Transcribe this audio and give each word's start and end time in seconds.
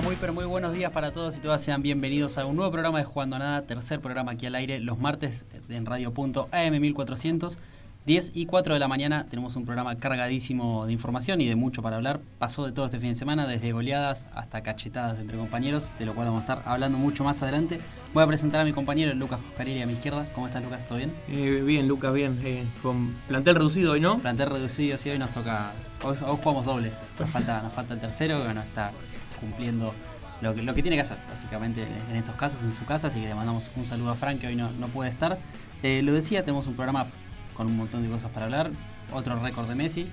Hola, 0.00 0.08
muy 0.08 0.16
pero 0.18 0.32
muy 0.32 0.46
buenos 0.46 0.72
días 0.72 0.90
para 0.92 1.12
todos 1.12 1.36
y 1.36 1.40
todas. 1.40 1.60
Sean 1.60 1.82
bienvenidos 1.82 2.38
a 2.38 2.46
un 2.46 2.56
nuevo 2.56 2.72
programa 2.72 2.96
de 2.96 3.04
Jugando 3.04 3.36
a 3.36 3.38
Nada, 3.38 3.62
tercer 3.66 4.00
programa 4.00 4.32
aquí 4.32 4.46
al 4.46 4.54
aire, 4.54 4.80
los 4.80 4.98
martes 4.98 5.44
en 5.68 5.84
Radio.am 5.84 6.80
1400. 6.80 7.58
10 8.06 8.32
y 8.34 8.46
4 8.46 8.72
de 8.72 8.80
la 8.80 8.88
mañana 8.88 9.26
tenemos 9.28 9.56
un 9.56 9.66
programa 9.66 9.98
cargadísimo 9.98 10.86
de 10.86 10.94
información 10.94 11.42
y 11.42 11.46
de 11.46 11.54
mucho 11.54 11.82
para 11.82 11.96
hablar. 11.96 12.20
Pasó 12.38 12.64
de 12.64 12.72
todo 12.72 12.86
este 12.86 12.98
fin 12.98 13.10
de 13.10 13.14
semana, 13.14 13.46
desde 13.46 13.72
goleadas 13.72 14.26
hasta 14.34 14.62
cachetadas 14.62 15.18
entre 15.18 15.36
compañeros, 15.36 15.90
de 15.98 16.06
lo 16.06 16.14
cual 16.14 16.28
vamos 16.28 16.48
a 16.48 16.54
estar 16.54 16.62
hablando 16.64 16.96
mucho 16.96 17.22
más 17.22 17.42
adelante. 17.42 17.78
Voy 18.14 18.24
a 18.24 18.26
presentar 18.26 18.62
a 18.62 18.64
mi 18.64 18.72
compañero 18.72 19.12
Lucas 19.12 19.38
Coscarelli 19.48 19.82
a 19.82 19.86
mi 19.86 19.92
izquierda. 19.92 20.26
¿Cómo 20.34 20.46
estás, 20.46 20.64
Lucas? 20.64 20.80
¿Todo 20.88 20.96
bien? 20.96 21.12
Eh, 21.28 21.62
bien, 21.62 21.86
Lucas, 21.86 22.14
bien. 22.14 22.40
Eh, 22.42 22.64
con 22.82 23.16
plantel 23.28 23.56
reducido 23.56 23.92
hoy, 23.92 24.00
¿no? 24.00 24.18
Plantel 24.18 24.48
reducido, 24.48 24.96
sí, 24.96 25.10
hoy 25.10 25.18
nos 25.18 25.30
toca. 25.30 25.72
Hoy, 26.02 26.16
jugamos 26.16 26.64
dobles. 26.64 26.94
Nos 27.18 27.28
falta, 27.28 27.60
nos 27.60 27.74
falta 27.74 27.92
el 27.92 28.00
tercero, 28.00 28.38
que 28.38 28.44
bueno, 28.44 28.62
está 28.62 28.92
cumpliendo 29.40 29.94
lo 30.40 30.54
que, 30.54 30.62
lo 30.62 30.74
que 30.74 30.82
tiene 30.82 30.96
que 30.96 31.02
hacer, 31.02 31.18
básicamente, 31.28 31.82
en 32.10 32.16
estos 32.16 32.34
casos, 32.36 32.62
en 32.62 32.72
su 32.72 32.84
casa. 32.84 33.08
Así 33.08 33.20
que 33.20 33.28
le 33.28 33.34
mandamos 33.34 33.70
un 33.76 33.84
saludo 33.84 34.10
a 34.10 34.14
Frank, 34.14 34.40
que 34.40 34.46
hoy 34.46 34.56
no, 34.56 34.70
no 34.72 34.88
puede 34.88 35.10
estar. 35.10 35.38
Eh, 35.82 36.02
lo 36.02 36.12
decía, 36.12 36.42
tenemos 36.42 36.66
un 36.66 36.74
programa 36.74 37.06
con 37.54 37.66
un 37.66 37.76
montón 37.76 38.02
de 38.02 38.08
cosas 38.08 38.30
para 38.30 38.46
hablar. 38.46 38.70
Otro 39.12 39.38
récord 39.40 39.68
de 39.68 39.74
Messi. 39.74 40.06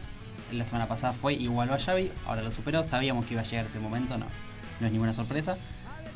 La 0.51 0.65
semana 0.65 0.87
pasada 0.87 1.13
fue 1.13 1.33
igual 1.33 1.69
a 1.71 1.79
Xavi, 1.79 2.11
ahora 2.25 2.41
lo 2.41 2.51
superó. 2.51 2.83
Sabíamos 2.83 3.25
que 3.25 3.33
iba 3.33 3.41
a 3.41 3.45
llegar 3.45 3.65
ese 3.65 3.79
momento, 3.79 4.17
no, 4.17 4.25
no 4.79 4.87
es 4.87 4.91
ninguna 4.91 5.13
sorpresa. 5.13 5.57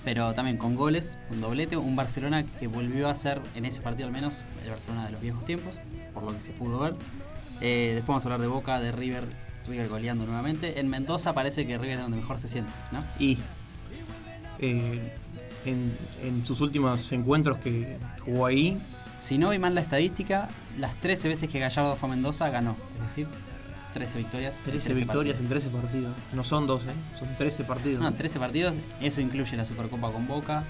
Pero 0.04 0.34
también 0.34 0.58
con 0.58 0.76
goles, 0.76 1.16
un 1.30 1.42
doblete, 1.42 1.78
un 1.78 1.96
Barcelona 1.96 2.44
que 2.60 2.68
volvió 2.68 3.08
a 3.08 3.16
ser, 3.16 3.40
en 3.56 3.66
ese 3.66 3.82
partido 3.82 4.08
al 4.08 4.14
menos, 4.14 4.42
el 4.64 4.72
Barcelona 4.72 5.06
de 5.06 5.12
los 5.12 5.22
viejos 5.22 5.46
tiempos, 5.46 5.76
por 6.14 6.24
lo 6.24 6.34
que 6.34 6.40
se 6.40 6.52
pudo 6.54 6.80
ver. 6.80 6.94
Eh, 7.60 7.92
después 7.94 8.08
vamos 8.08 8.26
a 8.26 8.28
hablar 8.28 8.42
de 8.42 8.48
Boca, 8.48 8.80
de 8.80 8.92
River, 8.92 9.26
River 9.68 9.88
goleando 9.90 10.26
nuevamente. 10.26 10.80
En 10.80 10.90
Mendoza 10.90 11.34
parece 11.34 11.66
que 11.66 11.78
River 11.78 11.98
es 11.98 12.02
donde 12.02 12.18
mejor 12.18 12.38
se 12.38 12.48
siente, 12.48 12.72
¿no? 12.92 13.04
Y 13.20 13.38
eh, 14.60 15.14
en, 15.66 15.98
en, 16.24 16.46
sus 16.46 16.62
últimos 16.62 17.12
encuentros 17.12 17.58
que 17.58 17.98
jugó 18.20 18.46
ahí, 18.46 18.80
si 19.20 19.38
no 19.38 19.52
vi 19.52 19.60
mal 19.60 19.76
la 19.76 19.82
estadística, 19.82 20.50
las 20.78 20.96
13 20.96 21.28
veces 21.30 21.50
que 21.50 21.60
Gallardo 21.60 21.96
fue 21.96 22.10
a 22.10 22.12
Mendoza 22.12 22.50
ganó. 22.50 22.76
Es 22.98 23.08
decir, 23.10 23.28
13 23.94 24.18
victorias. 24.18 24.56
13, 24.64 24.94
victorias 24.94 25.40
en 25.40 25.48
13 25.48 25.70
partidos. 25.70 26.16
No 26.34 26.44
son 26.44 26.66
12, 26.66 26.90
¿eh? 26.90 26.94
son 27.18 27.36
13 27.38 27.64
partidos. 27.64 28.02
No, 28.02 28.14
13 28.14 28.40
partidos. 28.40 28.74
Eso 29.00 29.22
incluye 29.22 29.56
la 29.56 29.66
Supercopa 29.66 30.12
con 30.12 30.28
Boca. 30.28 30.64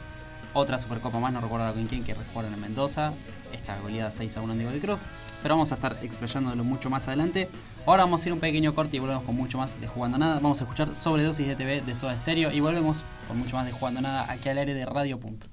Otra 0.54 0.78
Supercopa 0.78 1.20
más, 1.20 1.32
no 1.32 1.40
recuerdo 1.40 1.74
con 1.74 1.88
quién, 1.88 2.04
que 2.04 2.14
jugaron 2.14 2.54
en 2.54 2.60
Mendoza. 2.60 3.14
Esta 3.54 3.80
goleada 3.80 4.12
6 4.12 4.38
a 4.38 4.42
1 4.42 4.54
en 4.54 4.60
Diego 4.60 4.74
de 4.74 4.80
Cruz. 4.80 5.00
Pero 5.42 5.56
vamos 5.56 5.72
a 5.72 5.76
estar 5.76 5.98
explayándolo 6.02 6.64
mucho 6.64 6.90
más 6.90 7.08
adelante. 7.08 7.50
Ahora 7.84 8.04
vamos 8.04 8.24
a 8.24 8.30
ir 8.30 8.34
un 8.34 8.40
pequeño 8.40 8.76
corte 8.76 8.98
y 8.98 9.00
volvemos 9.00 9.24
con 9.24 9.36
mucho 9.36 9.58
más 9.58 9.82
de 9.82 9.88
Jugando 9.88 10.20
Nada. 10.20 10.36
Vamos 10.36 10.62
a 10.62 10.66
escuchar 10.66 10.94
Sobredosis 10.94 11.48
de 11.48 11.56
TV 11.56 11.82
de 11.82 11.96
Soda 11.96 12.16
Stereo 12.16 12.52
y 12.52 12.60
volvemos 12.60 13.02
con 13.28 13.40
mucho 13.40 13.56
más 13.56 13.66
de 13.66 13.72
Jugando 13.72 14.02
Nada 14.02 14.32
aquí 14.32 14.50
al 14.50 14.60
aire 14.60 14.76
de 14.76 14.86
Radio 14.86 15.20
Punto. 15.20 15.48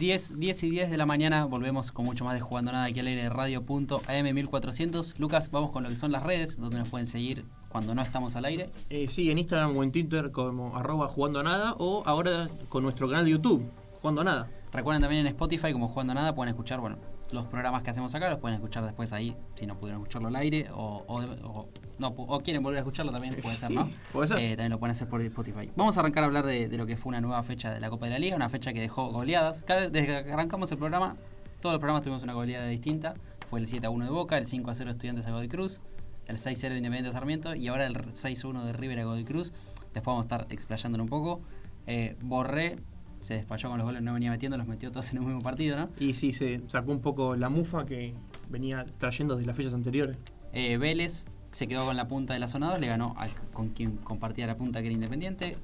10, 0.00 0.38
10 0.38 0.62
y 0.62 0.70
10 0.70 0.90
de 0.90 0.96
la 0.96 1.04
mañana 1.04 1.44
volvemos 1.44 1.92
con 1.92 2.06
mucho 2.06 2.24
más 2.24 2.32
de 2.32 2.40
Jugando 2.40 2.72
Nada 2.72 2.86
aquí 2.86 3.00
al 3.00 3.06
aire 3.06 3.24
de 3.24 3.28
radio.am1400. 3.28 5.18
Lucas, 5.18 5.50
vamos 5.50 5.72
con 5.72 5.82
lo 5.82 5.90
que 5.90 5.96
son 5.96 6.10
las 6.10 6.22
redes, 6.22 6.58
donde 6.58 6.78
nos 6.78 6.88
pueden 6.88 7.06
seguir 7.06 7.44
cuando 7.68 7.94
no 7.94 8.00
estamos 8.00 8.34
al 8.34 8.46
aire. 8.46 8.70
Eh, 8.88 9.10
sí, 9.10 9.30
en 9.30 9.36
Instagram 9.36 9.76
o 9.76 9.82
en 9.82 9.92
Twitter 9.92 10.30
como 10.30 10.74
arroba 10.74 11.06
jugando 11.06 11.42
nada 11.42 11.74
o 11.78 12.02
ahora 12.06 12.48
con 12.70 12.82
nuestro 12.82 13.10
canal 13.10 13.26
de 13.26 13.32
YouTube, 13.32 13.70
jugando 13.92 14.24
nada. 14.24 14.48
Recuerden 14.72 15.02
también 15.02 15.20
en 15.20 15.26
Spotify 15.26 15.70
como 15.70 15.86
Jugando 15.86 16.14
Nada 16.14 16.34
pueden 16.34 16.48
escuchar, 16.48 16.80
bueno, 16.80 16.96
los 17.32 17.46
programas 17.46 17.82
que 17.82 17.90
hacemos 17.90 18.14
acá 18.14 18.28
los 18.30 18.38
pueden 18.38 18.56
escuchar 18.56 18.84
después 18.84 19.12
ahí, 19.12 19.36
si 19.54 19.66
no 19.66 19.76
pudieron 19.78 20.02
escucharlo 20.02 20.28
al 20.28 20.36
aire 20.36 20.68
o, 20.72 21.04
o- 21.06 21.20
o- 21.48 21.68
no, 21.98 22.08
o 22.08 22.40
quieren 22.40 22.62
volver 22.62 22.78
a 22.78 22.80
escucharlo 22.80 23.12
también, 23.12 23.36
puede 23.42 23.56
ser, 23.56 23.70
puede 24.12 24.26
ser. 24.28 24.38
Eh, 24.38 24.50
también 24.56 24.72
lo 24.72 24.78
pueden 24.78 24.92
hacer 24.92 25.08
por 25.08 25.20
Spotify. 25.22 25.70
Vamos 25.76 25.96
a 25.96 26.00
arrancar 26.00 26.22
a 26.24 26.26
hablar 26.26 26.46
de, 26.46 26.68
de 26.68 26.76
lo 26.76 26.86
que 26.86 26.96
fue 26.96 27.10
una 27.10 27.20
nueva 27.20 27.42
fecha 27.42 27.70
de 27.72 27.78
la 27.80 27.90
Copa 27.90 28.06
de 28.06 28.12
la 28.12 28.18
Liga, 28.18 28.36
una 28.36 28.48
fecha 28.48 28.72
que 28.72 28.80
dejó 28.80 29.10
goleadas. 29.12 29.62
Cada, 29.66 29.88
desde 29.90 30.24
que 30.24 30.32
arrancamos 30.32 30.70
el 30.72 30.78
programa, 30.78 31.16
todos 31.60 31.74
los 31.74 31.80
programas 31.80 32.02
tuvimos 32.02 32.22
una 32.22 32.32
goleada 32.32 32.66
distinta. 32.66 33.14
Fue 33.48 33.60
el 33.60 33.66
7 33.66 33.86
a 33.86 33.90
1 33.90 34.04
de 34.04 34.10
Boca, 34.10 34.38
el 34.38 34.46
5 34.46 34.70
a 34.70 34.74
0 34.74 34.90
de 34.90 34.92
Estudiantes 34.92 35.26
a 35.26 35.30
Godoy 35.32 35.48
Cruz, 35.48 35.80
el 36.26 36.38
6 36.38 36.56
a 36.56 36.60
0 36.60 36.72
de 36.74 36.78
Independiente 36.78 37.08
de 37.08 37.12
Sarmiento 37.12 37.54
y 37.54 37.68
ahora 37.68 37.86
el 37.86 37.96
6 38.14 38.44
a 38.44 38.48
1 38.48 38.64
de 38.64 38.72
River 38.72 39.00
a 39.00 39.04
Godoy 39.04 39.24
Cruz. 39.24 39.52
Después 39.92 40.04
vamos 40.06 40.24
a 40.24 40.26
estar 40.26 40.46
explayándolo 40.50 41.04
un 41.04 41.10
poco. 41.10 41.40
Eh, 41.86 42.16
Borré 42.22 42.76
se 43.20 43.34
despachó 43.34 43.68
con 43.68 43.78
los 43.78 43.86
goles, 43.86 44.02
no 44.02 44.12
venía 44.12 44.30
metiendo, 44.30 44.56
los 44.58 44.66
metió 44.66 44.90
todos 44.90 45.12
en 45.12 45.20
un 45.20 45.26
mismo 45.26 45.42
partido, 45.42 45.76
¿no? 45.76 45.88
Y 45.98 46.14
sí, 46.14 46.32
se 46.32 46.66
sacó 46.66 46.90
un 46.90 47.00
poco 47.00 47.36
la 47.36 47.48
mufa 47.48 47.86
que 47.86 48.14
venía 48.48 48.84
trayendo 48.98 49.36
de 49.36 49.46
las 49.46 49.56
fechas 49.56 49.74
anteriores. 49.74 50.16
Eh, 50.52 50.78
Vélez 50.78 51.26
se 51.52 51.68
quedó 51.68 51.86
con 51.86 51.96
la 51.96 52.08
punta 52.08 52.34
de 52.34 52.40
la 52.40 52.48
zona 52.48 52.70
2, 52.70 52.80
le 52.80 52.86
ganó 52.86 53.14
con 53.52 53.68
quien 53.70 53.96
compartía 53.98 54.46
la 54.46 54.56
punta 54.56 54.80
que 54.80 54.86
era 54.86 54.94
Independiente. 54.94 55.58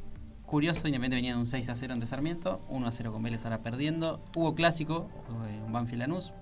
Curioso, 0.44 0.86
Independiente 0.86 1.16
venía 1.16 1.32
de 1.34 1.40
un 1.40 1.46
6 1.46 1.68
a 1.68 1.74
0 1.74 1.94
ante 1.94 2.06
Sarmiento, 2.06 2.60
1 2.68 2.86
a 2.86 2.92
0 2.92 3.12
con 3.12 3.22
Vélez 3.22 3.44
ahora 3.44 3.62
perdiendo. 3.62 4.20
Hubo 4.36 4.54
clásico, 4.54 5.08
eh, 5.48 5.60
un 5.64 5.72
Banfield 5.72 6.00
Lanús. 6.00 6.32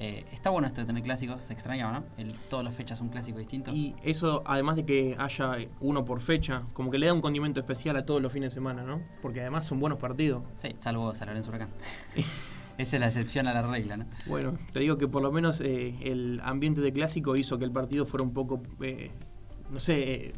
Eh, 0.00 0.24
está 0.32 0.50
bueno 0.50 0.68
esto 0.68 0.80
de 0.80 0.86
tener 0.86 1.02
clásicos, 1.02 1.42
se 1.42 1.52
extrañaba, 1.52 1.92
¿no? 1.92 2.04
El, 2.16 2.32
todas 2.32 2.64
las 2.64 2.72
fechas 2.72 3.00
un 3.00 3.08
clásico 3.08 3.40
distinto. 3.40 3.72
Y 3.72 3.96
eso, 4.04 4.44
además 4.46 4.76
de 4.76 4.86
que 4.86 5.16
haya 5.18 5.56
uno 5.80 6.04
por 6.04 6.20
fecha, 6.20 6.62
como 6.72 6.90
que 6.92 6.98
le 6.98 7.06
da 7.06 7.12
un 7.12 7.20
condimento 7.20 7.58
especial 7.58 7.96
a 7.96 8.06
todos 8.06 8.22
los 8.22 8.32
fines 8.32 8.50
de 8.50 8.54
semana, 8.54 8.84
¿no? 8.84 9.02
Porque 9.20 9.40
además 9.40 9.66
son 9.66 9.80
buenos 9.80 9.98
partidos. 9.98 10.44
Sí, 10.56 10.68
salvo 10.78 11.12
San 11.16 11.26
Lorenzo 11.26 11.48
Huracán. 11.48 11.70
Esa 12.78 12.94
es 12.94 13.00
la 13.00 13.06
excepción 13.08 13.48
a 13.48 13.54
la 13.54 13.62
regla, 13.62 13.96
¿no? 13.96 14.06
Bueno, 14.26 14.56
te 14.72 14.78
digo 14.78 14.98
que 14.98 15.08
por 15.08 15.20
lo 15.20 15.32
menos 15.32 15.60
eh, 15.60 15.96
el 16.00 16.40
ambiente 16.44 16.80
de 16.80 16.92
clásico 16.92 17.34
hizo 17.34 17.58
que 17.58 17.64
el 17.64 17.72
partido 17.72 18.06
fuera 18.06 18.22
un 18.22 18.32
poco, 18.32 18.62
eh, 18.80 19.10
no 19.68 19.80
sé, 19.80 20.12
eh, 20.12 20.32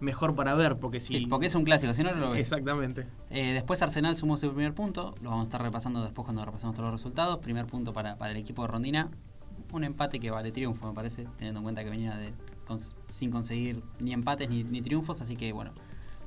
mejor 0.00 0.34
para 0.34 0.54
ver, 0.54 0.76
porque 0.78 1.00
si... 1.00 1.14
Sí, 1.18 1.26
porque 1.26 1.46
es 1.46 1.54
un 1.54 1.64
clásico, 1.64 1.94
si 1.94 2.02
no 2.02 2.12
no 2.12 2.18
lo 2.20 2.30
ves. 2.30 2.40
Exactamente. 2.40 3.06
Eh, 3.30 3.52
después 3.52 3.80
Arsenal 3.82 4.16
sumó 4.16 4.36
su 4.36 4.48
primer 4.52 4.74
punto, 4.74 5.14
lo 5.22 5.30
vamos 5.30 5.44
a 5.44 5.48
estar 5.48 5.62
repasando 5.62 6.02
después 6.02 6.24
cuando 6.24 6.44
repasemos 6.44 6.74
todos 6.74 6.90
los 6.90 7.00
resultados. 7.00 7.38
Primer 7.38 7.66
punto 7.66 7.92
para, 7.92 8.16
para 8.16 8.32
el 8.32 8.36
equipo 8.36 8.62
de 8.62 8.68
Rondina, 8.68 9.08
un 9.72 9.84
empate 9.84 10.20
que 10.20 10.30
vale 10.30 10.52
triunfo 10.52 10.86
me 10.88 10.94
parece, 10.94 11.26
teniendo 11.36 11.60
en 11.60 11.64
cuenta 11.64 11.82
que 11.84 11.90
venía 11.90 12.16
de, 12.16 12.32
con- 12.66 12.78
sin 13.10 13.30
conseguir 13.30 13.82
ni 13.98 14.12
empates 14.12 14.48
ni, 14.48 14.62
ni 14.64 14.82
triunfos, 14.82 15.20
así 15.20 15.36
que 15.36 15.52
bueno, 15.52 15.72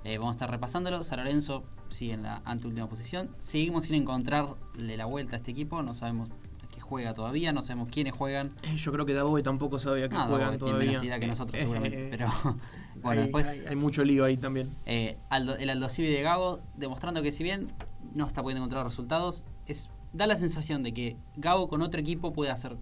eh, 0.04 0.18
vamos 0.18 0.34
a 0.34 0.36
estar 0.36 0.50
repasándolo. 0.52 1.04
San 1.04 1.20
Lorenzo 1.20 1.64
sigue 1.90 2.14
en 2.14 2.24
la 2.24 2.42
anteúltima 2.46 2.88
posición. 2.90 3.30
Seguimos 3.38 3.86
sin 3.86 3.96
encontrarle 3.96 4.98
la 4.98 5.06
vuelta 5.06 5.36
a 5.36 5.38
este 5.38 5.52
equipo, 5.52 5.82
no 5.82 5.94
sabemos 5.94 6.30
qué 6.74 6.82
juega 6.82 7.14
todavía, 7.14 7.52
no 7.54 7.62
sabemos 7.62 7.88
quiénes 7.90 8.14
juegan. 8.14 8.50
Eh, 8.64 8.76
Yo 8.76 8.92
creo 8.92 9.06
que 9.06 9.14
Daboe 9.14 9.44
tampoco 9.44 9.80
sabe 9.80 10.04
a 10.04 10.10
qué 10.10 10.16
No, 10.16 10.26
juegan 10.26 10.40
Daboe 10.40 10.58
tiene 10.58 10.72
todavía. 10.72 10.90
menos 10.92 11.04
idea 11.06 11.20
que 11.20 11.28
nosotros 11.28 11.56
Eh, 11.58 11.62
seguramente, 11.62 12.06
eh, 12.06 12.08
pero 12.12 12.28
bueno, 13.08 13.22
hay, 13.22 13.28
después... 13.28 13.46
hay- 13.48 13.66
hay 13.70 13.76
mucho 13.76 14.04
lío 14.04 14.24
ahí 14.26 14.38
también. 14.38 14.70
Eh, 14.86 15.18
Aldo- 15.30 15.56
el 15.58 15.70
Aldo 15.70 15.90
Civi 15.90 16.10
de 16.10 16.22
Gago 16.22 16.60
demostrando 16.76 17.22
que 17.22 17.32
si 17.32 17.44
bien 17.44 17.68
no 18.14 18.26
está 18.28 18.42
pudiendo 18.44 18.60
encontrar 18.64 18.86
resultados, 18.86 19.44
es, 19.66 19.90
da 20.14 20.28
la 20.28 20.36
sensación 20.36 20.84
de 20.84 20.94
que 20.94 21.18
Gago 21.36 21.68
con 21.68 21.82
otro 21.82 22.00
equipo 22.00 22.32
puede 22.34 22.52
hacer, 22.52 22.78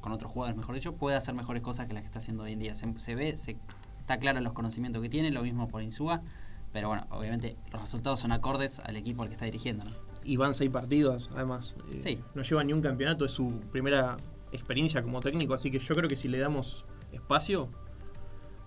con 0.00 0.12
otros 0.12 0.30
jugadores 0.30 0.56
mejor 0.56 0.74
dicho, 0.74 0.94
puede 0.94 1.16
hacer 1.16 1.34
mejores 1.34 1.62
cosas 1.62 1.86
que 1.86 1.94
las 1.94 2.02
que 2.02 2.06
está 2.06 2.18
haciendo 2.20 2.42
hoy 2.44 2.52
en 2.52 2.58
día. 2.58 2.74
Se, 2.74 2.86
se 2.98 3.14
ve, 3.14 3.36
se, 3.38 3.56
está 4.00 4.18
claro 4.18 4.40
los 4.40 4.52
conocimientos 4.52 5.02
que 5.02 5.08
tiene, 5.08 5.30
lo 5.30 5.42
mismo 5.42 5.68
por 5.68 5.82
Insúa, 5.82 6.22
pero 6.72 6.88
bueno, 6.88 7.06
obviamente 7.10 7.56
los 7.72 7.80
resultados 7.80 8.20
son 8.20 8.32
acordes 8.32 8.78
al 8.80 8.96
equipo 8.96 9.22
al 9.22 9.28
que 9.28 9.34
está 9.34 9.44
dirigiendo. 9.46 9.84
¿no? 9.84 9.90
Y 10.24 10.36
van 10.36 10.52
seis 10.54 10.70
partidos, 10.70 11.30
además. 11.34 11.74
Eh, 11.90 12.00
Sí. 12.02 12.18
No 12.34 12.42
lleva 12.42 12.62
ni 12.64 12.72
un 12.74 12.82
campeonato, 12.82 13.24
es 13.24 13.32
su 13.32 13.60
primera 13.72 14.18
experiencia 14.52 15.02
como 15.02 15.20
técnico, 15.20 15.54
así 15.54 15.70
que 15.70 15.78
yo 15.78 15.94
creo 15.94 16.08
que 16.08 16.16
si 16.16 16.28
le 16.28 16.38
damos 16.38 16.84
espacio, 17.12 17.68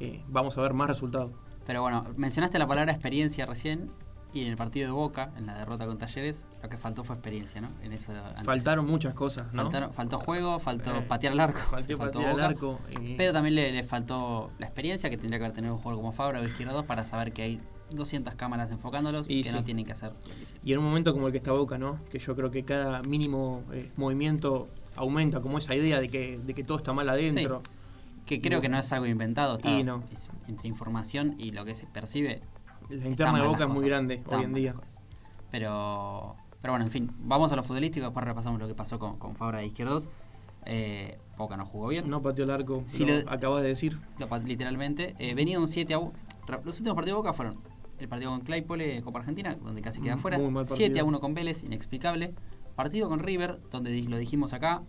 eh, 0.03 0.23
vamos 0.27 0.57
a 0.57 0.61
ver 0.61 0.73
más 0.73 0.87
resultados. 0.87 1.31
Pero 1.65 1.81
bueno, 1.81 2.05
mencionaste 2.17 2.57
la 2.59 2.67
palabra 2.67 2.91
experiencia 2.91 3.45
recién. 3.45 3.91
Y 4.33 4.43
en 4.43 4.47
el 4.47 4.55
partido 4.55 4.85
de 4.87 4.93
Boca, 4.93 5.33
en 5.35 5.45
la 5.45 5.57
derrota 5.57 5.85
con 5.85 5.97
Talleres, 5.97 6.45
lo 6.63 6.69
que 6.69 6.77
faltó 6.77 7.03
fue 7.03 7.15
experiencia, 7.17 7.59
¿no? 7.59 7.67
En 7.83 7.91
eso 7.91 8.13
antes. 8.13 8.45
Faltaron 8.45 8.85
muchas 8.85 9.13
cosas, 9.13 9.51
¿no? 9.53 9.63
Faltaron- 9.69 9.91
faltó 9.91 10.19
juego, 10.19 10.57
faltó 10.57 10.95
Eh, 10.95 11.01
patear 11.05 11.33
al 11.33 11.41
arco. 11.41 11.59
Faltó 11.69 11.97
patear 11.97 12.31
Boca. 12.31 12.45
arco. 12.45 12.79
Pero 13.17 13.33
también 13.33 13.55
le, 13.55 13.73
le 13.73 13.83
faltó 13.83 14.49
la 14.57 14.67
experiencia 14.67 15.09
que 15.09 15.17
tendría 15.17 15.37
que 15.37 15.43
haber 15.45 15.55
tenido 15.55 15.73
un 15.75 15.81
jugador 15.81 16.01
como 16.01 16.13
Fabra 16.13 16.39
o 16.39 16.45
Izquierdo 16.45 16.73
2 16.75 16.85
para 16.85 17.03
saber 17.03 17.33
que 17.33 17.41
hay 17.41 17.59
200 17.89 18.35
cámaras 18.35 18.71
enfocándolos 18.71 19.25
Y 19.29 19.43
que 19.43 19.49
sí. 19.49 19.55
no 19.55 19.65
tienen 19.65 19.83
que 19.85 19.91
hacer 19.91 20.13
lo 20.13 20.19
que 20.33 20.43
hicieron. 20.43 20.61
Y 20.65 20.71
en 20.71 20.79
un 20.79 20.85
momento 20.85 21.11
como 21.11 21.27
el 21.27 21.33
que 21.33 21.37
está 21.39 21.51
Boca, 21.51 21.77
¿no? 21.77 21.99
Que 22.09 22.19
yo 22.19 22.33
creo 22.33 22.49
que 22.51 22.63
cada 22.63 23.01
mínimo 23.01 23.63
eh, 23.73 23.91
movimiento 23.97 24.69
aumenta 24.95 25.41
como 25.41 25.57
esa 25.57 25.75
idea 25.75 25.99
de 25.99 26.07
que, 26.07 26.39
de 26.41 26.53
que 26.53 26.63
todo 26.63 26.77
está 26.77 26.93
mal 26.93 27.09
adentro. 27.09 27.61
Que 28.37 28.41
creo 28.41 28.61
que 28.61 28.69
no 28.69 28.77
es 28.79 28.89
algo 28.93 29.05
inventado, 29.07 29.57
está, 29.57 29.69
Y 29.69 29.83
no. 29.83 30.03
es 30.13 30.29
entre 30.47 30.69
información 30.69 31.35
y 31.37 31.51
lo 31.51 31.65
que 31.65 31.75
se 31.75 31.85
percibe. 31.85 32.41
La 32.89 33.05
interna 33.07 33.41
de 33.41 33.45
Boca 33.47 33.65
es 33.65 33.69
muy 33.69 33.85
grande 33.85 34.23
hoy 34.27 34.43
en 34.45 34.53
día. 34.53 34.73
Pero, 35.51 36.35
pero 36.61 36.73
bueno, 36.73 36.85
en 36.85 36.91
fin, 36.91 37.11
vamos 37.19 37.51
a 37.51 37.55
lo 37.57 37.63
futbolístico, 37.63 38.05
después 38.05 38.25
repasamos 38.25 38.59
lo 38.59 38.67
que 38.67 38.73
pasó 38.73 38.99
con, 38.99 39.17
con 39.17 39.35
Fabra 39.35 39.59
de 39.59 39.65
Izquierdos. 39.65 40.07
Eh, 40.65 41.17
Boca 41.37 41.57
no 41.57 41.65
jugó 41.65 41.87
bien. 41.89 42.09
No 42.09 42.21
pateó 42.21 42.45
el 42.45 42.51
arco, 42.51 42.83
Si 42.85 43.03
lo 43.03 43.19
lo- 43.19 43.29
acabas 43.29 43.63
de 43.63 43.69
decir. 43.69 43.97
Lo 44.17 44.27
literalmente. 44.39 45.15
Eh, 45.19 45.33
venía 45.33 45.59
un 45.59 45.67
7 45.67 45.93
a 45.93 45.99
1. 45.99 46.13
Los 46.63 46.77
últimos 46.79 46.95
partidos 46.95 47.05
de 47.17 47.21
Boca 47.21 47.33
fueron 47.33 47.57
el 47.99 48.07
partido 48.07 48.31
con 48.31 48.41
Claypole, 48.41 49.01
Copa 49.01 49.19
Argentina, 49.19 49.55
donde 49.55 49.81
casi 49.81 50.01
queda 50.01 50.15
Mm, 50.15 50.19
fuera. 50.19 50.37
muy 50.37 50.51
mal 50.51 50.65
7 50.67 50.83
a 50.85 50.87
partido. 50.87 51.05
1 51.07 51.19
con 51.19 51.33
Vélez, 51.33 51.63
inexplicable. 51.63 52.33
Partido 52.75 53.09
con 53.09 53.19
River, 53.19 53.59
donde 53.71 53.91
lo 54.03 54.17
dijimos 54.17 54.53
acá. 54.53 54.83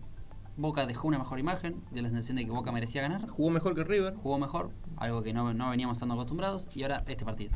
Boca 0.56 0.86
dejó 0.86 1.08
una 1.08 1.18
mejor 1.18 1.38
imagen, 1.38 1.82
dio 1.92 2.02
la 2.02 2.08
sensación 2.10 2.36
de 2.36 2.44
que 2.44 2.50
Boca 2.50 2.72
merecía 2.72 3.02
ganar. 3.02 3.26
Jugó 3.28 3.50
mejor 3.50 3.74
que 3.74 3.84
River. 3.84 4.14
Jugó 4.16 4.38
mejor, 4.38 4.70
algo 4.96 5.22
que 5.22 5.32
no, 5.32 5.52
no 5.54 5.70
veníamos 5.70 5.96
estando 5.96 6.14
acostumbrados. 6.14 6.66
Y 6.76 6.82
ahora 6.82 7.02
este 7.08 7.24
partido. 7.24 7.52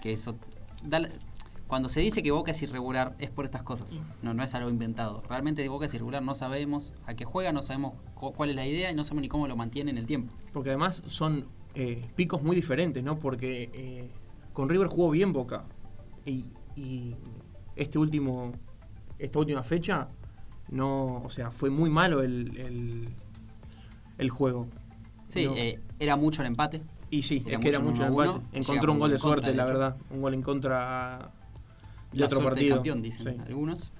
Que 0.00 0.12
eso. 0.12 0.36
da 0.84 1.00
la- 1.00 1.08
cuando 1.66 1.88
se 1.88 2.00
dice 2.00 2.22
que 2.22 2.30
Boca 2.30 2.50
es 2.50 2.62
irregular, 2.62 3.16
es 3.18 3.30
por 3.30 3.46
estas 3.46 3.62
cosas. 3.62 3.90
No, 4.22 4.32
no 4.34 4.42
es 4.44 4.54
algo 4.54 4.68
inventado. 4.70 5.22
Realmente 5.28 5.66
Boca 5.68 5.86
es 5.86 5.94
irregular, 5.94 6.22
no 6.22 6.34
sabemos 6.34 6.92
a 7.06 7.14
qué 7.14 7.24
juega, 7.24 7.52
no 7.52 7.62
sabemos 7.62 7.94
cu- 8.14 8.32
cuál 8.32 8.50
es 8.50 8.56
la 8.56 8.66
idea 8.66 8.90
y 8.92 8.94
no 8.94 9.02
sabemos 9.02 9.22
ni 9.22 9.28
cómo 9.28 9.48
lo 9.48 9.56
mantiene 9.56 9.90
en 9.90 9.98
el 9.98 10.06
tiempo. 10.06 10.32
Porque 10.52 10.68
además 10.70 11.02
son 11.06 11.46
eh, 11.74 12.06
picos 12.14 12.42
muy 12.42 12.54
diferentes, 12.54 13.02
¿no? 13.02 13.18
Porque 13.18 13.70
eh, 13.72 14.10
con 14.52 14.68
River 14.68 14.86
jugó 14.88 15.10
bien 15.10 15.32
Boca. 15.32 15.64
Y, 16.26 16.44
y 16.76 17.16
este 17.76 17.98
último, 17.98 18.52
esta 19.18 19.38
última 19.38 19.62
fecha, 19.62 20.08
no, 20.68 21.22
o 21.22 21.30
sea, 21.30 21.50
fue 21.50 21.70
muy 21.70 21.90
malo 21.90 22.22
el, 22.22 22.56
el, 22.56 23.08
el 24.18 24.30
juego. 24.30 24.68
Sí, 25.28 25.44
No. 25.46 25.54
eh, 25.56 25.80
era 25.98 26.16
mucho 26.16 26.42
el 26.42 26.48
empate. 26.48 26.82
Y 27.10 27.22
sí, 27.22 27.42
Era 27.46 27.56
es 27.56 27.60
que 27.62 27.68
era 27.68 27.78
mucho 27.80 28.02
el 28.04 28.08
empate. 28.10 28.40
Encontró 28.52 28.92
un 28.92 28.98
gol 28.98 29.10
de 29.10 29.18
suerte, 29.18 29.50
de 29.50 29.56
la 29.56 29.64
verdad. 29.64 29.96
Un 30.10 30.20
gol 30.22 30.34
en 30.34 30.42
contra 30.42 31.30
de 32.12 32.18
La 32.20 32.26
otro 32.26 32.42
partido. 32.42 32.76
campeón, 32.76 33.02
dicen 33.02 33.24
Sí. 33.36 33.40
algunos. 33.46 33.90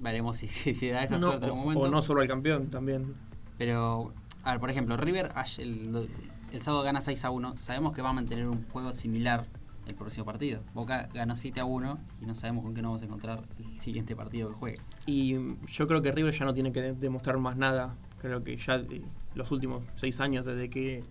Veremos 0.00 0.36
si, 0.36 0.48
si 0.48 0.88
da 0.88 1.02
esa 1.02 1.16
No, 1.18 1.28
suerte 1.28 1.46
en 1.46 1.50
algún 1.52 1.60
momento. 1.64 1.82
o 1.82 1.88
no 1.90 2.02
solo 2.02 2.20
al 2.20 2.28
campeón, 2.28 2.68
también. 2.70 3.14
Pero, 3.56 4.12
a 4.44 4.52
ver, 4.52 4.60
por 4.60 4.70
ejemplo, 4.70 4.96
River 4.96 5.32
el, 5.58 6.08
el 6.52 6.62
sábado 6.62 6.82
gana 6.84 7.00
6 7.00 7.24
a 7.24 7.30
1. 7.30 7.56
Sabemos 7.56 7.94
que 7.94 8.02
va 8.02 8.10
a 8.10 8.12
mantener 8.12 8.46
un 8.48 8.64
juego 8.68 8.92
similar 8.92 9.46
el 9.88 9.94
próximo 9.94 10.24
partido. 10.24 10.60
Boca 10.74 11.08
ganó 11.12 11.34
7 11.34 11.60
a 11.60 11.64
1 11.64 11.98
y 12.22 12.26
no 12.26 12.34
sabemos 12.34 12.64
con 12.64 12.74
qué 12.74 12.82
nos 12.82 12.90
vamos 12.90 13.02
a 13.02 13.04
encontrar 13.06 13.42
el 13.58 13.80
siguiente 13.80 14.14
partido 14.14 14.48
que 14.48 14.54
juegue. 14.54 14.78
Y 15.06 15.34
mm, 15.34 15.64
yo 15.66 15.86
creo 15.86 16.02
que 16.02 16.12
River 16.12 16.32
ya 16.32 16.44
no 16.44 16.52
tiene 16.52 16.72
que 16.72 16.92
demostrar 16.92 17.38
más 17.38 17.56
nada. 17.56 17.96
Creo 18.18 18.42
que 18.42 18.56
ya 18.56 18.76
eh, 18.76 19.02
los 19.34 19.50
últimos 19.50 19.84
seis 19.96 20.20
años, 20.20 20.44
desde 20.44 20.68
que 20.68 21.02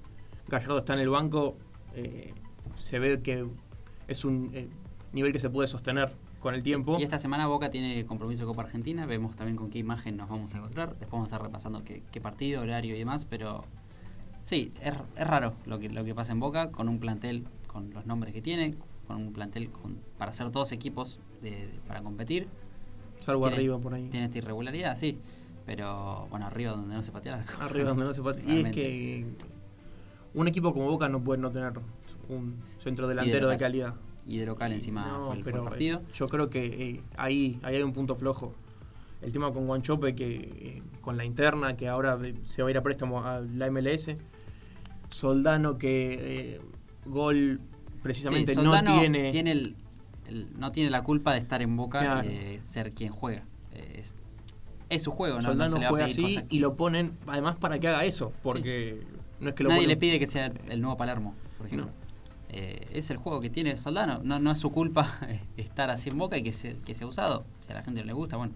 Gallardo 0.47 0.79
está 0.79 0.93
en 0.93 0.99
el 0.99 1.09
banco, 1.09 1.57
eh, 1.95 2.33
se 2.75 2.99
ve 2.99 3.21
que 3.21 3.47
es 4.07 4.25
un 4.25 4.51
eh, 4.53 4.69
nivel 5.11 5.33
que 5.33 5.39
se 5.39 5.49
puede 5.49 5.67
sostener 5.67 6.13
con 6.39 6.53
el 6.53 6.63
tiempo. 6.63 6.97
Y 6.99 7.03
esta 7.03 7.17
semana 7.17 7.47
Boca 7.47 7.71
tiene 7.71 8.05
compromiso 8.05 8.43
de 8.43 8.47
Copa 8.47 8.61
Argentina. 8.61 9.05
Vemos 9.05 9.35
también 9.35 9.57
con 9.57 9.69
qué 9.69 9.79
imagen 9.79 10.17
nos 10.17 10.29
vamos 10.29 10.53
a 10.53 10.57
encontrar. 10.57 10.89
Después 10.89 11.11
vamos 11.11 11.25
a 11.25 11.27
estar 11.27 11.41
repasando 11.41 11.83
qué, 11.83 12.03
qué 12.11 12.21
partido, 12.21 12.61
horario 12.61 12.95
y 12.95 12.99
demás. 12.99 13.25
Pero 13.25 13.63
sí, 14.43 14.71
es, 14.81 14.93
es 15.15 15.27
raro 15.27 15.55
lo 15.65 15.79
que, 15.79 15.89
lo 15.89 16.03
que 16.03 16.13
pasa 16.13 16.33
en 16.33 16.39
Boca 16.39 16.71
con 16.71 16.89
un 16.89 16.99
plantel 16.99 17.47
con 17.77 17.91
los 17.93 18.07
nombres 18.07 18.33
que 18.33 18.41
tiene, 18.41 18.75
con 19.05 19.17
un 19.17 19.33
plantel 19.33 19.69
con- 19.69 19.99
para 20.17 20.31
hacer 20.31 20.49
dos 20.51 20.71
equipos 20.71 21.19
de- 21.43 21.51
de- 21.51 21.79
para 21.87 22.01
competir. 22.01 22.47
Salvo 23.19 23.43
tiene- 23.43 23.55
arriba 23.57 23.77
por 23.79 23.93
ahí. 23.93 24.09
Tiene 24.09 24.25
esta 24.25 24.39
irregularidad, 24.39 24.97
sí. 24.97 25.19
Pero 25.65 26.25
bueno, 26.31 26.47
arriba 26.47 26.71
donde 26.71 26.95
no 26.95 27.03
se 27.03 27.11
patea. 27.11 27.45
Arriba 27.59 27.89
donde 27.89 28.05
no 28.05 28.13
se 28.13 28.21
puede. 28.23 28.41
Y 28.51 28.61
es 28.65 28.71
que 28.73 29.25
un 30.33 30.47
equipo 30.47 30.73
como 30.73 30.87
Boca 30.87 31.07
no 31.09 31.21
puede 31.23 31.39
no 31.39 31.51
tener 31.51 31.73
un 32.29 32.55
centro 32.79 33.07
delantero 33.07 33.47
de 33.49 33.57
calidad. 33.57 33.93
Y 34.25 34.37
de 34.39 34.45
local 34.47 34.71
encima 34.73 35.05
No, 35.07 35.27
fue, 35.27 35.35
el, 35.37 35.43
fue 35.43 35.51
el 35.51 35.57
pero 35.57 35.63
partido. 35.65 35.99
eh, 35.99 36.11
yo 36.13 36.27
creo 36.27 36.49
que 36.49 36.65
eh, 36.65 37.01
ahí, 37.15 37.59
ahí 37.63 37.75
hay 37.75 37.83
un 37.83 37.93
punto 37.93 38.15
flojo. 38.15 38.53
el 39.21 39.31
tema 39.31 39.51
con 39.51 39.65
Guanchope, 39.65 40.13
que 40.15 40.35
eh, 40.35 40.83
con 41.01 41.17
la 41.17 41.25
interna, 41.25 41.75
que 41.75 41.87
ahora 41.87 42.19
se 42.43 42.61
va 42.61 42.67
a 42.67 42.71
ir 42.71 42.77
a 42.77 42.83
préstamo 42.83 43.23
a 43.25 43.39
la 43.41 43.65
MLS. 43.67 44.15
Soldano, 45.09 45.77
que 45.79 46.55
eh, 46.55 46.61
gol 47.09 47.59
precisamente 48.03 48.53
Sí, 48.53 48.57
no 48.61 48.71
Soldano 48.73 48.99
tiene. 48.99 49.29
el- 49.29 49.75
el- 50.27 50.59
no 50.59 50.71
tiene 50.71 50.89
la 50.89 51.03
culpa 51.03 51.33
de 51.33 51.39
estar 51.39 51.61
en 51.61 51.75
Boca 51.75 51.99
Claro. 51.99 52.27
de 52.27 52.59
ser 52.61 52.93
quien 52.93 53.11
juega. 53.11 53.43
Eh, 53.73 53.99
Es, 53.99 54.13
es 54.89 55.03
su 55.03 55.11
juego, 55.11 55.35
¿no? 55.35 55.41
No 55.41 55.47
Soldano 55.49 55.75
se 55.77 55.81
va 55.81 55.85
a 55.87 55.89
juega 55.89 56.05
así 56.05 56.39
y 56.49 56.59
lo 56.59 56.75
ponen 56.75 57.17
además 57.27 57.55
para 57.57 57.77
que 57.79 57.87
haga 57.89 58.05
eso, 58.05 58.31
porque 58.43 59.01
no 59.39 59.49
es 59.49 59.55
que 59.55 59.63
lo 59.63 59.69
Nadie 59.69 59.81
ponen- 59.83 59.87
le 59.89 59.97
pide 59.97 60.19
que 60.19 60.27
sea 60.27 60.51
el 60.69 60.81
nuevo 60.81 60.95
Palermo, 60.97 61.33
por 61.57 61.67
ejemplo. 61.67 61.87
No. 61.87 62.07
Eh, 62.49 62.87
es 62.93 63.09
el 63.11 63.17
juego 63.17 63.41
que 63.41 63.49
tiene 63.49 63.75
Soldano. 63.75 64.21
No, 64.23 64.39
no 64.39 64.51
es 64.51 64.57
su 64.59 64.71
culpa 64.71 65.19
estar 65.57 65.89
así 65.89 66.09
en 66.09 66.17
Boca 66.17 66.37
y 66.37 66.43
que 66.43 66.53
se, 66.53 66.77
que 66.77 66.95
sea 66.95 67.05
usado. 67.07 67.45
Si 67.61 67.71
a 67.71 67.75
la 67.75 67.83
gente 67.83 67.99
no 67.99 68.05
le 68.07 68.13
gusta, 68.13 68.37
bueno. 68.37 68.53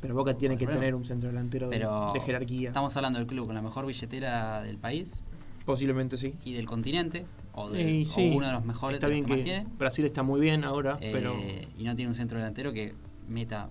Pero 0.00 0.14
Boca 0.14 0.36
tiene 0.36 0.56
que 0.56 0.64
Problema. 0.64 0.80
tener 0.80 0.94
un 0.94 1.04
centro 1.04 1.28
delantero 1.28 1.68
de, 1.68 1.76
Pero 1.76 2.10
de 2.14 2.20
jerarquía. 2.20 2.68
estamos 2.70 2.96
hablando 2.96 3.18
del 3.18 3.28
club 3.28 3.46
con 3.46 3.54
la 3.54 3.62
mejor 3.62 3.86
billetera 3.86 4.60
del 4.62 4.78
país 4.78 5.22
Posiblemente 5.66 6.16
sí. 6.16 6.34
y 6.44 6.54
del 6.54 6.66
continente, 6.66 7.24
o, 7.54 7.70
del- 7.70 8.02
o 8.02 8.06
sí, 8.06 8.32
uno 8.34 8.46
de 8.46 8.52
los 8.52 8.64
mejores 8.64 8.96
Está 8.96 9.08
de 9.08 9.12
los 9.12 9.14
bien 9.16 9.24
que, 9.26 9.32
más 9.32 9.38
que 9.38 9.44
tiene. 9.44 9.66
Brasil 9.78 10.04
está 10.04 10.22
muy 10.22 10.40
bien 10.40 10.64
ahora, 10.64 10.98
Eh, 11.00 11.10
pero 11.12 11.34
Y 11.78 11.84
no 11.84 11.94
tiene 11.94 12.08
un 12.10 12.14
centro 12.14 12.38
delantero 12.38 12.72
que 12.72 12.94
meta 13.28 13.68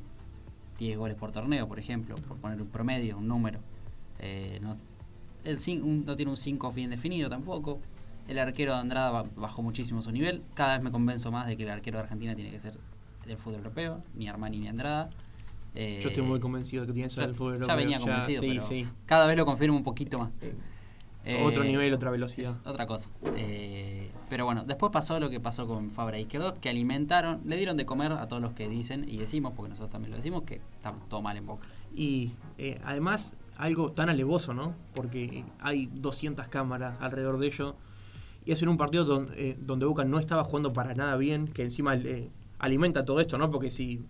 10 0.80 0.98
goles 0.98 1.16
por 1.18 1.32
torneo, 1.32 1.68
por 1.68 1.80
ejemplo, 1.80 2.16
por 2.16 2.38
poner 2.38 2.62
un 2.62 2.68
promedio, 2.68 3.18
un 3.18 3.28
número. 3.28 3.60
Eh, 4.20 4.60
no, 4.62 4.76
el 5.44 5.58
un- 5.84 6.06
no 6.06 6.16
tiene 6.16 6.32
un 6.32 6.38
5 6.38 6.72
bien 6.72 6.90
definido 6.92 7.30
tampoco. 7.30 7.80
El 8.28 8.38
arquero 8.40 8.74
de 8.74 8.80
Andrada 8.80 9.10
ba- 9.10 9.24
bajó 9.36 9.62
muchísimo 9.64 10.02
su 10.02 10.12
nivel. 10.12 10.44
Cada 10.54 10.76
vez 10.76 10.84
me 10.84 10.92
convenzo 10.92 11.32
más 11.32 11.48
de 11.48 11.58
que 11.58 11.64
el 11.64 11.70
arquero 11.70 11.98
de 11.98 12.04
Argentina 12.04 12.36
tiene 12.36 12.52
que 12.52 12.60
ser 12.60 12.78
del 13.26 13.38
fútbol 13.38 13.56
europeo, 13.60 14.02
ni 14.16 14.28
Armani 14.28 14.60
ni 14.60 14.68
Andrada. 14.68 15.10
Eh, 15.74 16.00
yo 16.04 16.10
estoy 16.10 16.24
muy 16.24 16.40
convencido 16.40 16.82
de 16.84 16.88
que 16.88 16.94
tiene 16.94 17.08
que 17.10 17.16
ser 17.16 17.24
el 17.24 17.32
ya- 17.32 17.36
fútbol 17.38 17.54
ya 17.54 17.62
europeo. 17.62 17.78
venía 17.78 18.00
convencido, 18.00 18.42
sí, 18.42 18.48
pero 18.50 18.62
sí. 18.62 18.88
cada 19.06 19.26
vez 19.26 19.38
lo 19.38 19.46
confirmo 19.46 19.76
un 19.78 19.84
poquito 19.84 20.20
más. 20.20 20.30
Eh, 21.24 21.38
Eh, 21.40 21.44
otro 21.44 21.64
nivel, 21.64 21.94
otra 21.94 22.10
velocidad. 22.10 22.58
otra 22.66 22.88
cosa. 22.88 23.10
Eh, 23.36 24.12
pero 24.30 24.46
bueno, 24.46 24.64
después 24.66 24.92
pasó 24.92 25.20
lo 25.20 25.30
que 25.30 25.40
pasó 25.40 25.68
con 25.68 25.92
Fabra 25.92 26.18
e 26.18 26.22
Izquierdo, 26.22 26.60
que 26.60 26.70
alimentaron, 26.70 27.42
le 27.46 27.58
dieron 27.58 27.78
de 27.78 27.86
comer 27.86 28.12
a 28.12 28.28
todos 28.28 28.42
los 28.42 28.54
que 28.54 28.68
dicen 28.68 29.06
y 29.08 29.18
decimos, 29.18 29.54
porque 29.56 29.70
nosotros 29.70 29.92
también 29.92 30.12
lo 30.12 30.18
decimos, 30.18 30.44
que 30.44 30.56
está 30.56 30.94
todo 31.10 31.22
mal 31.22 31.38
en 31.38 31.46
Boca. 31.46 31.68
Y 31.96 32.32
eh, 32.58 32.82
además 32.84 33.36
algo 33.58 33.92
tan 33.92 34.10
alevoso, 34.10 34.54
¿no? 34.54 34.74
Porque 34.96 35.44
hay 35.60 35.88
200 35.94 36.48
cámaras 36.48 36.96
alrededor 37.00 37.38
de 37.38 37.48
ello. 37.48 37.76
Y 38.44 38.54
es 38.54 38.62
en 38.64 38.70
un 38.70 38.78
partido 38.78 39.06
donde, 39.06 39.56
donde 39.62 39.86
Boca 39.86 40.04
no 40.04 40.18
estaba 40.18 40.44
jugando 40.44 40.74
para 40.74 40.96
nada 40.96 41.16
bien, 41.18 41.48
que 41.48 41.62
encima 41.62 41.94
alimenta 42.58 43.06
todo 43.06 43.20
esto, 43.20 43.38
¿no? 43.38 43.52
Porque 43.52 43.70
si 43.70 44.04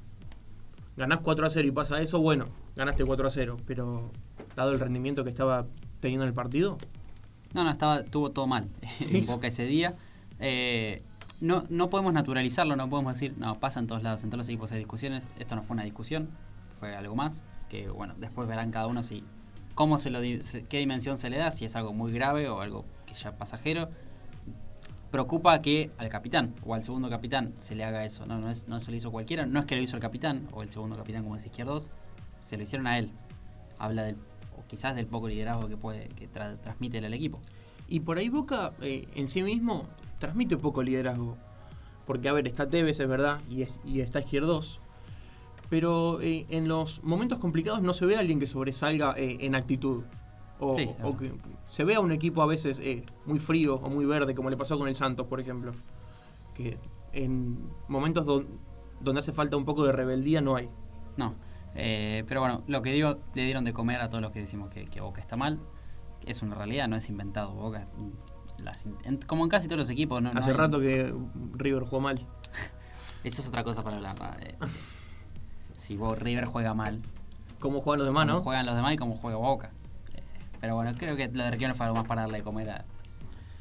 ganás 0.95 1.19
4 1.19 1.45
a 1.45 1.49
0 1.49 1.67
y 1.67 1.71
pasa 1.71 2.01
eso, 2.01 2.21
bueno, 2.21 2.47
ganaste 2.77 3.03
4 3.03 3.27
a 3.27 3.31
0. 3.31 3.57
Pero 3.65 4.11
dado 4.55 4.71
el 4.71 4.79
rendimiento 4.79 5.25
que 5.25 5.29
estaba 5.31 5.65
teniendo 5.99 6.23
en 6.23 6.29
el 6.29 6.33
partido, 6.33 6.77
No, 7.53 7.63
no, 7.63 7.71
estaba, 7.71 8.03
tuvo 8.03 8.31
todo 8.31 8.47
mal 8.47 8.67
en. 8.99 9.25
Boca 9.25 9.47
ese 9.47 9.65
día. 9.65 9.95
Eh, 10.39 11.01
no, 11.39 11.63
no 11.69 11.89
podemos 11.89 12.13
naturalizarlo, 12.13 12.75
no 12.75 12.89
podemos 12.89 13.13
decir, 13.13 13.35
no, 13.37 13.59
pasa 13.59 13.79
en 13.79 13.87
todos 13.87 14.03
lados, 14.03 14.23
en 14.23 14.29
todos 14.29 14.39
los 14.39 14.49
equipos 14.49 14.71
hay 14.71 14.79
discusiones. 14.79 15.27
Esto 15.39 15.55
no 15.55 15.63
fue 15.63 15.73
una 15.73 15.83
discusión, 15.83 16.29
fue 16.79 16.95
algo 16.95 17.15
más, 17.15 17.43
que 17.69 17.89
bueno, 17.89 18.13
después 18.17 18.47
verán 18.47 18.71
cada 18.71 18.87
uno 18.87 19.01
si 19.01 19.23
cómo 19.73 19.97
se 19.97 20.11
lo 20.11 20.19
qué 20.21 20.77
dimensión 20.77 21.17
se 21.17 21.29
le 21.29 21.37
da, 21.37 21.51
si 21.51 21.65
es 21.65 21.75
algo 21.75 21.93
muy 21.93 22.11
grave 22.11 22.47
o 22.47 22.61
algo 22.61 22.85
que 23.07 23.15
ya 23.15 23.35
pasajero. 23.35 23.89
Preocupa 25.09 25.61
que 25.61 25.91
al 25.97 26.09
capitán 26.09 26.53
o 26.63 26.73
al 26.73 26.83
segundo 26.83 27.09
capitán 27.09 27.53
se 27.57 27.75
le 27.75 27.83
haga 27.83 28.05
eso, 28.05 28.25
no, 28.25 28.37
no, 28.37 28.49
es, 28.49 28.67
no 28.67 28.79
se 28.79 28.91
lo 28.91 28.97
hizo 28.97 29.11
cualquiera, 29.11 29.45
no 29.45 29.59
es 29.59 29.65
que 29.65 29.75
lo 29.75 29.81
hizo 29.81 29.95
el 29.95 30.01
capitán 30.01 30.47
o 30.53 30.61
el 30.61 30.69
segundo 30.69 30.95
capitán 30.95 31.23
como 31.23 31.35
es 31.35 31.45
izquierdos, 31.45 31.89
se 32.39 32.55
lo 32.55 32.63
hicieron 32.63 32.87
a 32.87 32.97
él. 32.99 33.11
Habla 33.79 34.03
del, 34.03 34.17
quizás 34.71 34.95
del 34.95 35.05
poco 35.05 35.27
liderazgo 35.27 35.67
que 35.67 35.75
puede, 35.77 36.07
que 36.07 36.27
tra- 36.31 36.57
transmite 36.59 36.97
el 36.97 37.13
equipo. 37.13 37.39
Y 37.89 37.99
por 37.99 38.17
ahí 38.17 38.29
Boca 38.29 38.71
eh, 38.81 39.05
en 39.15 39.27
sí 39.27 39.43
mismo 39.43 39.85
transmite 40.17 40.55
poco 40.57 40.81
liderazgo. 40.81 41.35
Porque, 42.07 42.29
a 42.29 42.33
ver, 42.33 42.47
está 42.47 42.67
Tevez, 42.69 42.99
es 43.01 43.07
verdad, 43.07 43.41
y, 43.49 43.63
es- 43.63 43.79
y 43.85 43.99
está 43.99 44.21
Izquierdos. 44.21 44.79
Pero 45.69 46.19
eh, 46.21 46.45
en 46.49 46.67
los 46.67 47.03
momentos 47.03 47.37
complicados 47.39 47.81
no 47.81 47.93
se 47.93 48.05
ve 48.05 48.15
a 48.15 48.19
alguien 48.19 48.39
que 48.39 48.47
sobresalga 48.47 49.13
eh, 49.17 49.37
en 49.41 49.55
actitud. 49.55 50.03
O, 50.59 50.75
Sí, 50.77 50.85
o 51.03 51.15
claro. 51.15 51.17
que 51.17 51.31
se 51.65 51.83
ve 51.83 51.95
a 51.95 51.99
un 51.99 52.11
equipo 52.11 52.41
a 52.41 52.45
veces 52.45 52.77
eh, 52.81 53.03
muy 53.25 53.39
frío 53.39 53.75
o 53.75 53.89
muy 53.89 54.05
verde, 54.05 54.35
como 54.35 54.49
le 54.49 54.57
pasó 54.57 54.77
con 54.77 54.87
el 54.87 54.95
Santos, 54.95 55.27
por 55.27 55.39
ejemplo. 55.39 55.73
Que 56.55 56.77
en 57.13 57.57
momentos 57.89 58.25
don- 58.25 58.47
donde 59.01 59.19
hace 59.19 59.31
falta 59.33 59.57
un 59.57 59.65
poco 59.65 59.83
de 59.83 59.91
rebeldía 59.91 60.39
no 60.39 60.55
hay. 60.55 60.69
No. 61.17 61.35
Eh, 61.75 62.23
pero 62.27 62.41
bueno, 62.41 62.63
lo 62.67 62.81
que 62.81 62.91
digo, 62.91 63.19
le 63.33 63.43
dieron 63.45 63.63
de 63.63 63.73
comer 63.73 64.01
a 64.01 64.09
todos 64.09 64.21
los 64.21 64.31
que 64.31 64.39
decimos 64.41 64.69
que, 64.69 64.85
que 64.85 65.01
Boca 65.01 65.21
está 65.21 65.35
mal. 65.37 65.59
Es 66.25 66.41
una 66.41 66.55
realidad, 66.55 66.87
no 66.87 66.95
es 66.97 67.09
inventado. 67.09 67.51
Boca, 67.53 67.87
las 68.57 68.85
in- 68.85 68.97
en- 69.05 69.17
como 69.17 69.43
en 69.43 69.49
casi 69.49 69.67
todos 69.67 69.79
los 69.79 69.89
equipos, 69.89 70.21
no, 70.21 70.31
no 70.33 70.39
hace 70.39 70.51
hay- 70.51 70.57
rato 70.57 70.79
que 70.79 71.13
River 71.53 71.83
jugó 71.83 72.01
mal. 72.01 72.15
Eso 73.23 73.41
es 73.41 73.47
otra 73.47 73.63
cosa 73.63 73.83
para 73.83 73.97
hablar. 73.97 74.15
Eh, 74.41 74.55
si 75.77 75.95
vos, 75.97 76.17
River 76.17 76.45
juega 76.45 76.73
mal, 76.73 77.01
¿Cómo 77.59 77.79
juegan 77.79 77.99
los 77.99 78.07
demás, 78.07 78.25
cómo 78.25 78.37
no? 78.39 78.43
juegan 78.43 78.65
los 78.65 78.75
demás 78.75 78.93
y 78.93 78.97
cómo 78.97 79.15
juega 79.17 79.37
Boca. 79.37 79.69
Eh, 80.15 80.21
pero 80.59 80.75
bueno, 80.75 80.93
creo 80.97 81.15
que 81.15 81.27
lo 81.27 81.43
de 81.43 81.51
Riquelme 81.51 81.75
fue 81.75 81.85
algo 81.85 81.95
más 81.97 82.07
para 82.07 82.21
darle 82.21 82.39
de 82.39 82.43
comer 82.43 82.69
a- 82.71 82.85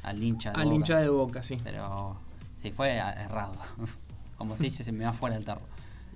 al 0.03 0.21
hincha. 0.23 0.51
de 0.51 0.57
Al 0.59 0.63
Boca. 0.65 0.75
hincha 0.75 0.99
de 0.99 1.09
Boca, 1.09 1.43
sí. 1.43 1.57
Pero 1.63 2.17
sí, 2.57 2.71
fue 2.71 2.95
errado. 2.95 3.53
como 4.37 4.57
se 4.57 4.63
dice, 4.63 4.83
se 4.83 4.91
me 4.91 5.05
va 5.05 5.13
fuera 5.13 5.35
del 5.35 5.45
tarro. 5.45 5.61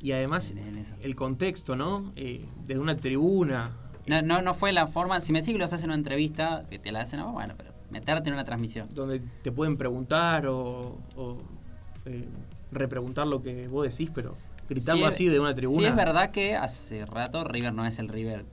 Y 0.06 0.12
además, 0.12 0.54
el 1.02 1.16
contexto, 1.16 1.76
¿no? 1.76 2.12
Eh, 2.16 2.46
desde 2.64 2.80
una 2.80 2.96
tribuna. 2.96 3.72
No, 4.06 4.22
no, 4.22 4.40
no 4.44 4.54
fue 4.54 4.72
la 4.72 4.86
forma. 4.86 5.20
Si 5.20 5.34
me 5.34 5.40
decís 5.40 5.54
que 5.54 5.58
los 5.58 5.74
hacen 5.74 5.86
en 5.86 5.90
una 5.90 5.96
entrevista, 5.96 6.64
que 6.70 6.78
te 6.78 6.92
la 6.92 7.02
hacen, 7.02 7.22
ah, 7.22 7.26
bueno, 7.26 7.56
pero 7.58 7.72
meterte 7.90 8.30
en 8.30 8.36
una 8.36 8.44
transmisión. 8.44 8.88
donde 8.94 9.20
te 9.42 9.52
pueden 9.52 9.78
preguntar 9.78 10.46
o, 10.46 11.00
o, 11.16 11.38
eh, 12.06 12.24
repreguntar 12.72 13.26
lo 13.26 13.42
que 13.42 13.68
vos 13.68 13.90
decís, 13.90 14.12
pero 14.14 14.38
gritarlo 14.70 15.02
Sí 15.02 15.08
así 15.08 15.28
de 15.28 15.40
una 15.40 15.56
tribuna. 15.56 15.80
Sí, 15.80 15.86
es 15.86 15.96
verdad 15.96 16.30
que 16.30 16.56
hace 16.56 17.04
rato 17.08 17.44
River 17.44 17.74
no 17.74 17.84
es 17.88 17.98
el 17.98 18.08
River 18.08 18.46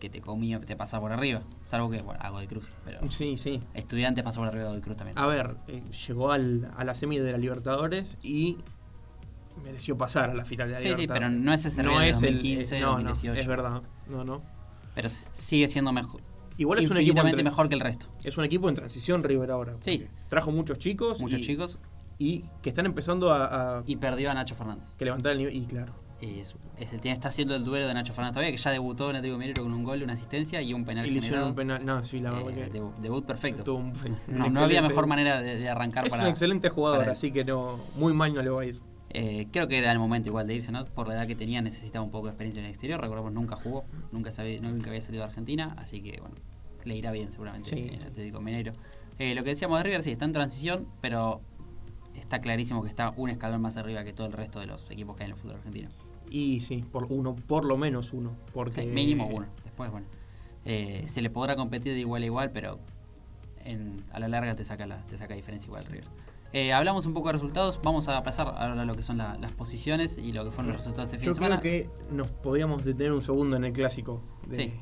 que 0.00 0.10
te 0.10 0.20
comía, 0.20 0.58
te 0.58 0.74
pasa 0.74 0.98
por 0.98 1.12
arriba. 1.12 1.42
Salvo 1.66 1.88
que, 1.88 1.98
bueno, 1.98 2.18
hago 2.20 2.40
de 2.40 2.48
cruz. 2.48 2.66
Pero 2.84 2.98
Sí, 3.12 3.36
sí. 3.36 3.60
estudiantes 3.74 4.24
pasó 4.24 4.40
por 4.40 4.48
arriba 4.48 4.72
de 4.72 4.80
cruz 4.80 4.96
también. 4.96 5.16
A 5.16 5.26
ver, 5.26 5.54
eh, 5.68 5.84
llegó 6.08 6.32
al, 6.32 6.68
a 6.76 6.82
la 6.82 6.96
semi 6.96 7.18
de 7.20 7.30
la 7.30 7.38
Libertadores 7.38 8.16
y 8.24 8.58
mereció 9.62 9.96
pasar 9.96 10.30
a 10.30 10.34
la 10.34 10.44
final 10.44 10.68
de 10.68 10.74
la 10.74 10.80
Sí, 10.80 10.94
sí, 10.96 11.06
pero 11.06 11.28
no 11.30 11.52
es 11.52 11.64
ese 11.64 11.82
no 11.82 11.98
de 11.98 12.08
es 12.10 12.22
el 12.22 12.34
2015, 12.34 12.76
eh, 12.76 12.80
no, 12.80 12.86
2018. 12.92 13.34
no, 13.34 13.40
es 13.40 13.46
verdad. 13.46 13.82
No, 14.08 14.24
no. 14.24 14.42
Pero 14.94 15.08
sigue 15.36 15.68
siendo 15.68 15.92
mejor. 15.92 16.20
Igual 16.58 16.78
es 16.78 16.90
un 16.90 16.96
equipo 16.96 17.20
en 17.20 17.26
infinitamente 17.28 17.42
tra- 17.42 17.44
mejor 17.44 17.68
que 17.68 17.74
el 17.74 17.80
resto. 17.80 18.06
es 18.24 18.38
un 18.38 18.44
equipo 18.44 18.68
en 18.68 18.74
transición 18.74 19.22
River 19.22 19.50
ahora. 19.50 19.76
Sí. 19.80 20.06
Trajo 20.28 20.52
muchos 20.52 20.78
chicos 20.78 21.20
Muchos 21.20 21.40
y, 21.40 21.44
chicos. 21.46 21.78
y 22.18 22.44
que 22.62 22.70
están 22.70 22.86
empezando 22.86 23.30
a, 23.32 23.78
a- 23.78 23.82
Y 23.86 23.96
perdió 23.96 24.30
a 24.30 24.34
Nacho 24.34 24.54
Fernández. 24.54 24.88
que 24.98 25.04
levantar 25.04 25.32
el 25.32 25.38
nivel 25.38 25.54
y 25.54 25.66
claro. 25.66 25.92
Y 26.18 26.38
es, 26.40 26.54
es 26.78 26.90
está 26.94 27.28
haciendo 27.28 27.54
el 27.54 27.62
duelo 27.62 27.86
de 27.86 27.92
Nacho 27.92 28.14
Fernández 28.14 28.32
todavía, 28.36 28.50
que 28.50 28.56
ya 28.56 28.70
debutó 28.70 29.10
en 29.10 29.16
Atlético 29.16 29.36
Mineiro 29.38 29.62
con 29.62 29.70
un 29.74 29.84
gol, 29.84 30.02
una 30.02 30.14
asistencia 30.14 30.62
y 30.62 30.72
un 30.72 30.86
penal. 30.86 31.04
Y 31.06 31.10
le 31.10 31.18
hicieron 31.18 31.48
un 31.48 31.54
penal. 31.54 31.84
No, 31.84 32.02
sí, 32.04 32.20
la 32.20 32.30
verdad 32.30 32.52
Eh, 32.56 32.70
que 32.72 32.82
debut 33.02 33.26
perfecto. 33.26 33.74
un- 33.74 33.92
No, 34.26 34.48
no 34.48 34.60
había 34.64 34.80
mejor 34.80 35.06
manera 35.06 35.42
de, 35.42 35.58
de 35.58 35.68
arrancar 35.68 36.06
Es 36.06 36.10
para. 36.12 36.22
un 36.22 36.30
excelente 36.30 36.70
jugador, 36.70 37.10
así 37.10 37.32
que 37.32 37.44
no 37.44 37.78
muy 37.96 38.14
mal 38.14 38.32
no 38.32 38.40
le 38.40 38.48
va 38.48 38.62
a 38.62 38.64
ir. 38.64 38.80
Eh, 39.18 39.46
creo 39.50 39.66
que 39.66 39.78
era 39.78 39.90
el 39.92 39.98
momento 39.98 40.28
igual 40.28 40.46
de 40.46 40.56
irse, 40.56 40.70
¿no? 40.72 40.84
Por 40.84 41.08
la 41.08 41.14
edad 41.14 41.26
que 41.26 41.34
tenía 41.34 41.62
necesitaba 41.62 42.04
un 42.04 42.10
poco 42.10 42.26
de 42.26 42.32
experiencia 42.32 42.60
en 42.60 42.66
el 42.66 42.72
exterior. 42.72 43.00
Recordemos, 43.00 43.32
nunca 43.32 43.56
jugó, 43.56 43.84
nunca, 44.12 44.30
sabía, 44.30 44.60
nunca 44.60 44.90
había 44.90 45.00
salido 45.00 45.22
de 45.24 45.28
Argentina, 45.30 45.68
así 45.78 46.02
que 46.02 46.20
bueno, 46.20 46.34
le 46.84 46.96
irá 46.96 47.10
bien 47.12 47.32
seguramente 47.32 47.70
Sí, 47.70 47.78
en 47.78 47.94
el. 47.94 48.02
Atlético 48.02 48.40
Mineiro. 48.42 48.72
Eh, 49.18 49.34
lo 49.34 49.42
que 49.42 49.50
decíamos 49.50 49.78
de 49.78 49.84
River, 49.84 50.02
sí, 50.02 50.10
está 50.10 50.26
en 50.26 50.32
transición, 50.32 50.86
pero 51.00 51.40
está 52.14 52.42
clarísimo 52.42 52.82
que 52.82 52.88
está 52.90 53.14
un 53.16 53.30
escalón 53.30 53.62
más 53.62 53.78
arriba 53.78 54.04
que 54.04 54.12
todo 54.12 54.26
el 54.26 54.34
resto 54.34 54.60
de 54.60 54.66
los 54.66 54.90
equipos 54.90 55.16
que 55.16 55.22
hay 55.24 55.30
en 55.30 55.34
el 55.36 55.40
fútbol 55.40 55.56
argentino. 55.56 55.88
Y 56.28 56.60
sí, 56.60 56.84
por 56.92 57.10
uno, 57.10 57.34
por 57.34 57.64
lo 57.64 57.78
menos 57.78 58.12
uno. 58.12 58.32
Porque 58.52 58.84
Mínimo 58.84 59.26
uno. 59.28 59.46
Después, 59.64 59.90
bueno, 59.90 60.06
eh, 60.66 61.04
se 61.06 61.22
le 61.22 61.30
podrá 61.30 61.56
competir 61.56 61.94
de 61.94 62.00
igual 62.00 62.22
a 62.22 62.26
igual, 62.26 62.50
pero 62.50 62.78
en- 63.64 64.04
a 64.12 64.20
la 64.20 64.28
larga 64.28 64.54
te 64.56 64.64
saca 64.64 64.84
la, 64.86 64.98
te 65.06 65.16
saca 65.16 65.34
diferencia 65.34 65.68
igual 65.68 65.84
River. 65.86 66.04
Eh, 66.56 66.72
hablamos 66.72 67.04
un 67.04 67.12
poco 67.12 67.28
de 67.28 67.34
resultados, 67.34 67.78
vamos 67.82 68.08
a 68.08 68.22
pasar 68.22 68.46
ahora 68.48 68.80
a 68.80 68.84
lo 68.86 68.94
que 68.94 69.02
son 69.02 69.18
la- 69.18 69.36
las 69.38 69.52
posiciones 69.52 70.16
y 70.16 70.32
lo 70.32 70.42
que 70.42 70.50
fueron 70.52 70.68
los 70.68 70.76
resultados 70.78 71.10
de 71.10 71.16
este 71.16 71.18
fin 71.18 71.26
Yo 71.26 71.30
de 71.32 71.34
semana. 71.34 71.60
creo 71.60 71.90
que 72.08 72.14
nos 72.14 72.28
podríamos 72.28 72.82
detener 72.82 73.12
un 73.12 73.20
segundo 73.20 73.56
en 73.58 73.64
el 73.64 73.74
clásico. 73.74 74.22
de- 74.46 74.56
Sí. 74.56 74.72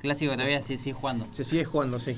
Clásico 0.00 0.32
que 0.32 0.36
todavía 0.38 0.60
sí 0.60 0.76
sigue 0.76 0.94
jugando. 0.94 1.26
Se 1.30 1.44
sigue 1.44 1.64
jugando, 1.64 2.00
sí. 2.00 2.16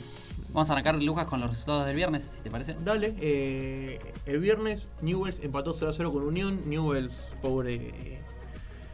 Vamos 0.54 0.71
a 0.71 0.73
arrancar, 0.73 0.95
Lucas, 1.02 1.26
con 1.26 1.40
los 1.40 1.50
resultados 1.50 1.85
del 1.85 1.95
viernes, 1.95 2.23
si 2.37 2.40
te 2.40 2.50
parece. 2.50 2.75
Dale, 2.83 3.14
eh, 3.21 3.99
el 4.25 4.38
viernes 4.38 4.88
Newells 5.02 5.40
empató 5.40 5.75
0 5.75 5.90
a 5.90 5.92
0 5.92 6.11
con 6.11 6.23
Unión. 6.23 6.62
Newells, 6.64 7.12
pobre. 7.42 7.75
eh, 7.75 8.23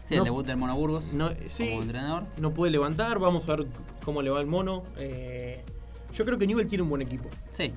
Sí, 0.09 0.15
no- 0.17 0.23
el 0.23 0.25
debut 0.25 0.45
del 0.47 0.57
Mono 0.57 0.75
Burgos 0.75 1.13
no, 1.13 1.31
sí, 1.47 1.69
como 1.69 1.83
entrenador. 1.83 2.25
no 2.39 2.53
puede 2.55 2.73
levantar. 2.73 3.21
Vamos 3.21 3.49
a 3.49 3.55
ver 3.55 3.67
cómo 4.05 4.21
le 4.23 4.31
va 4.31 4.41
el 4.41 4.49
mono. 4.49 4.83
Eh, 4.97 5.63
yo 6.13 6.25
creo 6.25 6.39
que 6.39 6.47
Newell 6.49 6.67
tiene 6.67 6.83
un 6.83 6.89
buen 6.89 7.03
equipo. 7.03 7.29
Sí. 7.53 7.73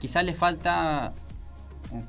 Quizás 0.00 0.24
le 0.24 0.34
falta 0.34 1.12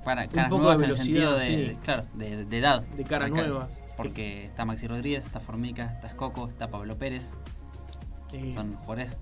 para 0.04 0.28
caras 0.28 0.50
nuevas 0.52 0.82
en 0.82 0.90
el 0.90 0.98
sentido 0.98 1.34
de, 1.36 1.46
sí. 1.72 1.78
claro, 1.84 2.06
de, 2.14 2.46
de 2.46 2.58
edad. 2.58 2.82
De 2.84 3.04
cara 3.04 3.26
Acá- 3.26 3.36
nuevas. 3.48 3.68
Porque 3.98 4.46
está 4.46 4.66
Maxi 4.66 4.88
Rodríguez, 4.88 5.26
está 5.26 5.40
Formica, 5.40 5.92
está 5.96 6.08
Escoco, 6.08 6.48
está 6.48 6.70
Pablo 6.70 6.98
Pérez. 6.98 7.30
Eh, 8.34 8.54
Son 8.56 8.74
jugadores 8.78 9.18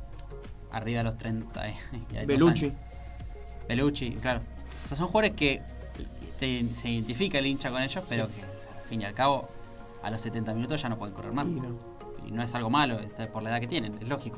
arriba 0.71 0.99
de 0.99 1.03
los 1.05 1.17
30 1.17 1.67
y 1.69 1.71
y 2.13 2.17
hay 2.17 2.25
dos 2.25 2.27
Belucci. 2.27 2.73
Belucci, 3.67 4.11
claro. 4.11 4.41
O 4.85 4.87
sea, 4.87 4.97
son 4.97 5.07
jugadores 5.07 5.35
que 5.35 5.61
te- 6.39 6.63
se 6.69 6.89
identifica 6.89 7.39
el 7.39 7.45
hincha 7.47 7.71
con 7.71 7.81
ellos, 7.81 8.03
pero 8.07 8.27
Sí. 8.27 8.33
que 8.33 8.41
al 8.43 8.83
fin 8.87 9.01
y 9.01 9.05
al 9.05 9.13
cabo, 9.13 9.49
a 10.03 10.09
los 10.11 10.21
70 10.21 10.53
minutos 10.53 10.81
ya 10.81 10.87
no 10.89 10.97
pueden 10.97 11.13
correr 11.15 11.33
más. 11.33 11.47
Y 11.47 11.51
no. 11.59 11.75
Y 12.25 12.31
no 12.31 12.43
es 12.43 12.53
algo 12.55 12.69
malo, 12.69 12.99
está 12.99 13.27
por 13.27 13.41
la 13.43 13.49
edad 13.49 13.59
que 13.59 13.67
tienen, 13.67 13.97
es 14.01 14.07
lógico. 14.07 14.37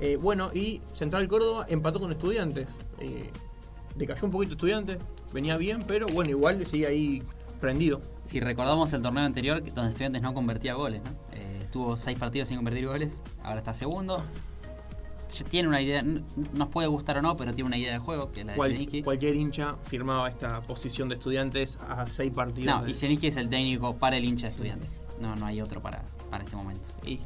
Eh, 0.00 0.16
bueno, 0.16 0.50
y 0.54 0.80
Central 0.94 1.26
Córdoba 1.28 1.66
empató 1.68 2.00
con 2.00 2.10
Estudiantes. 2.10 2.68
Eh, 3.00 3.30
decayó 3.98 4.24
un 4.26 4.30
poquito 4.30 4.52
Estudiantes, 4.52 4.98
venía 5.32 5.56
bien, 5.56 5.84
pero 5.86 6.06
bueno, 6.06 6.30
igual 6.30 6.64
sigue 6.66 6.86
ahí 6.86 7.22
prendido. 7.60 8.00
Si 8.22 8.40
recordamos 8.40 8.92
el 8.92 9.02
torneo 9.02 9.24
anterior, 9.24 9.62
donde 9.74 9.90
Estudiantes 9.90 10.22
no 10.22 10.32
convertía 10.34 10.74
goles, 10.74 11.02
¿no? 11.04 11.10
Eh, 11.32 11.66
tuvo 11.72 11.96
seis 11.96 12.18
partidos 12.18 12.48
sin 12.48 12.56
convertir 12.56 12.86
goles, 12.86 13.20
ahora 13.42 13.58
está 13.58 13.74
segundo. 13.74 14.22
Tiene 15.50 15.68
una 15.68 15.82
idea, 15.82 16.02
nos 16.54 16.68
puede 16.68 16.88
gustar 16.88 17.18
o 17.18 17.22
no, 17.22 17.36
pero 17.36 17.52
tiene 17.54 17.68
una 17.68 17.76
idea 17.76 17.92
de 17.92 17.98
juego, 17.98 18.32
que 18.32 18.40
es 18.40 18.46
la 18.46 18.52
de 18.52 18.56
Cual- 18.56 19.02
cualquier 19.04 19.34
hincha 19.34 19.76
firmaba 19.82 20.26
esta 20.28 20.62
posición 20.62 21.08
de 21.10 21.16
Estudiantes 21.16 21.78
a 21.86 22.06
seis 22.06 22.32
partidos. 22.32 22.74
No, 22.74 22.84
de- 22.84 22.92
y 22.92 22.94
Zelinski 22.94 23.26
es 23.26 23.36
el 23.36 23.50
técnico 23.50 23.94
para 23.96 24.16
el 24.16 24.24
hincha 24.24 24.46
de 24.46 24.52
Estudiantes. 24.52 24.88
No, 25.20 25.36
no 25.36 25.44
hay 25.44 25.60
otro 25.60 25.82
para, 25.82 26.02
para 26.30 26.44
este 26.44 26.56
momento. 26.56 26.88
y 27.04 27.20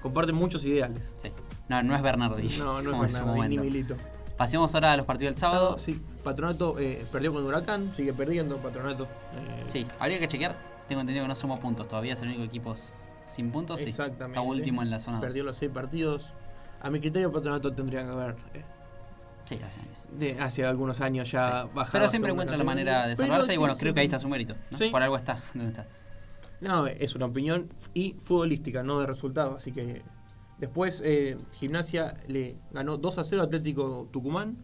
comparten 0.00 0.34
muchos 0.36 0.64
ideales. 0.64 1.02
Sí. 1.22 1.30
No, 1.68 1.82
no 1.82 1.94
es 1.96 2.02
Bernardi. 2.02 2.48
No, 2.58 2.80
no 2.82 3.04
es 3.04 3.12
Bernardi, 3.14 3.48
ni. 3.48 3.58
Milito. 3.58 3.96
Pasemos 4.36 4.74
ahora 4.74 4.92
a 4.92 4.96
los 4.96 5.06
partidos 5.06 5.34
del 5.34 5.40
sábado. 5.40 5.78
Sí, 5.78 6.00
Patronato 6.24 6.78
eh, 6.78 7.04
perdió 7.12 7.32
con 7.32 7.44
Huracán, 7.44 7.92
sigue 7.94 8.12
perdiendo 8.12 8.56
Patronato. 8.58 9.04
eh, 9.04 9.64
Sí, 9.66 9.86
habría 9.98 10.18
que 10.18 10.28
chequear. 10.28 10.56
Tengo 10.88 11.00
entendido 11.02 11.24
que 11.24 11.28
no 11.28 11.34
sumó 11.34 11.58
puntos. 11.58 11.86
Todavía 11.88 12.14
es 12.14 12.22
el 12.22 12.28
único 12.28 12.42
equipo 12.44 12.74
sin 12.74 13.50
puntos. 13.52 13.80
Exactamente. 13.80 14.38
Está 14.38 14.40
último 14.42 14.82
en 14.82 14.90
la 14.90 14.98
zona. 15.00 15.20
Perdió 15.20 15.44
los 15.44 15.56
seis 15.56 15.70
partidos. 15.72 16.32
A 16.80 16.90
mi 16.90 16.98
criterio, 17.00 17.30
Patronato 17.30 17.72
tendría 17.72 18.02
que 18.04 18.10
haber 18.10 18.36
eh, 18.54 18.64
Sí, 19.44 19.58
hace 19.64 19.80
años. 19.80 20.06
de 20.10 20.40
hace 20.40 20.64
algunos 20.64 21.00
años 21.00 21.30
ya 21.30 21.62
Sí. 21.64 21.68
bajado. 21.74 21.92
Pero 21.92 22.08
siempre 22.08 22.32
encuentra 22.32 22.56
la 22.56 22.64
manera 22.64 23.06
de 23.06 23.16
salvarse 23.16 23.54
y 23.54 23.56
bueno, 23.58 23.74
sí, 23.74 23.80
creo 23.80 23.94
que 23.94 24.00
ahí 24.00 24.06
está 24.06 24.18
su 24.18 24.28
mérito. 24.28 24.54
Por 24.90 25.02
algo 25.02 25.16
está 25.16 25.40
donde 25.54 25.70
está. 25.70 25.86
No, 26.60 26.86
es 26.86 27.14
una 27.16 27.26
opinión 27.26 27.68
y 27.94 28.12
futbolística, 28.14 28.82
no 28.82 29.00
de 29.00 29.06
resultado. 29.06 29.56
Así 29.56 29.72
que 29.72 30.02
después 30.58 31.02
eh, 31.04 31.36
Gimnasia 31.54 32.14
le 32.28 32.54
ganó 32.72 32.96
2 32.96 33.18
a 33.18 33.24
0 33.24 33.42
a 33.42 33.44
Atlético 33.46 34.08
Tucumán 34.12 34.56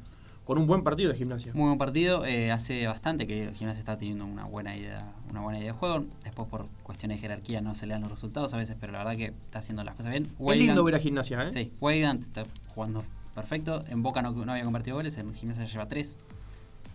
con 0.44 0.56
un 0.56 0.66
buen 0.66 0.82
partido 0.82 1.10
de 1.12 1.16
Gimnasia. 1.18 1.52
Muy 1.54 1.66
buen 1.66 1.76
partido. 1.78 2.24
eh, 2.24 2.50
hace 2.50 2.86
bastante 2.86 3.26
que 3.26 3.44
el 3.48 3.54
gimnasio 3.54 3.80
está 3.80 3.98
teniendo 3.98 4.24
una 4.24 4.44
buena 4.46 4.74
idea, 4.76 5.12
una 5.28 5.42
buena 5.42 5.58
idea 5.58 5.72
de 5.72 5.78
juego. 5.78 6.06
Después 6.24 6.48
por 6.48 6.66
cuestiones 6.82 7.18
de 7.18 7.20
jerarquía 7.20 7.60
no 7.60 7.74
se 7.74 7.86
le 7.86 7.92
dan 7.92 8.00
los 8.02 8.10
resultados 8.10 8.54
a 8.54 8.56
veces, 8.56 8.74
pero 8.80 8.92
la 8.94 9.00
verdad 9.00 9.16
que 9.18 9.26
está 9.26 9.58
haciendo 9.58 9.84
las 9.84 9.94
cosas 9.94 10.10
bien. 10.10 10.24
Es 10.24 10.38
Weigand- 10.38 10.58
lindo 10.58 10.84
ver 10.84 10.94
a 10.94 10.98
Gimnasia, 11.00 11.42
¿eh? 11.48 11.52
Sí, 11.52 11.72
Weigand 11.82 12.22
está 12.22 12.44
jugando 12.68 13.04
perfecto. 13.34 13.82
En 13.88 14.02
Boca 14.02 14.22
no, 14.22 14.32
no 14.32 14.52
había 14.52 14.64
convertido 14.64 14.96
goles, 14.96 15.18
en 15.18 15.34
Gimnasia 15.34 15.64
ya 15.66 15.70
lleva 15.70 15.88
tres. 15.88 16.16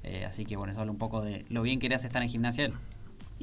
Eh, 0.01 0.25
así 0.25 0.45
que 0.45 0.57
bueno, 0.57 0.71
eso 0.71 0.79
habla 0.81 0.91
un 0.91 0.97
poco 0.97 1.21
de 1.21 1.45
lo 1.49 1.61
bien 1.61 1.79
que 1.79 1.87
le 1.89 1.95
hace 1.95 2.07
estar 2.07 2.23
en 2.23 2.29
Gimnasia. 2.29 2.71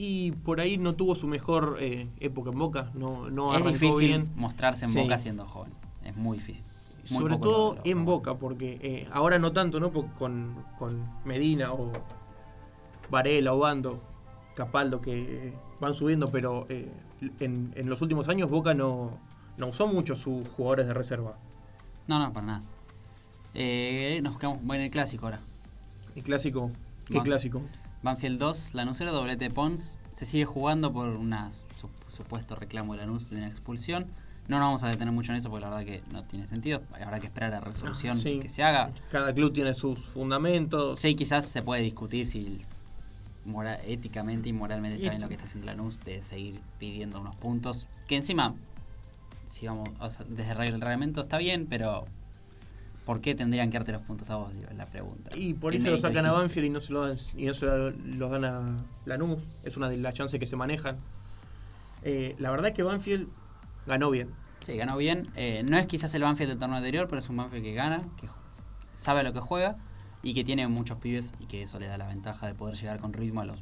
Y 0.02 0.32
por 0.32 0.60
ahí 0.60 0.78
no 0.78 0.94
tuvo 0.94 1.14
su 1.14 1.26
mejor 1.26 1.76
eh, 1.78 2.08
época 2.20 2.48
en 2.50 2.58
Boca, 2.58 2.90
no, 2.94 3.28
no 3.28 3.50
es 3.54 3.60
arrancó 3.60 3.78
difícil 3.78 4.06
bien. 4.08 4.32
mostrarse 4.34 4.86
en 4.86 4.92
Sí. 4.92 4.98
Boca 4.98 5.18
siendo 5.18 5.44
joven. 5.44 5.72
Es 6.02 6.16
muy 6.16 6.38
difícil. 6.38 6.64
Muy 7.10 7.18
Sobre 7.18 7.36
todo 7.36 7.74
lo- 7.74 7.80
lo- 7.80 7.82
en 7.84 8.04
Boca, 8.06 8.36
porque 8.38 8.78
eh, 8.80 9.08
ahora 9.12 9.38
no 9.38 9.52
tanto, 9.52 9.78
¿no? 9.78 9.90
Porque 9.92 10.10
con, 10.14 10.54
con 10.78 11.06
Medina 11.26 11.72
o 11.74 11.92
Varela 13.10 13.52
o 13.52 13.58
Bando, 13.58 14.00
Capaldo, 14.54 15.02
que 15.02 15.48
eh, 15.48 15.54
van 15.80 15.92
subiendo, 15.92 16.28
pero 16.28 16.64
eh, 16.70 16.90
en, 17.40 17.72
en 17.76 17.88
los 17.90 18.00
últimos 18.00 18.28
años 18.30 18.48
Boca 18.48 18.72
no, 18.72 19.18
no 19.58 19.66
usó 19.68 19.86
mucho 19.86 20.16
sus 20.16 20.48
jugadores 20.48 20.86
de 20.86 20.94
reserva. 20.94 21.36
No, 22.06 22.18
no, 22.18 22.32
para 22.32 22.46
nada. 22.46 22.62
Eh, 23.52 24.20
nos 24.22 24.38
quedamos 24.38 24.60
en 24.62 24.80
el 24.80 24.90
clásico 24.90 25.26
ahora. 25.26 25.40
El 26.16 26.22
clásico, 26.22 26.70
¿qué 27.06 27.20
clásico? 27.20 27.62
Banfield 28.02 28.38
2, 28.38 28.74
Lanús 28.74 28.96
0, 28.98 29.12
doblete 29.12 29.44
de 29.44 29.50
Pons. 29.50 29.96
Se 30.12 30.24
sigue 30.24 30.44
jugando 30.44 30.92
por 30.92 31.08
un 31.08 31.34
supuesto 32.08 32.54
reclamo 32.56 32.94
de 32.94 33.00
Lanús 33.00 33.30
de 33.30 33.36
una 33.36 33.48
expulsión. 33.48 34.06
No 34.48 34.58
nos 34.58 34.66
vamos 34.66 34.82
a 34.82 34.88
detener 34.88 35.12
mucho 35.14 35.30
en 35.32 35.38
eso 35.38 35.48
porque 35.48 35.64
la 35.64 35.70
verdad 35.70 35.84
que 35.86 36.02
no 36.12 36.24
tiene 36.24 36.46
sentido. 36.46 36.82
Habrá 37.04 37.20
que 37.20 37.26
esperar 37.26 37.52
a 37.54 37.60
la 37.60 37.64
resolución 37.64 38.16
Sí. 38.18 38.40
que 38.40 38.48
se 38.48 38.62
haga. 38.64 38.90
Cada 39.10 39.32
club 39.32 39.52
tiene 39.52 39.74
sus 39.74 40.00
fundamentos. 40.06 40.98
Sí, 41.00 41.14
quizás 41.14 41.46
se 41.46 41.62
puede 41.62 41.82
discutir 41.82 42.26
si 42.26 42.60
mora- 43.44 43.80
éticamente 43.84 44.48
y 44.48 44.52
moralmente 44.52 44.96
está 44.96 45.10
bien 45.10 45.22
lo 45.22 45.28
que 45.28 45.34
está 45.34 45.46
haciendo 45.46 45.66
Lanús 45.66 45.98
de 46.04 46.22
seguir 46.22 46.60
pidiendo 46.78 47.20
unos 47.20 47.36
puntos. 47.36 47.86
Que 48.08 48.16
encima, 48.16 48.54
si 49.46 49.66
vamos, 49.66 49.88
o 50.00 50.10
sea, 50.10 50.26
desde 50.28 50.50
el 50.52 50.58
reglamento 50.80 51.20
está 51.20 51.38
bien, 51.38 51.66
pero 51.68 52.06
¿por 53.10 53.20
qué 53.20 53.34
tendrían 53.34 53.72
que 53.72 53.76
darte 53.76 53.90
los 53.90 54.02
puntos 54.02 54.30
a 54.30 54.36
vos? 54.36 54.54
Digo, 54.54 54.68
es 54.70 54.76
la 54.76 54.86
pregunta. 54.86 55.30
Y 55.34 55.54
por 55.54 55.72
¿Qué 55.72 55.78
ahí 55.78 55.82
se 55.82 55.90
lo 55.90 55.98
sacan 55.98 56.26
a? 56.26 56.32
Banfield 56.32 56.66
y 56.68 56.70
no 56.70 56.80
se 56.80 56.92
lo 56.92 57.08
dan, 57.08 57.16
y 57.36 57.44
no 57.44 57.54
se 57.54 57.66
lo, 57.66 57.90
lo 57.90 58.28
dan 58.28 58.44
a 58.44 58.76
Lanús. 59.04 59.40
Es 59.64 59.76
una 59.76 59.88
de 59.88 59.96
las 59.96 60.14
chances 60.14 60.38
que 60.38 60.46
se 60.46 60.54
manejan. 60.54 60.96
Eh, 62.04 62.36
la 62.38 62.52
verdad 62.52 62.68
es 62.68 62.72
que 62.72 62.84
Banfield 62.84 63.26
ganó 63.84 64.12
bien. 64.12 64.30
Sí, 64.64 64.76
ganó 64.76 64.96
bien. 64.96 65.24
Eh, 65.34 65.64
no 65.68 65.76
es 65.76 65.86
quizás 65.86 66.14
el 66.14 66.22
Banfield 66.22 66.50
del 66.50 66.60
torneo 66.60 66.76
anterior, 66.76 67.08
pero 67.08 67.18
es 67.18 67.28
un 67.28 67.36
Banfield 67.38 67.64
que 67.64 67.74
gana, 67.74 68.04
que 68.16 68.28
sabe 68.94 69.18
a 69.18 69.22
lo 69.24 69.32
que 69.32 69.40
juega 69.40 69.76
y 70.22 70.32
que 70.32 70.44
tiene 70.44 70.68
muchos 70.68 70.98
pibes 70.98 71.34
y 71.40 71.46
que 71.46 71.62
eso 71.62 71.80
le 71.80 71.88
da 71.88 71.98
la 71.98 72.06
ventaja 72.06 72.46
de 72.46 72.54
poder 72.54 72.76
llegar 72.76 73.00
con 73.00 73.12
ritmo 73.12 73.40
a 73.40 73.44
los 73.44 73.58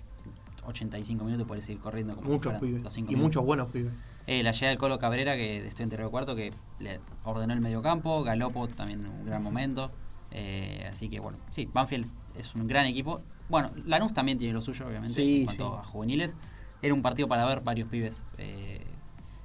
85 0.69 1.25
minutos 1.25 1.45
y 1.45 1.49
poder 1.49 1.63
seguir 1.63 1.81
corriendo 1.81 2.15
como 2.17 2.29
Muchos 2.29 2.55
pibes. 2.61 2.83
los 2.83 2.93
cinco 2.93 3.11
Y 3.11 3.15
minutos. 3.15 3.27
muchos 3.37 3.45
buenos 3.45 3.69
pibes. 3.69 3.93
Eh, 4.27 4.43
la 4.43 4.53
llegada 4.53 4.69
del 4.71 4.79
Colo 4.79 4.99
Cabrera, 4.99 5.37
que 5.37 5.63
de 5.63 5.69
estudiante 5.69 5.97
de 5.97 6.07
cuarto, 6.09 6.37
que 6.37 6.53
le 6.81 7.01
ordenó 7.25 7.55
el 7.55 7.61
mediocampo. 7.61 8.23
Galopo 8.23 8.69
también 8.69 9.05
un 9.09 9.25
gran 9.25 9.43
momento. 9.43 9.91
Eh, 10.31 10.87
así 10.91 11.09
que 11.09 11.19
bueno, 11.21 11.39
sí, 11.51 11.69
Banfield 11.73 12.07
es 12.39 12.55
un 12.55 12.67
gran 12.67 12.85
equipo. 12.87 13.21
Bueno, 13.49 13.71
Lanús 13.87 14.13
también 14.13 14.37
tiene 14.37 14.53
lo 14.53 14.61
suyo, 14.61 14.87
obviamente, 14.87 15.15
Sí, 15.15 15.41
en 15.41 15.45
cuanto 15.47 15.71
sí. 15.73 15.79
a 15.81 15.85
juveniles. 15.85 16.37
Era 16.83 16.93
un 16.95 17.01
partido 17.03 17.27
para 17.29 17.47
ver 17.47 17.61
varios 17.63 17.89
pibes. 17.89 18.23
eh, 18.37 18.85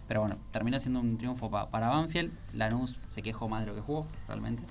pero 0.05 0.19
bueno, 0.19 0.35
terminó 0.51 0.77
siendo 0.81 0.99
un 0.99 1.17
triunfo 1.17 1.49
pa- 1.49 1.69
para 1.71 1.87
Banfield. 1.87 2.31
Lanús 2.53 2.99
se 3.09 3.21
quejó 3.23 3.47
más 3.47 3.61
de 3.61 3.67
lo 3.67 3.75
que 3.75 3.81
jugó, 3.81 4.05
realmente. 4.27 4.61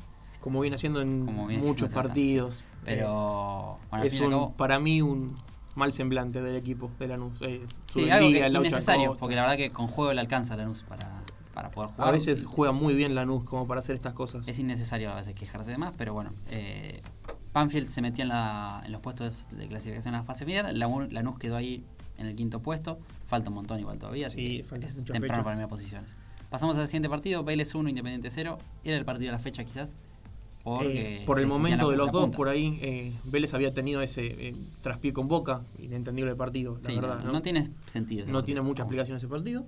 Como 0.41 0.61
viene 0.61 0.75
haciendo 0.75 1.01
en 1.01 1.25
viene 1.49 1.63
muchos 1.67 1.89
partidos. 1.91 2.63
Pero 2.85 3.79
bueno, 3.91 4.05
es 4.05 4.21
un, 4.21 4.31
cabo, 4.31 4.53
para 4.53 4.79
mí 4.79 5.01
un 5.01 5.35
mal 5.77 5.93
semblante 5.93 6.43
del 6.43 6.57
equipo 6.57 6.91
de 6.99 7.09
Lanús. 7.09 7.33
Eh, 7.41 7.67
sí, 7.87 8.11
algo 8.11 8.31
que 8.31 8.47
innecesario, 8.47 9.09
Costa. 9.09 9.21
porque 9.21 9.35
la 9.37 9.43
verdad 9.43 9.57
que 9.57 9.71
con 9.71 9.87
juego 9.87 10.13
le 10.13 10.21
alcanza 10.21 10.55
a 10.55 10.57
Lanús 10.57 10.83
para, 10.89 11.23
para 11.55 11.71
poder 11.71 11.91
jugar. 11.91 12.09
A 12.09 12.13
veces 12.13 12.45
juega 12.45 12.73
muy 12.73 12.95
bien 12.95 13.15
Lanús 13.15 13.45
como 13.45 13.67
para 13.67 13.81
hacer 13.81 13.95
estas 13.95 14.15
cosas. 14.15 14.47
Es 14.47 14.59
innecesario 14.59 15.11
a 15.11 15.17
veces 15.17 15.35
quejarse 15.35 15.71
de 15.71 15.79
más, 15.79 15.95
pero 15.97 16.13
bueno. 16.15 16.31
Eh, 16.51 17.01
Banfield 17.53 17.87
se 17.87 18.01
metió 18.01 18.23
en, 18.23 18.29
la, 18.29 18.83
en 18.85 18.93
los 18.93 19.01
puestos 19.01 19.47
de 19.51 19.67
clasificación 19.67 20.15
a 20.15 20.19
la 20.19 20.25
fase 20.25 20.45
final. 20.45 20.79
La, 20.79 20.89
Lanús 21.11 21.39
quedó 21.39 21.57
ahí 21.57 21.85
en 22.19 22.27
el 22.27 22.35
quinto 22.35 22.61
puesto. 22.61 22.97
Falta 23.27 23.51
un 23.51 23.57
montón 23.57 23.79
igual 23.79 23.99
todavía. 23.99 24.31
Sí, 24.31 24.59
que 24.59 24.65
faltan 24.65 24.89
es 24.89 24.97
temprano 24.97 25.21
fechas. 25.21 25.45
para 25.45 25.57
mirar 25.57 25.69
posiciones. 25.69 26.11
Pasamos 26.51 26.77
al 26.77 26.87
siguiente 26.87 27.09
partido. 27.09 27.45
Vélez 27.45 27.75
1, 27.75 27.89
Independiente 27.89 28.31
0. 28.31 28.59
Era 28.85 28.97
el 28.97 29.05
partido 29.05 29.31
de 29.31 29.33
la 29.33 29.43
fecha 29.43 29.65
quizás. 29.65 29.93
Porque 30.65 31.23
Eh, 31.23 31.23
por 31.27 31.41
el 31.41 31.47
momento 31.47 31.91
de 31.91 31.97
los 31.97 32.13
dos, 32.13 32.23
punta. 32.23 32.37
por 32.37 32.49
ahí, 32.49 32.79
eh, 32.83 33.13
Vélez 33.25 33.53
había 33.55 33.73
tenido 33.75 34.01
ese 34.03 34.27
eh, 34.49 34.55
traspié 34.81 35.13
con 35.13 35.27
Boca, 35.29 35.63
inentendible 35.79 36.35
partido, 36.37 36.79
la 36.83 36.89
Sí, 36.91 36.95
verdad. 36.97 37.19
no, 37.19 37.25
¿no? 37.27 37.33
no 37.33 37.43
tiene 37.43 37.69
sentido. 37.87 38.23
ese 38.23 38.31
No 38.33 38.39
partido. 38.39 38.45
tiene 38.45 38.61
mucha 38.63 38.83
explicación 38.83 39.17
ese 39.17 39.29
partido. 39.29 39.65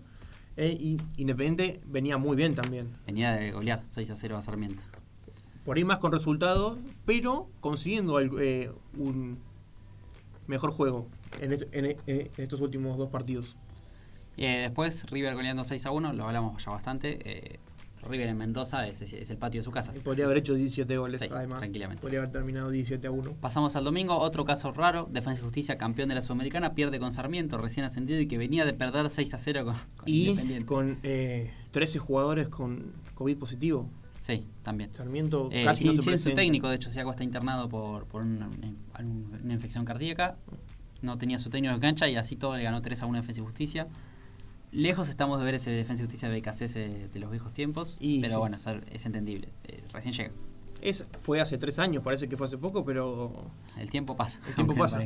Y 0.57 0.99
Independiente 1.17 1.81
venía 1.87 2.17
muy 2.17 2.37
bien 2.37 2.55
también. 2.55 2.89
Venía 3.07 3.33
de 3.33 3.51
golear 3.51 3.83
6 3.91 4.09
a 4.11 4.17
0 4.17 4.37
a 4.37 4.43
Sarmiento. 4.43 4.83
Por 5.65 5.77
ahí 5.79 5.85
más 5.85 5.99
con 5.99 6.13
resultados, 6.13 6.79
pero 7.05 7.49
consiguiendo 7.61 8.15
un 8.97 9.39
mejor 10.47 10.71
juego 10.71 11.09
en, 11.41 11.55
est- 11.55 11.65
en- 11.73 11.97
en 12.07 12.29
estos 12.37 12.61
últimos 12.61 12.97
dos 12.99 13.09
partidos. 13.09 13.57
Después 14.37 15.11
River 15.11 15.35
goleando 15.35 15.65
6 15.65 15.87
a 15.87 15.91
1, 15.91 16.13
lo 16.13 16.25
hablamos 16.27 16.65
ya 16.65 16.71
bastante. 16.71 17.59
River 18.05 18.29
en 18.29 18.37
Mendoza 18.38 18.87
es, 18.87 19.01
es 19.03 19.31
el 19.31 19.37
patio 19.37 19.61
de 19.61 19.64
su 19.64 19.71
casa. 19.71 19.93
Y 19.97 20.01
Podría 20.01 20.25
haber 20.27 20.38
hecho 20.38 20.55
17 20.55 20.97
goles, 20.97 21.21
Sí, 21.21 21.29
además. 21.31 21.59
tranquilamente. 21.61 22.01
Podría 22.01 22.21
haber 22.21 22.33
terminado 22.33 22.71
17 22.71 23.07
a 23.07 23.11
1. 23.11 23.33
Pasamos 23.40 23.75
al 23.77 23.85
domingo, 23.85 24.17
otro 24.19 24.45
caso 24.45 24.73
raro, 24.73 25.09
Defensa 25.11 25.40
y 25.40 25.45
Justicia, 25.45 25.79
campeón 25.79 26.09
de 26.09 26.14
la 26.17 26.23
Sudamericana, 26.23 26.75
pierde 26.75 26.99
con 26.99 27.12
Sarmiento, 27.12 27.59
recién 27.59 27.85
ascendido 27.87 28.21
y 28.21 28.27
que 28.29 28.38
venía 28.38 28.64
de 28.64 28.73
perder 28.75 29.11
6 29.11 29.35
a 29.35 29.38
0 29.38 29.64
con, 29.64 29.75
con 29.97 30.05
Y 30.09 30.29
Independiente. 30.29 30.67
con 30.67 30.99
eh, 31.03 31.51
13 31.73 31.99
jugadores 31.99 32.49
con 32.49 32.93
COVID 33.14 33.37
positivo. 33.37 33.88
Sí, 34.23 34.47
también. 34.62 34.93
Sarmiento 34.95 35.51
Eh, 35.53 35.64
casi 35.64 35.83
sin, 35.88 35.97
no 35.97 36.03
se 36.03 36.17
sin 36.17 36.31
su 36.31 36.35
técnico, 36.35 36.69
de 36.69 36.77
hecho, 36.77 36.90
Siaco 36.90 37.11
está 37.11 37.25
internado 37.25 37.69
por, 37.69 38.07
por 38.07 38.23
una, 38.23 38.49
una- 38.49 39.53
infección 39.55 39.85
cardíaca. 39.85 40.37
No 41.03 41.19
tenía 41.19 41.38
su 41.38 41.51
técnico 41.51 41.75
en 41.75 41.81
cancha 41.81 42.09
y 42.09 42.17
así 42.17 42.37
todo 42.37 42.57
le 42.57 42.62
ganó 42.62 42.81
3 42.81 43.03
a 43.03 43.07
1 43.07 43.19
a 43.19 43.21
Defensa 43.21 43.43
y 43.43 43.45
Justicia. 43.45 43.87
Lejos 44.75 45.09
estamos 45.09 45.39
de 45.39 45.45
ver 45.45 45.55
ese 45.55 45.71
Defensa 45.71 46.03
y 46.03 46.07
Justicia 46.07 46.29
de 46.29 46.41
BKC 46.41 47.13
de 47.13 47.19
los 47.21 47.31
viejos 47.31 47.53
tiempos, 47.53 47.97
Y 48.01 48.21
pero 48.21 48.35
sí. 48.35 48.39
bueno, 48.41 48.57
es, 48.57 48.67
es 48.91 49.07
entendible. 49.07 49.49
Eh, 49.65 49.83
recién 49.93 50.13
llega. 50.15 50.31
Es, 50.83 51.05
fue 51.19 51.41
hace 51.41 51.57
tres 51.59 51.79
años, 51.79 52.03
parece 52.03 52.29
que 52.29 52.37
fue 52.37 52.47
hace 52.47 52.59
poco, 52.59 52.85
pero 52.85 53.33
El 53.79 53.89
tiempo 53.89 54.17
pasa. 54.17 54.41
El 54.49 54.55
tiempo 54.57 54.75
pasa. 54.75 55.01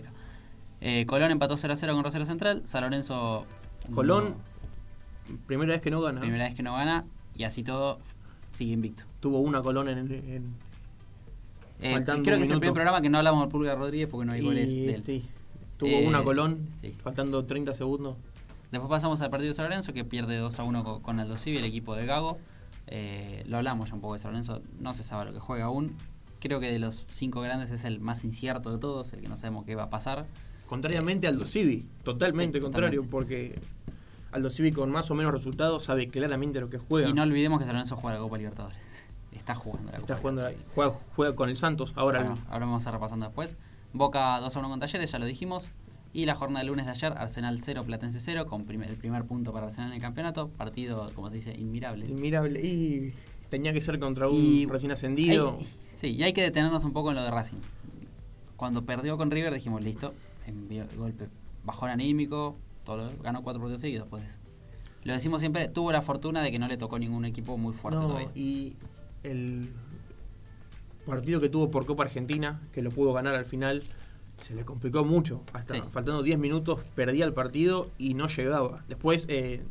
Eh, 0.81 1.05
Colón 1.07 1.31
empató 1.33 1.57
0 1.57 1.75
a 1.75 1.77
0 1.77 1.95
con 1.95 2.03
Rosario 2.05 2.27
Central. 2.27 2.63
San 2.65 2.83
Lorenzo. 2.83 3.45
Colón, 3.95 4.37
no, 5.29 5.37
primera 5.47 5.73
vez 5.73 5.83
que 5.83 5.91
no 5.91 6.01
gana. 6.01 6.21
primera 6.21 6.45
vez 6.45 6.55
que 6.55 6.63
no 6.63 6.73
gana. 6.75 7.05
Y 7.37 7.45
así 7.45 7.63
todo 7.63 7.99
sigue 8.53 8.73
invicto. 8.73 9.05
Tuvo 9.21 9.39
una 9.41 9.61
Colón 9.63 9.89
en, 9.89 9.99
en- 9.99 10.55
Eh, 11.81 11.93
Faltando 11.93 12.25
creo 12.25 12.37
un 12.37 12.41
que 12.41 12.47
es 12.47 12.51
el 12.51 12.57
minuto. 12.57 12.61
primer 12.61 12.75
programa 12.75 13.01
que 13.03 13.09
no 13.09 13.19
hablamos 13.19 13.45
de 13.47 13.51
Pulga 13.53 13.75
Rodríguez 13.77 14.09
porque 14.11 14.25
no 14.27 14.33
hay 14.33 14.41
goles 14.41 14.69
y, 14.71 14.87
de 14.87 14.95
él. 14.95 15.03
sí, 15.05 15.29
tuvo 15.77 15.91
Eh, 15.91 16.07
una 16.09 16.25
Colón, 16.25 16.67
sí. 16.81 16.93
faltando 17.03 17.45
30 17.45 17.73
segundos. 17.75 18.17
Después 18.71 18.89
pasamos 18.91 19.21
al 19.21 19.31
partido 19.31 19.49
de 19.51 19.55
San 19.55 19.65
Lorenzo 19.67 19.93
que 19.93 20.05
pierde 20.05 20.37
2 20.37 20.59
a 20.59 20.65
1 20.65 20.85
con, 20.85 21.01
con 21.03 21.21
Aldo 21.21 21.37
Civi, 21.37 21.57
el 21.59 21.65
equipo 21.65 21.95
de 21.95 22.05
Gago. 22.07 22.39
Eh, 22.87 23.43
lo 23.47 23.57
hablamos 23.59 23.89
ya 23.89 23.95
un 23.95 24.01
poco 24.01 24.15
de 24.15 24.19
San 24.21 24.33
Lorenzo, 24.33 24.61
no 24.79 24.95
se 24.95 25.05
sabe 25.05 25.27
lo 25.27 25.33
que 25.33 25.41
juega 25.41 25.67
aún. 25.67 25.95
Creo 26.41 26.61
que 26.61 26.71
de 26.71 26.79
los 26.79 27.05
cinco 27.11 27.41
grandes 27.41 27.71
es 27.71 27.85
el 27.85 28.01
más 28.01 28.25
incierto 28.25 28.71
de 28.71 28.79
todos, 28.79 29.13
el 29.13 29.21
que 29.21 29.29
no 29.29 29.37
sabemos 29.37 29.65
qué 29.65 29.75
va 29.75 29.85
a 29.85 29.91
pasar. 29.91 30.27
Contrariamente 30.67 31.27
al 31.27 31.35
Aldo 31.35 31.47
Civi, 31.47 31.87
totalmente 32.05 32.59
Sí, 32.59 32.63
contrario, 32.63 33.03
totalmente. 33.03 33.11
porque 33.11 33.61
Aldo 34.33 34.51
Civi 34.51 34.71
con 34.73 34.91
más 34.91 35.11
o 35.11 35.15
menos 35.15 35.33
resultados 35.33 35.85
sabe 35.85 36.09
claramente 36.09 36.61
lo 36.61 36.69
que 36.69 36.79
juega. 36.79 37.09
Y 37.09 37.13
no 37.15 37.23
olvidemos 37.23 37.59
que 37.59 37.65
San 37.65 37.75
Lorenzo 37.75 37.97
juega 37.97 38.17
la 38.19 38.23
Copa 38.23 38.37
Libertadores. 38.39 38.79
Está 39.33 39.55
jugando 39.55 39.87
la 39.91 39.99
Copa 39.99 40.13
Está 40.13 40.17
jugando, 40.21 40.43
la- 40.43 40.53
juega, 40.75 40.93
juega 41.17 41.35
con 41.35 41.49
el 41.49 41.57
Santos, 41.57 41.93
ahora 41.97 42.21
Bueno, 42.23 42.35
ahora 42.51 42.67
vamos 42.67 42.87
a 42.87 42.91
repasando 42.91 43.25
después. 43.27 43.57
Boca 43.95 44.39
2 44.41 44.55
a 44.55 44.59
1 44.59 44.69
con 44.69 44.81
Talleres, 44.81 45.11
ya 45.11 45.19
lo 45.19 45.25
dijimos. 45.27 45.71
Y 46.19 46.27
la 46.27 46.35
jornada 46.35 46.65
de 46.65 46.67
lunes 46.67 46.85
de 46.87 46.91
ayer, 46.91 47.13
Arsenal 47.17 47.61
0, 47.63 47.85
Platense 47.87 48.19
0, 48.19 48.45
con 48.47 48.63
el 48.69 48.97
primer 48.97 49.25
punto 49.25 49.53
para 49.53 49.67
Arsenal 49.67 49.91
en 49.91 49.97
el 49.99 50.03
campeonato. 50.03 50.49
Partido, 50.49 51.09
como 51.15 51.31
se 51.31 51.37
dice, 51.37 51.55
inmirable. 51.57 52.07
admirable. 52.07 52.61
Y 52.61 53.13
tenía 53.49 53.73
que 53.73 53.81
ser 53.81 54.01
contra 54.01 54.29
un 54.29 54.35
Y- 54.35 54.67
recién 54.67 54.91
ascendido. 54.91 55.59
Hay- 55.61 55.67
sí, 55.95 56.09
y 56.09 56.25
hay 56.25 56.33
que 56.33 56.43
detenernos 56.43 56.83
un 56.83 56.93
poco 56.93 57.11
en 57.11 57.15
lo 57.15 57.23
de 57.23 57.31
Racing. 57.31 57.59
Cuando 58.57 58.85
perdió 58.85 59.17
con 59.17 59.31
River 59.31 59.55
dijimos, 59.55 59.81
listo, 59.85 60.13
envió 60.45 60.83
el 60.91 60.97
golpe, 60.97 61.29
bajón 61.65 61.91
anímico, 61.91 62.57
todo 62.85 62.97
lo- 62.97 63.23
ganó 63.23 63.45
cuatro 63.45 63.61
partidos 63.63 63.81
seguidos 63.83 64.09
eso. 64.21 64.39
Lo 65.05 65.13
decimos 65.13 65.39
siempre, 65.39 65.69
tuvo 65.69 65.93
la 65.93 66.03
fortuna 66.03 66.43
de 66.43 66.51
que 66.51 66.59
no 66.59 66.67
le 66.67 66.77
tocó 66.79 66.99
ningún 66.99 67.27
equipo 67.27 67.57
muy 67.57 67.73
fuerte 67.75 68.01
No, 68.01 68.09
todavía. 68.09 68.29
y 68.35 68.75
el 69.23 69.69
partido 71.07 71.41
que 71.41 71.49
tuvo 71.49 71.71
por 71.71 71.87
Copa 71.87 72.03
Argentina, 72.03 72.61
que 72.73 72.83
lo 72.83 72.91
pudo 72.91 73.13
ganar 73.13 73.37
al 73.37 73.45
final, 73.45 73.85
se 74.39 74.55
le 74.55 74.65
complicó 74.65 75.05
mucho. 75.05 75.43
Hasta 75.53 75.75
Sí. 75.75 75.83
faltando 75.91 76.23
10 76.23 76.39
minutos 76.39 76.81
perdía 76.95 77.25
el 77.25 77.33
partido 77.33 77.91
y 77.99 78.15
no 78.15 78.29
llegaba. 78.29 78.85
Después, 78.89 79.27
eh, 79.29 79.63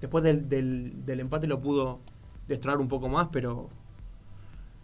después 0.00 0.24
del, 0.24 0.48
del- 0.48 1.04
del 1.04 1.20
empate 1.20 1.46
lo 1.46 1.60
pudo 1.60 2.00
destrabar 2.48 2.80
un 2.80 2.88
poco 2.88 3.08
más, 3.08 3.28
pero 3.30 3.68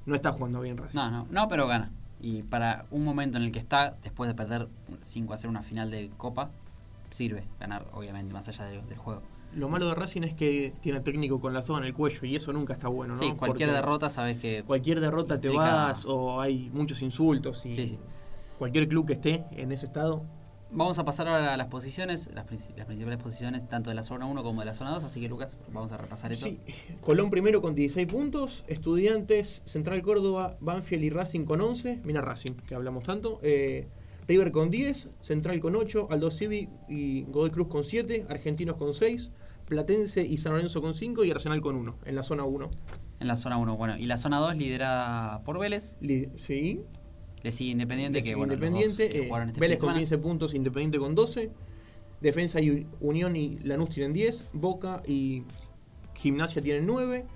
no 0.05 0.15
está 0.15 0.33
jugando 0.33 0.61
bien 0.61 0.77
Racing. 0.77 0.95
No, 0.97 1.11
no, 1.11 1.27
no, 1.31 1.49
pero 1.49 1.67
gana. 1.67 1.91
Y 2.21 2.43
para 2.43 2.87
un 2.91 3.05
momento 3.05 3.37
en 3.39 3.45
el 3.45 3.53
que 3.53 3.59
está, 3.59 3.97
después 4.03 4.29
de 4.29 4.35
perder 4.35 4.69
5 5.03 5.35
a 5.35 5.37
0 5.37 5.51
una 5.51 5.63
final 5.63 5.91
de 5.91 6.11
Copa, 6.17 6.51
sirve 7.11 7.45
ganar, 7.61 7.87
obviamente, 7.93 8.33
más 8.33 8.49
allá 8.49 8.65
de- 8.67 8.83
del 8.83 8.99
juego. 8.99 9.23
Lo 9.55 9.69
malo 9.69 9.89
de 9.89 9.95
Racing 9.95 10.23
es 10.23 10.35
que 10.35 10.75
tiene 10.81 11.01
técnico 11.01 11.41
con 11.41 11.55
la 11.55 11.63
soga 11.63 11.79
en 11.79 11.87
el 11.87 11.95
cuello 11.95 12.27
y 12.27 12.37
eso 12.37 12.53
nunca 12.53 12.75
está 12.75 12.89
bueno, 12.89 13.15
¿no? 13.15 13.21
Sí, 13.21 13.27
cualquier 13.37 13.69
Porque 13.69 13.77
derrota 13.81 14.11
sabes 14.11 14.39
que... 14.39 14.65
Cualquier 14.67 15.01
derrota 15.01 15.41
te 15.41 15.49
vas 15.49 16.05
o 16.07 16.41
hay 16.41 16.69
muchos 16.75 17.01
insultos 17.01 17.65
y 17.65 17.75
Sí, 17.75 17.87
sí. 17.87 17.99
Cualquier 18.59 18.89
club 18.89 19.07
que 19.07 19.15
esté 19.15 19.45
en 19.53 19.73
ese 19.73 19.87
estado 19.87 20.23
Vamos 20.69 20.99
a 20.99 21.05
pasar 21.05 21.29
ahora 21.29 21.55
a 21.55 21.57
las 21.57 21.69
posiciones, 21.69 22.29
las, 22.35 22.45
princi- 22.45 22.75
las 22.77 22.87
principales 22.87 23.21
posiciones 23.23 23.69
tanto 23.69 23.89
de 23.91 23.95
la 23.95 24.03
zona 24.03 24.27
1 24.27 24.43
como 24.43 24.61
de 24.63 24.67
la 24.67 24.75
zona 24.75 24.91
2, 24.91 25.05
así 25.05 25.21
que 25.21 25.29
Lucas, 25.29 25.57
vamos 25.73 25.93
a 25.93 25.97
repasar 25.97 26.33
eso. 26.33 26.47
Sí, 26.49 26.59
Colón 27.01 27.31
primero 27.31 27.63
con 27.63 27.77
16 27.77 28.07
puntos, 28.09 28.65
Estudiantes, 28.67 29.63
Central 29.65 30.03
Córdoba, 30.03 30.57
Banfield 30.61 31.05
y 31.05 31.11
Racing 31.11 31.45
con 31.45 31.61
11, 31.61 32.01
mira 32.03 32.21
Racing, 32.21 32.55
que 32.69 32.75
hablamos 32.75 33.05
tanto, 33.05 33.39
eh, 33.43 33.87
River 34.27 34.51
con 34.51 34.69
10, 34.71 35.11
Central 35.21 35.61
con 35.61 35.77
8, 35.77 36.09
Aldo 36.11 36.33
Civi 36.33 36.69
y 36.89 37.23
Godoy 37.27 37.51
Cruz 37.51 37.69
con 37.69 37.85
7, 37.85 38.27
Argentinos 38.29 38.77
con 38.77 38.93
6, 38.93 39.31
Platense 39.67 40.27
y 40.27 40.37
San 40.39 40.53
Lorenzo 40.55 40.83
con 40.83 40.95
5 40.95 41.23
y 41.25 41.31
Arsenal 41.31 41.61
con 41.61 41.77
1, 41.77 41.95
en 42.05 42.15
la 42.17 42.25
zona 42.25 42.43
1. 42.43 42.71
En 43.21 43.29
la 43.29 43.37
zona 43.37 43.57
1, 43.57 43.77
bueno, 43.77 43.97
y 43.97 44.07
la 44.07 44.19
zona 44.19 44.41
2 44.41 44.57
liderada 44.57 45.43
por 45.45 45.61
Vélez, 45.61 45.97
Li- 46.01 46.29
Sí, 46.35 46.83
sí, 47.53 47.71
Independiente, 47.71 48.23
que, 48.23 48.35
bueno, 48.35 48.55
Independiente 48.55 49.05
eh, 49.05 49.31
este 49.31 49.61
Vélez 49.61 49.81
con 49.81 49.95
15 49.95 50.19
puntos, 50.19 50.55
Independiente 50.55 50.99
con 50.99 51.15
12. 51.15 51.51
Defensa 52.21 52.61
y 52.61 52.87
Unión 53.01 53.37
y 53.37 53.59
Lanús 53.59 53.91
tienen 53.91 54.13
10. 54.13 54.47
Boca 54.53 55.03
y 55.07 55.43
Gimnasia 56.15 56.63
tienen 56.63 56.87
9. 56.87 57.27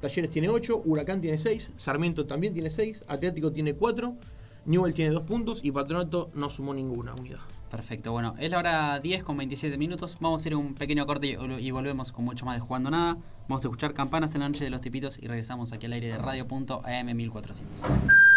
Talleres 0.00 0.30
tiene 0.30 0.48
8. 0.48 0.82
Huracán 0.84 1.20
tiene 1.20 1.38
6. 1.38 1.72
Sarmiento 1.76 2.26
también 2.26 2.52
tiene 2.52 2.70
6. 2.70 3.04
Atlético 3.06 3.52
tiene 3.52 3.74
4. 3.74 4.16
Newell 4.66 4.94
tiene 4.94 5.12
2 5.12 5.22
puntos. 5.22 5.64
Y 5.64 5.70
Patronato 5.70 6.30
no 6.34 6.50
sumó 6.50 6.74
ninguna 6.74 7.14
unidad. 7.14 7.40
Perfecto, 7.70 8.12
bueno, 8.12 8.36
es 8.38 8.52
la 8.52 8.58
hora 8.58 9.00
10 9.00 9.24
con 9.24 9.36
27 9.36 9.76
minutos. 9.78 10.16
Vamos 10.20 10.38
a 10.38 10.40
hacer 10.42 10.54
un 10.54 10.74
pequeño 10.74 11.06
corte 11.06 11.36
y 11.58 11.70
volvemos 11.72 12.12
con 12.12 12.24
mucho 12.24 12.46
más 12.46 12.56
de 12.56 12.60
Jugando 12.60 12.88
Nada. 12.88 13.16
Vamos 13.48 13.64
a 13.64 13.68
escuchar 13.68 13.94
campanas 13.94 14.32
en 14.36 14.42
la 14.42 14.48
noche 14.48 14.62
de 14.62 14.70
los 14.70 14.80
tipitos 14.80 15.18
y 15.20 15.26
regresamos 15.26 15.72
aquí 15.72 15.86
al 15.86 15.94
aire 15.94 16.06
de 16.06 16.18
radio.am1400. 16.18 18.33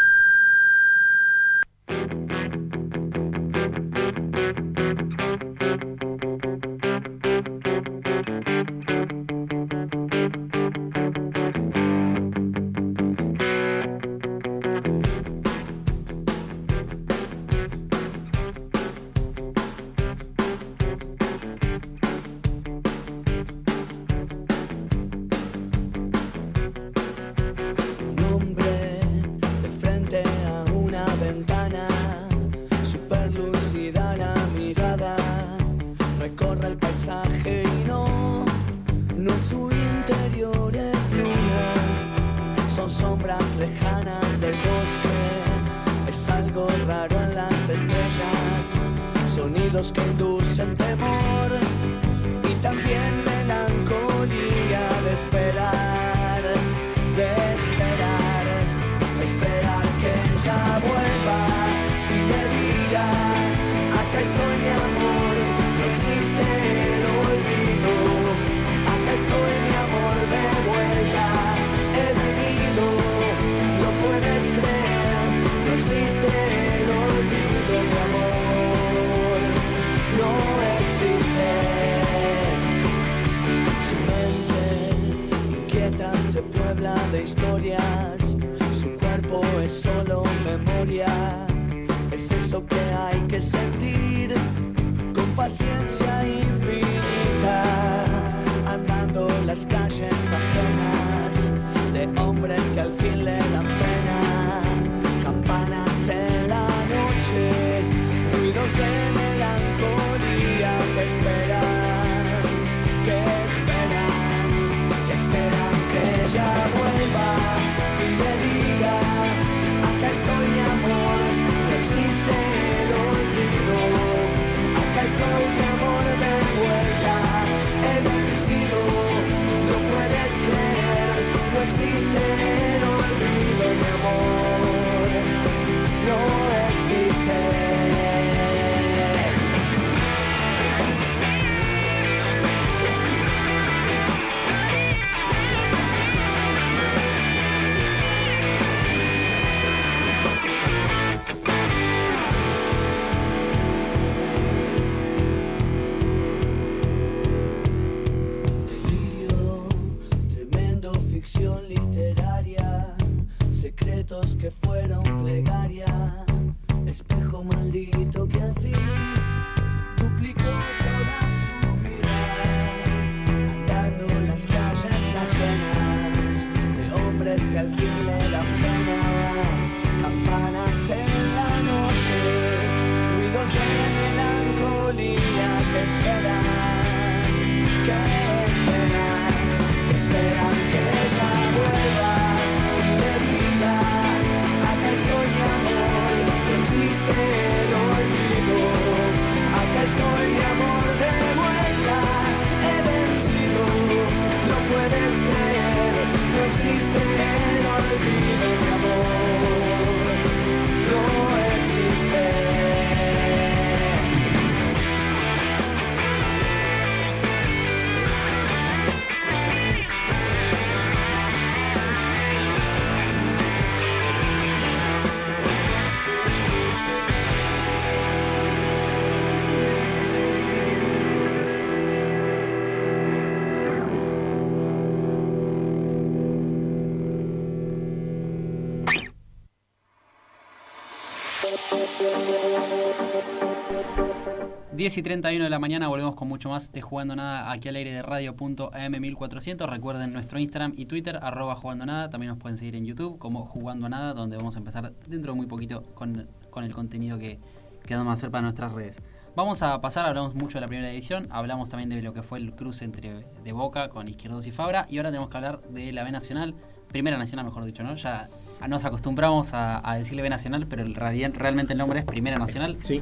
10 244.77 244.95
y 244.99 245.01
31 245.01 245.43
de 245.43 245.49
la 245.49 245.57
mañana 245.57 245.87
volvemos 245.87 246.13
con 246.13 246.27
mucho 246.27 246.49
más 246.49 246.71
de 246.71 246.83
Jugando 246.83 247.15
Nada 247.15 247.51
aquí 247.51 247.67
al 247.67 247.77
aire 247.77 247.91
de 247.91 248.03
radio.am1400. 248.03 249.65
Recuerden 249.65 250.13
nuestro 250.13 250.37
Instagram 250.37 250.75
y 250.77 250.85
Twitter, 250.85 251.17
arroba 251.19 251.55
Jugando 251.55 251.87
Nada. 251.87 252.11
También 252.11 252.29
nos 252.29 252.37
pueden 252.37 252.57
seguir 252.57 252.75
en 252.75 252.85
YouTube 252.85 253.17
como 253.17 253.47
Jugando 253.47 253.89
Nada, 253.89 254.13
donde 254.13 254.37
vamos 254.37 254.55
a 254.55 254.59
empezar 254.59 254.93
dentro 255.07 255.31
de 255.31 255.35
muy 255.35 255.47
poquito 255.47 255.81
con, 255.95 256.27
con 256.51 256.63
el 256.63 256.75
contenido 256.75 257.17
que, 257.17 257.39
que 257.87 257.95
vamos 257.95 258.11
a 258.11 258.13
hacer 258.13 258.29
para 258.29 258.43
nuestras 258.43 258.71
redes. 258.71 259.01
Vamos 259.35 259.63
a 259.63 259.81
pasar, 259.81 260.05
hablamos 260.05 260.35
mucho 260.35 260.59
de 260.59 260.61
la 260.61 260.67
primera 260.67 260.91
edición, 260.91 261.27
hablamos 261.31 261.69
también 261.69 261.89
de 261.89 261.99
lo 262.03 262.13
que 262.13 262.21
fue 262.21 262.37
el 262.37 262.53
cruce 262.53 262.85
entre 262.85 263.21
de 263.43 263.51
Boca 263.53 263.89
con 263.89 264.07
Izquierdos 264.07 264.45
y 264.45 264.51
Fabra 264.51 264.85
y 264.91 264.97
ahora 264.97 265.09
tenemos 265.09 265.31
que 265.31 265.37
hablar 265.37 265.59
de 265.69 265.91
la 265.91 266.03
B 266.03 266.11
Nacional, 266.11 266.53
Primera 266.87 267.17
Nacional 267.17 267.45
mejor 267.45 267.65
dicho, 267.65 267.81
¿no? 267.81 267.95
Ya 267.95 268.27
nos 268.67 268.85
acostumbramos 268.85 269.49
a, 269.53 269.81
decirle 269.97 270.21
B 270.21 270.29
Nacional, 270.29 270.67
pero 270.67 270.85
realmente 270.85 271.73
el 271.73 271.79
nombre 271.79 271.99
es 271.99 272.05
Primera 272.05 272.37
Nacional. 272.37 272.77
Sí. 272.83 273.01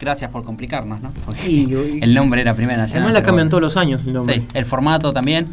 Gracias 0.00 0.30
por 0.30 0.44
complicarnos, 0.44 1.00
¿no? 1.02 1.10
Porque 1.26 1.46
Y- 1.48 1.72
y- 1.74 1.98
el 2.02 2.14
nombre 2.14 2.40
era 2.40 2.54
Primera 2.54 2.78
Nacional. 2.78 3.04
Además 3.08 3.12
la 3.20 3.22
cambian 3.22 3.46
bueno. 3.48 3.50
todos 3.50 3.62
los 3.62 3.76
años 3.76 4.02
el 4.06 4.12
nombre. 4.14 4.36
Sí, 4.36 4.46
el 4.54 4.64
formato 4.64 5.12
también. 5.12 5.48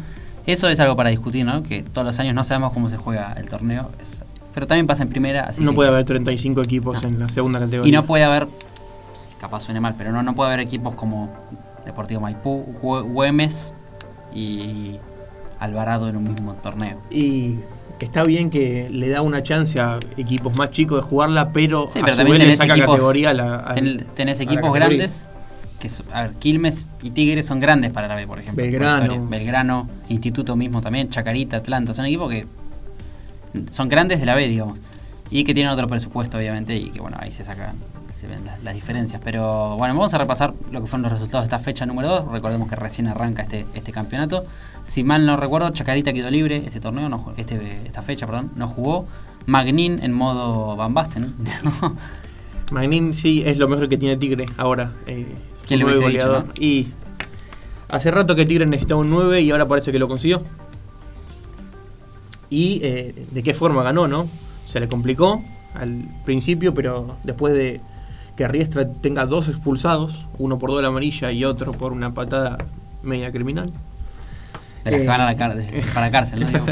Eso 0.46 0.68
es 0.68 0.80
algo 0.80 0.96
para 0.96 1.10
discutir, 1.10 1.44
¿no? 1.44 1.62
Que 1.62 1.82
todos 1.82 2.06
los 2.06 2.18
años 2.18 2.34
no 2.34 2.42
sabemos 2.44 2.72
cómo 2.72 2.88
se 2.88 2.96
juega 2.96 3.34
el 3.36 3.48
torneo. 3.48 3.90
es- 4.00 4.22
pero 4.54 4.66
también 4.66 4.86
pasa 4.88 5.02
en 5.04 5.08
primera, 5.10 5.44
así 5.44 5.62
no 5.62 5.70
que- 5.70 5.76
puede 5.76 5.90
haber 5.90 6.04
35 6.04 6.62
equipos 6.62 7.02
No. 7.02 7.08
en 7.10 7.18
la 7.20 7.28
segunda 7.28 7.60
categoría. 7.60 7.88
Y 7.88 7.92
no 7.92 8.04
puede 8.06 8.24
haber, 8.24 8.48
capaz 9.40 9.60
suene 9.60 9.78
mal, 9.80 9.94
pero 9.96 10.10
no, 10.10 10.22
no 10.22 10.34
puede 10.34 10.48
haber 10.52 10.60
equipos 10.66 10.94
como 10.94 11.28
Deportivo 11.84 12.20
Maipú, 12.22 12.64
Güe- 12.82 13.02
Güemes 13.02 13.72
y 14.34 14.96
Alvarado 15.60 16.08
en 16.08 16.16
un 16.16 16.24
mismo 16.24 16.54
torneo. 16.54 16.98
Y 17.10 17.56
está 18.04 18.24
bien 18.24 18.50
que 18.50 18.88
le 18.90 19.08
da 19.08 19.22
una 19.22 19.42
chance 19.42 19.80
a 19.80 19.98
equipos 20.16 20.56
más 20.56 20.70
chicos 20.70 21.02
de 21.02 21.08
jugarla, 21.08 21.52
pero 21.52 21.88
Sí, 21.92 21.98
a 21.98 22.02
pero 22.02 22.12
su 22.14 22.16
también 22.18 22.38
vez 22.38 22.48
le 22.48 22.56
saca 22.56 22.74
equipos, 22.74 22.94
categoría 22.96 23.30
a 23.30 23.34
la. 23.34 23.70
a- 23.70 23.74
ten- 23.74 24.06
tenés 24.14 24.40
equipos 24.40 24.72
grandes, 24.72 25.24
que 25.80 25.86
es- 25.88 26.02
a 26.12 26.22
ver, 26.22 26.32
Quilmes 26.38 26.88
y 27.02 27.10
Tigres 27.10 27.46
son 27.46 27.60
grandes 27.60 27.90
para 27.92 28.08
la 28.08 28.14
B, 28.14 28.26
por 28.26 28.38
ejemplo. 28.40 28.62
Belgrano. 28.62 29.28
Belgrano, 29.28 29.86
Instituto 30.08 30.56
mismo 30.56 30.80
también, 30.82 31.08
Chacarita, 31.10 31.56
Atlanta, 31.58 31.94
son 31.94 32.04
equipos 32.06 32.30
que 32.30 32.46
son 33.72 33.88
grandes 33.88 34.20
de 34.20 34.26
la 34.26 34.34
B, 34.34 34.48
digamos. 34.48 34.78
Y 35.30 35.44
que 35.44 35.52
tienen 35.54 35.70
otro 35.72 35.86
presupuesto, 35.88 36.38
obviamente, 36.38 36.76
y 36.76 36.90
que 36.90 37.00
bueno, 37.00 37.16
ahí 37.20 37.30
se 37.32 37.44
sacan, 37.44 37.76
se 38.18 38.26
ven 38.26 38.44
las, 38.44 38.62
las 38.64 38.74
diferencias. 38.74 39.20
Pero 39.24 39.76
bueno, 39.76 39.94
vamos 39.94 40.12
a 40.12 40.18
repasar 40.18 40.52
lo 40.72 40.80
que 40.80 40.88
fueron 40.88 41.02
los 41.02 41.12
resultados 41.12 41.44
de 41.44 41.54
esta 41.54 41.58
fecha 41.60 41.86
número 41.86 42.08
2. 42.08 42.32
Recordemos 42.32 42.68
que 42.68 42.74
recién 42.74 43.06
arranca 43.06 43.42
este, 43.42 43.64
este 43.74 43.92
campeonato. 43.92 44.44
Si 44.84 45.04
mal 45.04 45.24
no 45.24 45.36
recuerdo, 45.36 45.70
Chacarita 45.70 46.12
quedó 46.12 46.30
libre 46.30 46.56
este 46.56 46.80
torneo, 46.80 47.08
no, 47.08 47.32
este, 47.36 47.82
esta 47.86 48.02
fecha, 48.02 48.26
perdón, 48.26 48.50
no 48.56 48.66
jugó. 48.68 49.06
Magnin 49.46 50.00
en 50.02 50.12
modo 50.12 50.74
Van 50.76 50.94
Basten. 50.94 51.34
¿no? 51.62 51.94
Magnin 52.72 53.14
sí 53.14 53.42
es 53.46 53.56
lo 53.58 53.68
mejor 53.68 53.88
que 53.88 53.96
tiene 53.96 54.16
Tigre 54.16 54.46
ahora. 54.56 54.92
Eh, 55.06 55.26
¿Quién 55.66 55.80
dicho, 55.80 56.00
goleador. 56.00 56.46
no? 56.46 56.52
Y 56.58 56.88
hace 57.88 58.10
rato 58.10 58.34
que 58.34 58.46
Tigre 58.46 58.66
necesitaba 58.66 59.00
un 59.00 59.10
9 59.10 59.42
y 59.42 59.50
ahora 59.52 59.68
parece 59.68 59.92
que 59.92 59.98
lo 59.98 60.08
consiguió. 60.08 60.42
Y 62.50 62.80
eh, 62.82 63.26
de 63.30 63.42
qué 63.42 63.54
forma 63.54 63.84
ganó, 63.84 64.08
¿no? 64.08 64.28
Se 64.64 64.80
le 64.80 64.88
complicó 64.88 65.42
al 65.74 66.04
principio, 66.24 66.74
pero 66.74 67.16
después 67.24 67.54
de 67.54 67.80
que 68.38 68.46
Riestra 68.46 68.88
tenga 68.88 69.26
dos 69.26 69.48
expulsados, 69.48 70.28
uno 70.38 70.60
por 70.60 70.70
doble 70.70 70.86
amarilla 70.86 71.32
y 71.32 71.44
otro 71.44 71.72
por 71.72 71.92
una 71.92 72.14
patada 72.14 72.56
media 73.02 73.32
criminal. 73.32 73.72
De 74.84 74.92
las 74.92 75.00
Eh. 75.00 75.02
que 75.02 75.08
van 75.08 75.20
a 75.22 75.32
la 75.32 75.56
para 75.92 76.10
cárcel, 76.12 76.40
¿no? 76.40 76.46
Digo, 76.46 76.64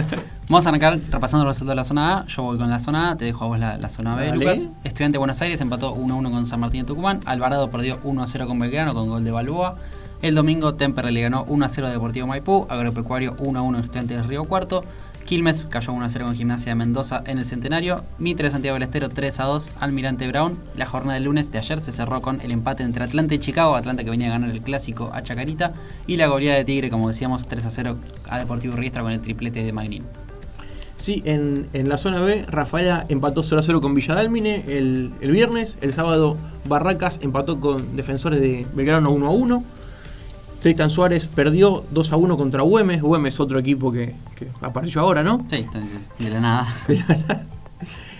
Vamos 0.49 0.65
a 0.65 0.69
arrancar 0.69 0.97
repasando 1.11 1.45
los 1.45 1.57
resultados 1.57 1.73
de 1.73 1.75
la 1.75 1.83
zona 1.85 2.19
A. 2.19 2.27
Yo 2.27 2.45
voy 2.45 2.57
con 2.57 2.71
la 2.71 2.79
zona 2.79 3.11
A, 3.11 3.17
te 3.17 3.25
dejo 3.25 3.45
a 3.45 3.49
vos 3.49 3.59
la, 3.59 3.77
la 3.79 3.89
zona 3.89 4.15
B, 4.15 4.27
Dale. 4.27 4.37
Lucas. 4.39 4.69
Estudiante 4.85 5.17
de 5.17 5.19
Buenos 5.19 5.43
Aires 5.43 5.61
empató 5.61 5.93
1-1 5.97 6.31
con 6.31 6.47
San 6.47 6.61
Martín 6.61 6.83
de 6.83 6.87
Tucumán. 6.87 7.19
Alvarado 7.25 7.69
perdió 7.69 8.01
1-0 8.05 8.47
con 8.47 8.61
Belgrano 8.61 8.95
con 8.95 9.09
gol 9.09 9.25
de 9.25 9.33
Balboa. 9.33 9.75
El 10.23 10.37
domingo 10.37 10.75
Temperley 10.77 11.13
le 11.15 11.23
ganó 11.23 11.45
1-0 11.47 11.85
a 11.85 11.91
Deportivo 11.91 12.29
Maipú. 12.29 12.65
Agropecuario 12.71 13.35
1-1 13.39 13.81
Estudiante 13.81 14.17
de 14.17 14.23
Río 14.23 14.45
Cuarto. 14.45 14.85
Quilmes 15.27 15.65
cayó 15.69 15.93
1-0 15.93 16.23
con 16.23 16.37
Gimnasia 16.37 16.71
de 16.71 16.77
Mendoza 16.77 17.23
en 17.27 17.39
el 17.39 17.47
Centenario. 17.47 18.05
Mitre 18.19 18.49
Santiago 18.49 18.75
del 18.75 18.85
Estero 18.85 19.11
3-2 19.11 19.71
Almirante 19.81 20.29
Brown. 20.29 20.57
La 20.77 20.87
jornada 20.87 21.15
del 21.15 21.25
lunes 21.25 21.51
de 21.51 21.59
ayer 21.59 21.81
se 21.81 21.91
cerró 21.91 22.23
con 22.23 22.41
el 22.43 22.53
empate 22.53 22.85
entre 22.85 23.03
Atlanta 23.03 23.35
y 23.35 23.41
Chicago. 23.41 23.75
Atlanta 23.75 24.05
que 24.05 24.11
venía 24.11 24.29
a 24.29 24.31
ganar 24.31 24.51
el 24.51 24.63
clásico 24.63 25.11
a 25.13 25.25
Chacarita. 25.25 25.75
Y 26.07 26.17
la 26.17 26.29
goleada 26.29 26.59
de 26.59 26.65
Tigre, 26.65 26.91
como 26.91 27.09
decíamos, 27.09 27.49
3-0 27.49 27.97
a 28.29 28.39
Deportivo 28.39 28.77
Riestra 28.77 29.03
con 29.03 29.11
el 29.11 29.21
triplete 29.21 29.65
de 29.65 29.73
Magnin. 29.73 30.05
Sí, 30.97 31.23
en, 31.27 31.67
en 31.73 31.89
la 31.89 31.99
zona 31.99 32.21
B, 32.21 32.47
Rafaela 32.49 33.05
empató 33.09 33.43
0 33.43 33.63
0 33.65 33.81
con 33.81 33.95
Villadalmine 33.97 34.65
el, 34.69 35.11
el 35.21 35.31
viernes. 35.33 35.77
El 35.81 35.93
sábado, 35.93 36.37
Barracas 36.67 37.19
empató 37.21 37.59
con 37.59 37.97
defensores 37.97 38.41
de 38.41 38.65
Belgrano 38.75 39.11
1 39.11 39.33
1. 39.33 39.65
Tristan 40.67 40.91
Suárez 40.91 41.27
perdió 41.33 41.85
2 41.93 42.13
a 42.13 42.17
1 42.17 42.37
contra 42.37 42.63
Güemes. 42.63 43.01
Güemes, 43.01 43.39
otro 43.39 43.61
equipo 43.61 43.93
que, 43.93 44.17
que 44.35 44.49
apareció 44.61 45.01
ahora, 45.01 45.23
¿no? 45.23 45.47
Sí, 45.49 45.59
entonces, 45.59 46.01
de 46.19 46.29
la 46.29 46.41
nada. 46.41 46.67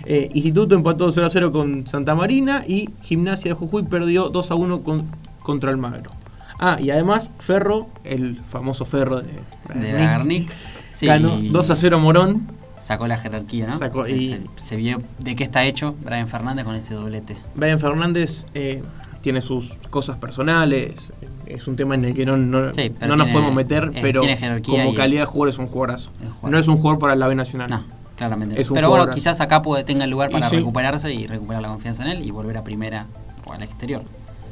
Eh, 0.05 0.29
Instituto 0.33 0.73
empató 0.73 1.11
0 1.11 1.27
a 1.27 1.29
0 1.29 1.51
con 1.51 1.85
Santa 1.87 2.15
Marina. 2.15 2.63
Y 2.65 2.89
Gimnasia 3.01 3.51
de 3.51 3.55
Jujuy 3.55 3.83
perdió 3.83 4.29
2 4.29 4.51
a 4.51 4.55
1 4.55 4.81
con, 4.83 5.07
contra 5.43 5.71
Almagro. 5.71 6.09
Ah, 6.57 6.77
y 6.81 6.89
además, 6.89 7.31
Ferro, 7.39 7.87
el 8.05 8.37
famoso 8.37 8.85
Ferro 8.85 9.21
de, 9.21 9.33
De 9.75 9.91
Garnic. 9.91 10.49
Sí, 10.95 11.05
ganó 11.05 11.37
2 11.41 11.69
a 11.69 11.75
0 11.75 11.99
Morón. 11.99 12.47
Sacó 12.81 13.07
la 13.07 13.17
jerarquía, 13.17 13.67
¿no? 13.67 13.77
Sacó- 13.77 14.05
se, 14.05 14.13
y- 14.13 14.27
se- 14.29 14.41
se 14.55 14.75
vio 14.77 14.99
de 15.19 15.35
qué 15.35 15.43
está 15.43 15.65
hecho 15.65 15.95
Brian 16.05 16.29
Fernández 16.29 16.63
con 16.63 16.75
ese 16.75 16.93
doblete. 16.93 17.35
Brian 17.55 17.77
Fernández 17.81 18.45
eh, 18.53 18.81
tiene 19.19 19.41
sus 19.41 19.73
cosas 19.89 20.15
personales, 20.15 21.11
es 21.49 21.67
un 21.67 21.75
tema 21.75 21.95
en 21.95 22.05
el 22.05 22.13
que 22.13 22.25
no, 22.25 22.37
no, 22.37 22.73
Sí, 22.73 22.91
no 23.01 23.07
nos 23.07 23.17
tiene- 23.17 23.31
podemos 23.33 23.53
meter, 23.55 23.91
eh, 23.95 23.99
pero 24.01 24.21
como 24.65 24.91
y 24.91 24.95
calidad 24.95 25.23
es- 25.23 25.27
de 25.29 25.31
jugador 25.33 25.49
es 25.49 25.59
un 25.59 25.67
jugadorazo. 25.67 26.11
es. 26.21 26.49
No 26.49 26.57
es 26.57 26.67
un 26.67 26.77
jugador 26.77 26.99
para 26.99 27.15
la 27.15 27.27
B 27.27 27.35
Nacional. 27.35 27.69
No, 27.69 27.83
claramente. 28.15 28.59
Es 28.59 28.69
un 28.71 28.75
Pero 28.75 28.89
bueno, 28.89 29.09
quizás 29.13 29.39
acá 29.41 29.61
puede, 29.61 29.83
tenga 29.83 30.03
el 30.05 30.09
lugar 30.11 30.29
Y 30.29 30.33
para 30.33 30.49
sí. 30.49 30.55
recuperarse 30.57 31.13
y 31.13 31.27
recuperar 31.27 31.61
la 31.61 31.69
confianza 31.69 32.03
en 32.03 32.09
él 32.17 32.25
y 32.25 32.31
volver 32.31 32.57
a 32.57 32.63
primera 32.63 33.05
o 33.45 33.53
al 33.53 33.63
exterior. 33.63 34.01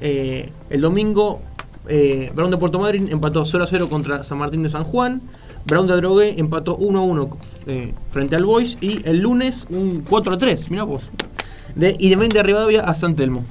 Eh, 0.02 0.52
el 0.70 0.82
domingo, 0.82 1.40
eh, 1.88 2.32
Brown 2.36 2.52
de 2.52 2.58
Puerto 2.58 2.80
Madryn 2.80 3.10
empató 3.12 3.46
0 3.46 3.64
a 3.64 3.68
0 3.68 3.90
contra 3.90 4.24
San 4.24 4.38
Martín 4.38 4.64
de 4.64 4.70
San 4.70 4.84
Juan. 4.84 5.22
Brown 5.66 5.88
de 5.88 5.94
Adrogué 5.94 6.36
empató 6.38 6.76
1 6.76 7.00
a 7.00 7.02
1 7.04 7.30
eh, 7.66 7.94
frente 8.12 8.36
al 8.36 8.46
Boys. 8.46 8.78
Y 8.82 9.02
el 9.08 9.20
lunes 9.22 9.66
un 9.70 10.04
4 10.08 10.34
a 10.34 10.38
3, 10.38 10.70
mirá 10.70 10.84
vos. 10.84 11.10
De 11.76 11.92
Independiente 12.00 12.38
de 12.38 12.44
Rivadavia 12.44 12.82
a 12.82 12.94
San 12.94 13.16
Telmo. 13.16 13.44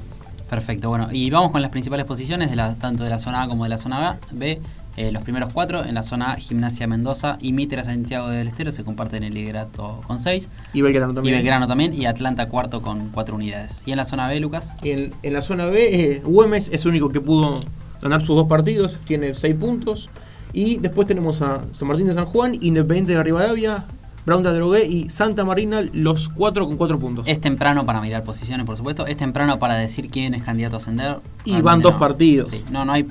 Perfecto, 0.54 0.88
bueno, 0.88 1.08
y 1.10 1.30
vamos 1.30 1.50
con 1.50 1.62
las 1.62 1.72
principales 1.72 2.06
posiciones 2.06 2.48
de 2.48 2.54
la, 2.54 2.76
tanto 2.76 3.02
de 3.02 3.10
la 3.10 3.18
zona 3.18 3.42
A 3.42 3.48
como 3.48 3.64
de 3.64 3.70
la 3.70 3.76
zona 3.76 4.20
B. 4.30 4.60
Eh, 4.96 5.10
los 5.10 5.24
primeros 5.24 5.52
cuatro 5.52 5.84
en 5.84 5.96
la 5.96 6.04
zona 6.04 6.30
A, 6.30 6.36
Gimnasia 6.36 6.86
Mendoza 6.86 7.38
y 7.40 7.52
Mitre 7.52 7.82
Santiago 7.82 8.28
del 8.28 8.46
Estero 8.46 8.70
se 8.70 8.84
comparten 8.84 9.24
el 9.24 9.34
liderato 9.34 10.00
con 10.06 10.20
6. 10.20 10.48
Y 10.72 10.82
Belgrano 10.82 11.10
Y 11.10 11.14
también. 11.16 11.36
Belgrano 11.38 11.66
también 11.66 11.92
y 11.92 12.06
Atlanta 12.06 12.46
cuarto 12.46 12.82
con 12.82 13.08
4 13.08 13.34
unidades. 13.34 13.82
Y 13.84 13.90
en 13.90 13.96
la 13.96 14.04
zona 14.04 14.28
B, 14.28 14.38
Lucas, 14.38 14.76
En, 14.84 15.12
en 15.24 15.32
la 15.32 15.40
zona 15.40 15.66
B, 15.66 16.12
eh, 16.12 16.22
Güemes 16.24 16.70
es 16.72 16.84
el 16.84 16.90
único 16.90 17.08
que 17.08 17.20
pudo 17.20 17.58
ganar 18.00 18.22
sus 18.22 18.36
dos 18.36 18.46
partidos, 18.46 19.00
tiene 19.06 19.34
seis 19.34 19.56
puntos. 19.56 20.08
Y 20.52 20.76
después 20.76 21.08
tenemos 21.08 21.42
a 21.42 21.62
San 21.72 21.88
Martín 21.88 22.06
de 22.06 22.14
San 22.14 22.26
Juan, 22.26 22.54
Independiente 22.60 23.14
de 23.14 23.24
Rivadavia, 23.24 23.86
Brown 24.26 24.42
de 24.42 24.48
Adrogué 24.48 24.86
y 24.86 25.10
Santa 25.10 25.44
Marina, 25.44 25.82
los 25.92 26.28
cuatro 26.28 26.66
con 26.66 26.76
cuatro 26.76 26.98
puntos. 26.98 27.26
es 27.28 27.40
temprano 27.40 27.84
para 27.84 28.00
mirar 28.00 28.22
posiciones, 28.24 28.64
por 28.66 28.76
supuesto. 28.76 29.06
Es 29.06 29.16
temprano 29.16 29.58
para 29.58 29.74
decir 29.74 30.08
quién 30.10 30.34
es 30.34 30.42
candidato 30.42 30.76
a 30.76 30.78
ascender. 30.78 31.18
Y 31.44 31.50
Realmente 31.50 31.62
van 31.62 31.80
dos 31.82 31.92
no. 31.94 31.98
partidos. 31.98 32.50
Sí, 32.50 32.64
no, 32.70 32.84
no 32.86 32.92
hay, 32.92 33.06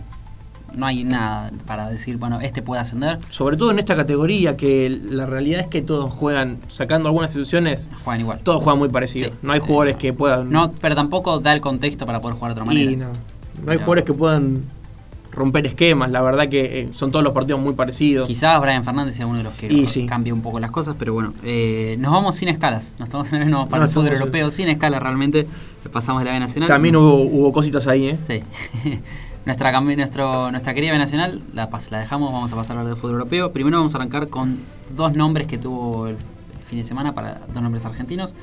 no 0.76 0.86
hay 0.88 1.04
nada 1.04 1.52
para 1.68 1.90
decir, 1.90 2.18
bueno, 2.18 2.40
este 2.42 2.64
puede 2.64 2.82
ascender. 2.82 3.20
Sobre 3.30 3.58
todo 3.58 3.70
en 3.70 3.78
esta 3.78 3.96
categoría, 3.96 4.58
que 4.58 4.90
la 4.90 5.28
realidad 5.28 5.62
es 5.62 5.68
que 5.68 5.84
todos 5.84 6.12
juegan, 6.12 6.58
sacando 6.70 7.10
algunas 7.10 7.30
instituciones, 7.30 7.88
Juegan 8.04 8.22
igual. 8.22 8.40
todos 8.44 8.64
juegan 8.64 8.80
muy 8.80 8.90
parecido. 8.90 9.30
Sí. 9.30 9.36
No 9.44 9.54
hay 9.54 9.60
jugadores 9.60 9.98
que 9.98 10.14
puedan. 10.14 10.50
No, 10.50 10.72
pero 10.72 10.96
tampoco 10.96 11.40
da 11.40 11.54
el 11.54 11.62
contexto 11.62 12.08
para 12.08 12.22
poder 12.22 12.38
jugar 12.38 12.56
de 12.56 12.62
otra 12.62 12.66
manera. 12.66 12.92
y 12.92 12.96
no, 12.96 13.10
no 13.64 13.72
hay 13.72 13.78
jugadores 13.78 14.04
que 14.06 14.14
puedan 14.14 14.64
romper 15.34 15.66
esquemas. 15.66 16.12
La 16.12 16.22
verdad 16.22 16.48
que 16.48 16.82
eh, 16.82 16.90
son 16.94 17.12
todos 17.12 17.24
los 17.24 17.34
partidos 17.34 17.62
muy 17.62 17.74
parecidos. 17.74 18.28
Quizás 18.28 18.62
Brian 18.62 18.84
Fernández 18.84 19.16
sea 19.16 19.28
uno 19.28 19.40
de 19.40 19.44
los 19.44 19.54
que 19.54 19.72
Y 19.72 19.88
sí. 19.88 20.06
cambia 20.06 20.34
un 20.34 20.42
poco 20.42 20.60
las 20.60 20.72
cosas, 20.72 20.96
pero 20.98 21.14
bueno, 21.14 21.34
eh, 21.44 21.96
nos 22.00 22.12
vamos 22.12 22.36
sin 22.36 22.50
escalas. 22.50 22.94
Nos 23.00 23.08
estamos 23.08 23.32
nos 23.32 23.52
vamos 23.52 23.70
para 23.70 23.84
No, 23.84 23.90
el 23.90 23.94
fútbol 23.94 24.14
europeo 24.14 24.52
sin 24.52 24.70
escalas 24.70 25.02
realmente. 25.02 25.48
Pasamos 25.92 26.22
de 26.22 26.26
la 26.26 26.34
B 26.34 26.40
Nacional. 26.40 26.70
También 26.70 26.96
hubo, 26.96 27.16
hubo 27.16 27.52
cositas 27.52 27.88
ahí, 27.88 28.08
¿eh? 28.08 28.18
Sí. 28.26 28.42
nuestra, 29.46 29.80
nuestro, 29.82 30.52
nuestra 30.52 30.74
querida 30.74 30.92
B 30.92 30.98
Nacional 30.98 31.42
la, 31.54 31.70
la 31.92 32.00
dejamos, 32.00 32.32
vamos 32.32 32.52
a 32.54 32.56
pasar 32.56 32.78
a 32.78 32.80
hablar 32.80 32.96
de 32.96 33.00
fútbol 33.00 33.14
europeo. 33.14 33.52
Primero 33.52 33.78
vamos 33.78 33.94
a 33.94 33.98
arrancar 33.98 34.30
con 34.30 34.58
dos 34.96 35.16
nombres 35.16 35.48
que 35.48 35.58
tuvo 35.58 36.08
el 36.08 36.18
fin 36.70 36.80
de 36.80 36.86
semana 36.86 37.14
para 37.14 37.42
dos 37.54 37.62
nombres 37.62 37.86
argentinos 37.86 38.34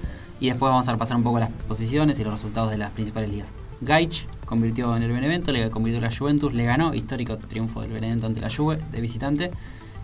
y 0.40 0.48
después 0.48 0.70
vamos 0.70 0.88
a 0.88 0.92
repasar 0.92 1.16
un 1.16 1.22
poco 1.22 1.38
las 1.38 1.50
posiciones 1.68 2.18
y 2.18 2.24
los 2.24 2.32
resultados 2.32 2.70
de 2.70 2.78
las 2.78 2.90
principales 2.90 3.30
ligas. 3.30 3.48
Gaich 3.80 4.26
convirtió 4.44 4.94
en 4.96 5.02
el 5.02 5.12
Benevento, 5.12 5.52
le 5.52 5.70
convirtió 5.70 6.00
la 6.00 6.14
Juventus, 6.14 6.52
le 6.52 6.64
ganó, 6.64 6.92
histórico 6.94 7.36
triunfo 7.38 7.82
del 7.82 7.92
Benevento 7.92 8.26
ante 8.26 8.40
la 8.40 8.50
Juve 8.54 8.78
de 8.92 9.00
visitante. 9.00 9.50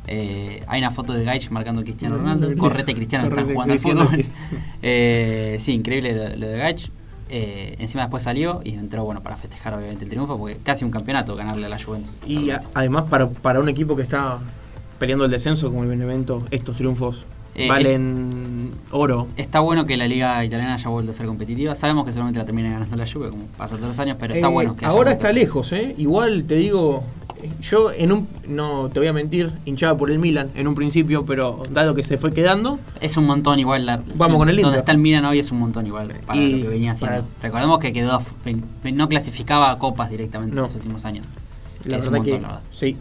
Eh, 0.09 0.63
hay 0.69 0.79
una 0.81 0.93
foto 0.93 1.13
de 1.13 1.25
Gaich 1.25 1.51
marcando 1.51 1.81
a 1.81 1.85
Cristiano 1.85 2.17
Ronaldo, 2.17 2.55
correte 2.57 2.95
Cristiano, 2.95 3.25
están 3.25 3.37
Correte 3.45 3.55
jugando 3.55 3.73
al 3.75 3.81
Cristiano, 3.81 4.05
fútbol. 4.09 4.25
sí. 4.25 4.29
Eh, 4.83 5.57
sí, 5.61 5.73
increíble 5.73 6.15
lo, 6.15 6.37
lo 6.37 6.47
de 6.49 6.57
Gaich. 6.57 6.91
Eh, 7.29 7.75
encima 7.81 8.03
después 8.05 8.23
salió 8.23 8.61
y 8.63 8.75
entró 8.75 9.03
bueno 9.05 9.21
para 9.21 9.37
festejar 9.37 9.75
obviamente 9.75 10.05
el 10.05 10.11
triunfo 10.11 10.39
porque 10.39 10.59
casi 10.63 10.85
un 10.85 10.93
campeonato 10.93 11.35
ganarle 11.35 11.67
a 11.67 11.69
la 11.69 11.83
Juventus. 11.83 12.15
Y 12.25 12.51
a- 12.51 12.61
además 12.73 13.07
para, 13.11 13.29
para 13.29 13.59
un 13.59 13.69
equipo 13.69 13.97
que 13.97 14.03
está 14.03 14.39
peleando 15.01 15.25
el 15.25 15.31
descenso 15.33 15.69
como 15.71 15.83
el 15.83 15.89
Benevento, 15.89 16.45
estos 16.53 16.77
triunfos 16.77 17.27
Eh, 17.59 17.69
valen 17.69 18.71
oro. 18.91 19.29
Está 19.37 19.61
bueno 19.61 19.87
que 19.87 19.97
la 19.97 20.07
liga 20.07 20.45
italiana 20.45 20.75
haya 20.75 20.89
vuelto 20.91 21.13
a 21.13 21.15
ser 21.15 21.25
competitiva. 21.27 21.75
Sabemos 21.75 22.05
que 22.05 22.13
solamente 22.13 22.39
la 22.39 22.45
termina 22.45 22.71
ganando 22.71 22.97
la 22.97 23.07
Juve 23.11 23.31
como 23.31 23.45
pasa 23.57 23.77
todos 23.77 23.89
los 23.89 23.99
años, 23.99 24.17
pero 24.21 24.35
está 24.35 24.49
Eh, 24.49 24.51
bueno 24.53 24.77
que 24.77 24.85
ahora 24.85 25.13
está 25.13 25.33
lejos, 25.33 25.73
¿eh? 25.73 25.95
Igual 25.97 26.45
te 26.45 26.57
digo, 26.57 27.03
eh, 27.43 27.51
yo 27.63 27.93
en 27.93 28.13
un, 28.13 28.29
no 28.47 28.91
te 28.93 28.99
voy 29.01 29.09
a 29.09 29.15
mentir, 29.15 29.51
hinchaba 29.65 29.97
por 29.97 30.11
el 30.11 30.19
Milan 30.19 30.51
en 30.55 30.69
un 30.69 30.75
principio, 30.75 31.25
pero 31.25 31.63
dado 31.71 31.95
que 31.95 32.03
se 32.03 32.19
fue 32.19 32.33
quedando, 32.35 32.79
Es 33.01 33.17
un 33.17 33.25
montón 33.27 33.59
igual. 33.59 33.87
La, 33.87 34.03
Vamos 34.17 34.37
con 34.37 34.51
el 34.51 34.57
Donde 34.57 34.69
Inter. 34.69 34.79
está 34.81 34.93
el 34.93 34.99
Milan 34.99 35.25
hoy 35.25 35.39
es 35.39 35.51
un 35.51 35.59
montón 35.61 35.87
igual 35.87 36.13
para 36.27 36.39
Y 36.39 36.57
lo 36.57 36.63
que 36.65 36.69
venía 36.69 36.93
haciendo. 36.93 37.17
para- 37.23 37.27
Recordemos 37.43 37.79
que 37.79 37.93
quedó 37.95 38.21
no 38.85 39.09
clasificaba 39.09 39.71
a 39.71 39.79
copas 39.79 40.11
directamente 40.11 40.55
No. 40.55 40.63
en 40.63 40.67
los 40.69 40.75
últimos 40.77 41.05
años. 41.07 41.25
la 41.87 41.99
es 41.99 42.05
verdad 42.11 42.25
que 42.25 42.33
montón, 42.33 42.43
la 42.43 42.49
verdad. 42.49 42.63
sí, 42.73 42.97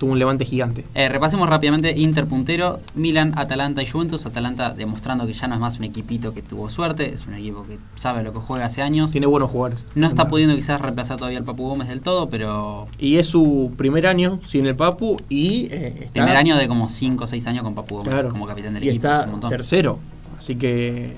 tuvo 0.00 0.12
un 0.12 0.18
levante 0.18 0.44
gigante. 0.46 0.84
Eh, 0.94 1.08
repasemos 1.10 1.46
rápidamente 1.48 1.92
Inter 1.96 2.26
puntero, 2.26 2.80
Milan, 2.94 3.34
Atalanta 3.36 3.82
y 3.82 3.86
Juventus. 3.86 4.24
Atalanta 4.24 4.72
demostrando 4.72 5.26
que 5.26 5.34
ya 5.34 5.46
no 5.46 5.54
es 5.54 5.60
más 5.60 5.76
un 5.78 5.84
equipito 5.84 6.32
que 6.34 6.40
tuvo 6.42 6.68
suerte, 6.70 7.12
es 7.12 7.26
un 7.26 7.34
equipo 7.34 7.64
que 7.64 7.78
sabe 7.96 8.22
lo 8.24 8.32
que 8.32 8.38
juega 8.40 8.64
hace 8.64 8.80
años. 8.80 9.12
Tiene 9.12 9.26
buenos 9.26 9.50
jugadores. 9.50 9.84
No 9.94 10.06
está 10.06 10.22
Verdad. 10.22 10.30
pudiendo 10.30 10.56
quizás 10.56 10.80
reemplazar 10.80 11.18
todavía 11.18 11.38
al 11.38 11.44
Papu 11.44 11.68
Gómez 11.68 11.88
del 11.88 12.00
todo, 12.00 12.28
pero 12.30 12.88
Y 12.98 13.18
es 13.18 13.26
su 13.26 13.72
primer 13.76 14.06
año 14.06 14.40
sin 14.42 14.66
el 14.66 14.74
Papu 14.74 15.16
y 15.28 15.66
eh, 15.70 15.94
está, 16.00 16.12
primer 16.14 16.36
año 16.38 16.56
de 16.56 16.66
como 16.66 16.88
5 16.88 17.22
o 17.22 17.26
6 17.26 17.46
años 17.46 17.62
con 17.62 17.74
Papu 17.74 17.96
Gómez 17.98 18.10
claro, 18.14 18.30
como 18.30 18.46
capitán 18.46 18.72
del 18.74 18.84
y 18.84 18.88
equipo. 18.88 19.06
está 19.06 19.20
es 19.20 19.26
un 19.26 19.32
montón. 19.32 19.50
tercero, 19.50 19.98
así 20.38 20.56
que 20.56 21.14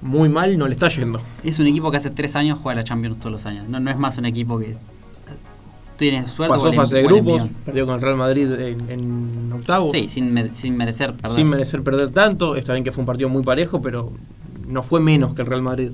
muy 0.00 0.28
mal 0.28 0.56
no 0.56 0.66
le 0.68 0.74
está 0.74 0.88
yendo. 0.88 1.20
Es 1.42 1.58
un 1.58 1.66
equipo 1.66 1.90
que 1.90 1.96
hace 1.96 2.10
3 2.10 2.36
años 2.36 2.58
juega 2.62 2.76
la 2.80 2.84
Champions 2.84 3.18
todos 3.18 3.32
los 3.32 3.46
años. 3.46 3.68
No, 3.68 3.80
no 3.80 3.90
es 3.90 3.98
más 3.98 4.16
un 4.16 4.26
equipo 4.26 4.58
que 4.60 4.76
tiene 6.00 6.26
suerte. 6.28 6.52
Pasó 6.54 6.72
fase 6.72 6.96
de 6.96 7.02
grupos, 7.04 7.48
perdió 7.64 7.86
con 7.86 7.94
el 7.94 8.00
Real 8.00 8.16
Madrid 8.16 8.50
en, 8.52 8.90
en 8.90 9.52
octavos. 9.52 9.92
Sí, 9.92 10.08
sin, 10.08 10.32
me- 10.34 10.50
sin 10.50 10.76
merecer 10.76 11.14
perder. 11.14 11.36
sin 11.36 11.46
merecer 11.48 11.82
perder 11.84 12.10
tanto. 12.10 12.56
Está 12.56 12.72
bien 12.72 12.82
que 12.82 12.90
fue 12.90 13.02
un 13.02 13.06
partido 13.06 13.28
muy 13.28 13.42
parejo, 13.44 13.80
pero 13.80 14.10
no 14.66 14.82
fue 14.82 14.98
menos 15.00 15.34
que 15.34 15.42
el 15.42 15.46
Real 15.48 15.62
Madrid. 15.62 15.90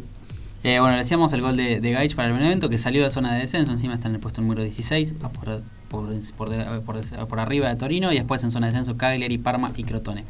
Eh, 0.64 0.78
bueno, 0.80 0.92
le 0.94 1.02
decíamos 1.02 1.32
el 1.32 1.42
gol 1.42 1.56
de, 1.56 1.80
de 1.80 1.90
Gaich 1.92 2.14
para 2.16 2.28
el 2.28 2.34
Benevento, 2.34 2.68
que 2.68 2.78
salió 2.78 3.04
de 3.04 3.10
zona 3.10 3.34
de 3.34 3.40
descenso, 3.40 3.70
encima 3.70 3.94
está 3.94 4.08
en 4.08 4.14
el 4.14 4.20
puesto 4.20 4.40
número 4.40 4.62
16, 4.62 5.14
va 5.22 5.28
por, 5.28 5.60
por- 5.88 6.08
por 7.28 7.40
arriba 7.40 7.68
de 7.68 7.76
Torino, 7.76 8.12
y 8.12 8.16
después 8.16 8.42
en 8.44 8.50
zona 8.50 8.66
de 8.66 8.72
descenso 8.72 8.96
Cagliari, 8.96 9.38
Parma 9.38 9.70
y 9.76 9.84
Crotone. 9.84 10.24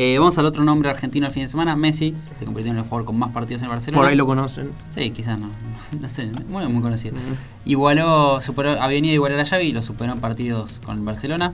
Eh, 0.00 0.16
vamos 0.16 0.38
al 0.38 0.46
otro 0.46 0.62
nombre 0.62 0.88
argentino 0.88 1.26
el 1.26 1.32
fin 1.32 1.42
de 1.42 1.48
semana, 1.48 1.74
Messi, 1.74 2.14
se 2.38 2.44
convirtió 2.44 2.70
en 2.70 2.78
el 2.78 2.84
jugador 2.84 3.04
con 3.04 3.18
más 3.18 3.30
partidos 3.32 3.62
en 3.62 3.66
el 3.66 3.70
Barcelona. 3.72 4.00
Por 4.00 4.08
ahí 4.08 4.16
lo 4.16 4.26
conocen. 4.26 4.70
Sí, 4.94 5.10
quizás 5.10 5.40
no, 5.40 5.48
no 6.00 6.08
sé, 6.08 6.30
muy, 6.48 6.66
muy 6.68 6.80
conocido. 6.82 7.16
Ujú. 7.16 7.34
Igualó, 7.64 8.40
superó, 8.40 8.70
había 8.80 8.96
venido 8.96 9.12
a 9.12 9.14
igualar 9.16 9.40
a 9.40 9.44
Xavi 9.44 9.64
y 9.66 9.72
lo 9.72 9.82
superó 9.82 10.12
en 10.12 10.20
partidos 10.20 10.80
con 10.86 10.98
el 10.98 11.04
Barcelona. 11.04 11.52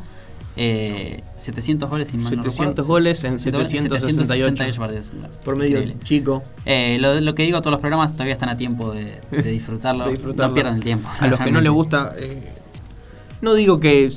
Eh, 0.57 1.23
700 1.37 1.89
goles 1.91 2.09
sin 2.11 2.23
mal 2.23 2.37
no 2.37 2.43
700 2.45 2.67
recuerdo. 2.77 2.85
goles 2.87 3.25
en 3.25 3.39
768 3.41 4.57
768. 4.57 4.79
partidos. 4.79 5.07
Por 5.45 5.57
medio 5.57 5.83
chico. 6.05 6.45
Eh, 6.67 6.99
lo, 7.01 7.19
lo 7.21 7.35
que 7.35 7.43
digo, 7.45 7.61
todos 7.61 7.73
los 7.73 7.81
programas 7.81 8.13
todavía 8.13 8.35
están 8.35 8.51
a 8.51 8.57
tiempo 8.59 8.93
de, 8.93 9.21
de 9.31 9.43
disfrutarlo. 9.51 10.05
de 10.05 10.11
disfrutarlo. 10.13 10.49
No 10.51 10.55
pierdan 10.55 10.75
el 10.77 10.83
tiempo. 10.85 11.09
A 11.19 11.27
los 11.29 11.41
que 11.41 11.51
no 11.51 11.61
les 11.63 11.73
gusta, 11.73 12.13
eh, 12.19 12.53
no 13.41 13.55
digo 13.55 13.81
que 13.81 14.09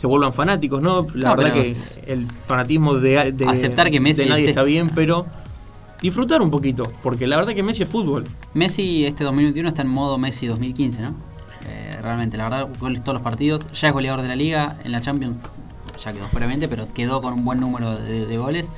se 0.00 0.06
vuelvan 0.06 0.32
fanáticos, 0.32 0.80
¿no? 0.80 1.06
La 1.14 1.28
No, 1.30 1.36
verdad 1.36 1.52
que 1.52 1.68
es- 1.68 1.98
el 2.06 2.26
fanatismo 2.46 2.94
de, 2.94 3.32
de- 3.32 3.44
Aceptar 3.46 3.90
que 3.90 4.00
Messi 4.00 4.22
de 4.22 4.30
nadie 4.30 4.44
es 4.44 4.48
está 4.50 4.62
bien, 4.62 4.88
pero 4.94 5.26
disfrutar 6.00 6.40
un 6.40 6.50
poquito, 6.50 6.84
porque 7.02 7.26
la 7.26 7.36
verdad 7.36 7.52
que 7.52 7.62
Messi 7.62 7.82
es 7.82 7.88
fútbol. 7.90 8.24
Messi 8.54 9.04
este 9.04 9.24
2021 9.24 9.68
está 9.68 9.82
en 9.82 9.88
modo 9.88 10.16
Messi 10.16 10.46
2015, 10.46 11.02
¿no? 11.02 11.08
Eh, 11.68 11.98
realmente, 12.00 12.38
la 12.38 12.44
verdad, 12.44 12.68
goles 12.80 13.02
todos 13.04 13.12
los 13.12 13.22
partidos. 13.22 13.68
Ya 13.78 13.88
es 13.88 13.92
goleador 13.94 14.22
de 14.22 14.28
la 14.28 14.36
liga. 14.36 14.78
En 14.84 14.92
la 14.92 15.02
Champions 15.02 15.36
ya 16.02 16.14
quedó 16.14 16.26
fueramente, 16.28 16.66
pero 16.66 16.88
quedó 16.94 17.20
con 17.20 17.34
un 17.34 17.44
buen 17.44 17.60
número 17.60 17.94
de, 17.94 18.24
de 18.26 18.38
goles. 18.38 18.70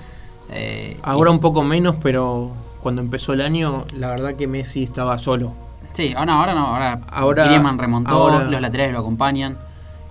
Eh, 0.50 0.96
Ahora 1.04 1.30
y- 1.30 1.34
un 1.34 1.38
poco 1.40 1.62
menos, 1.62 1.94
pero 2.02 2.50
cuando 2.80 3.00
empezó 3.00 3.32
el 3.32 3.42
año, 3.42 3.84
la 3.96 4.08
verdad 4.08 4.34
que 4.34 4.48
Messi 4.48 4.82
estaba 4.82 5.16
solo. 5.20 5.52
Sí, 5.92 6.12
ahora, 6.16 6.32
ahora 6.32 6.54
no. 6.54 6.66
Ahora, 6.66 7.00
Ahora- 7.08 7.44
Griezmann 7.44 7.78
remontó, 7.78 8.10
ahora- 8.10 8.50
los 8.50 8.60
laterales 8.60 8.92
lo 8.92 8.98
acompañan. 8.98 9.56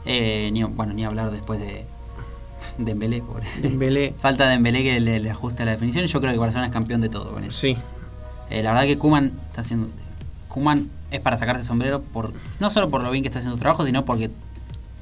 Eh, 0.06 0.50
ni, 0.52 0.64
bueno, 0.64 0.94
ni 0.94 1.06
hablar 1.06 1.32
después 1.32 1.60
de 1.60 1.86
Dembélé, 2.78 3.22
pobre. 3.22 3.46
Dembélé, 3.62 4.14
Falta 4.20 4.46
de 4.46 4.52
Dembélé 4.52 4.84
que 4.84 5.00
le, 5.00 5.20
le 5.20 5.30
ajusta 5.30 5.66
la 5.66 5.72
definición. 5.72 6.06
Yo 6.06 6.20
creo 6.22 6.34
que 6.34 6.40
Barcelona 6.40 6.68
es 6.68 6.74
campeón 6.74 7.02
de 7.02 7.10
todo 7.10 7.32
con 7.32 7.44
eso. 7.44 7.58
sí. 7.58 7.76
Eh, 8.50 8.64
la 8.64 8.72
verdad 8.74 8.86
que 8.86 8.98
Kuman 8.98 9.32
está 9.50 9.62
haciendo. 9.62 9.88
Kuman 10.50 10.90
es 11.10 11.22
para 11.22 11.38
sacarse 11.38 11.62
el 11.62 11.68
sombrero 11.68 12.02
por 12.02 12.34
no 12.60 12.70
solo 12.70 12.90
por 12.90 13.02
lo 13.02 13.10
bien 13.12 13.24
que 13.24 13.30
está 13.30 13.40
haciendo 13.40 13.56
su 13.56 13.62
trabajo, 13.62 13.86
sino 13.86 14.04
porque 14.04 14.30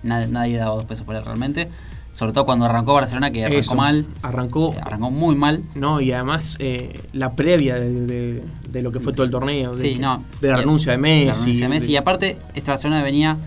nadie, 0.03 0.27
nadie 0.27 0.57
daba 0.57 0.75
dos 0.75 0.83
pesos 0.85 1.03
por 1.05 1.15
él 1.15 1.25
realmente. 1.25 1.67
Sobre 2.13 2.33
todo 2.33 2.45
cuando 2.45 2.65
arrancó 2.65 2.93
Barcelona, 2.93 3.31
que 3.31 3.45
arrancó 3.45 3.59
Eso. 3.59 3.75
mal, 3.75 4.05
Arrancó, 4.21 4.73
eh, 4.73 4.79
arrancó 4.81 5.09
muy 5.09 5.35
mal. 5.35 5.63
no, 5.73 5.99
y 6.01 6.11
además 6.11 6.57
eh, 6.59 6.99
la 7.13 7.33
previa 7.33 7.75
de, 7.75 8.05
de- 8.05 8.43
de 8.69 8.81
lo 8.83 8.91
que 8.91 8.99
fue 8.99 9.13
todo 9.13 9.23
el 9.23 9.31
torneo, 9.31 9.75
de, 9.75 9.81
Sí, 9.81 9.93
que- 9.95 9.99
no. 9.99 10.23
de 10.41 10.47
la 10.49 10.57
renuncia 10.57 10.91
de 10.91 10.97
Messi. 10.99 11.25
la 11.27 11.33
renuncia 11.33 11.65
de 11.65 11.69
Messi. 11.73 11.91
Y 11.91 11.97
aparte, 11.97 12.37
este 12.55 12.69
Barcelona 12.69 13.01
venía 13.01 13.37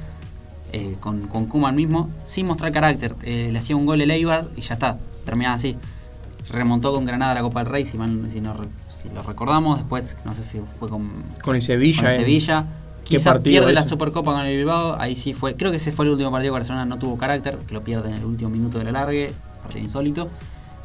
eh, 0.73 0.97
con, 1.01 1.27
con 1.29 1.47
Kuman 1.47 1.75
mismo, 1.75 2.11
sin 2.25 2.47
mostrar 2.47 2.73
carácter. 2.73 3.14
Eh, 3.23 3.51
le 3.53 3.59
hacía 3.59 3.77
un 3.77 3.87
gol 3.87 4.01
el 4.01 4.11
Eibar 4.11 4.49
y 4.57 4.62
ya 4.62 4.75
está, 4.75 4.99
terminaba 5.25 5.55
así. 5.55 5.77
Remontó 6.51 6.93
con 6.93 7.05
Granada 7.05 7.35
la 7.35 7.43
Copa 7.43 7.62
del 7.62 7.73
Rey, 7.73 7.85
si, 7.85 7.97
no 7.97 8.29
si 8.29 8.41
lo 9.14 9.23
recordamos. 9.23 9.79
Después, 9.79 10.16
no 10.25 10.33
sé 10.33 10.43
si 10.51 10.61
fue 10.79 10.89
con, 10.89 11.11
con 11.43 11.57
el 11.57 11.62
Sevilla. 11.62 12.03
con 12.03 12.07
el 12.11 12.12
eh. 12.12 12.16
Sevilla. 12.16 12.66
Quizás 13.05 13.41
pierde 13.41 13.73
la. 13.73 13.85
Supercopa 13.85 14.33
con 14.33 14.47
el 14.47 14.57
Bilbao. 14.57 14.97
Ahí 14.99 15.16
sí 15.16 15.33
fue. 15.33 15.57
Creo 15.57 15.70
que 15.70 15.77
ese 15.77 15.93
fue 15.93 16.05
el 16.05 16.12
último 16.12 16.31
partido 16.31 16.53
que 16.53 16.59
Barcelona 16.59 16.85
no 16.85 16.99
tuvo 16.99 17.18
carácter, 17.18 17.59
que 17.59 17.75
lo 17.75 17.83
pierde 17.83 18.11
en 18.11 18.16
el 18.16 18.25
último 18.25 18.51
minuto 18.51 18.79
de 18.79 18.85
la 18.85 18.93
largue. 18.93 19.33
Partido 19.62 19.85
insólito. 19.85 20.29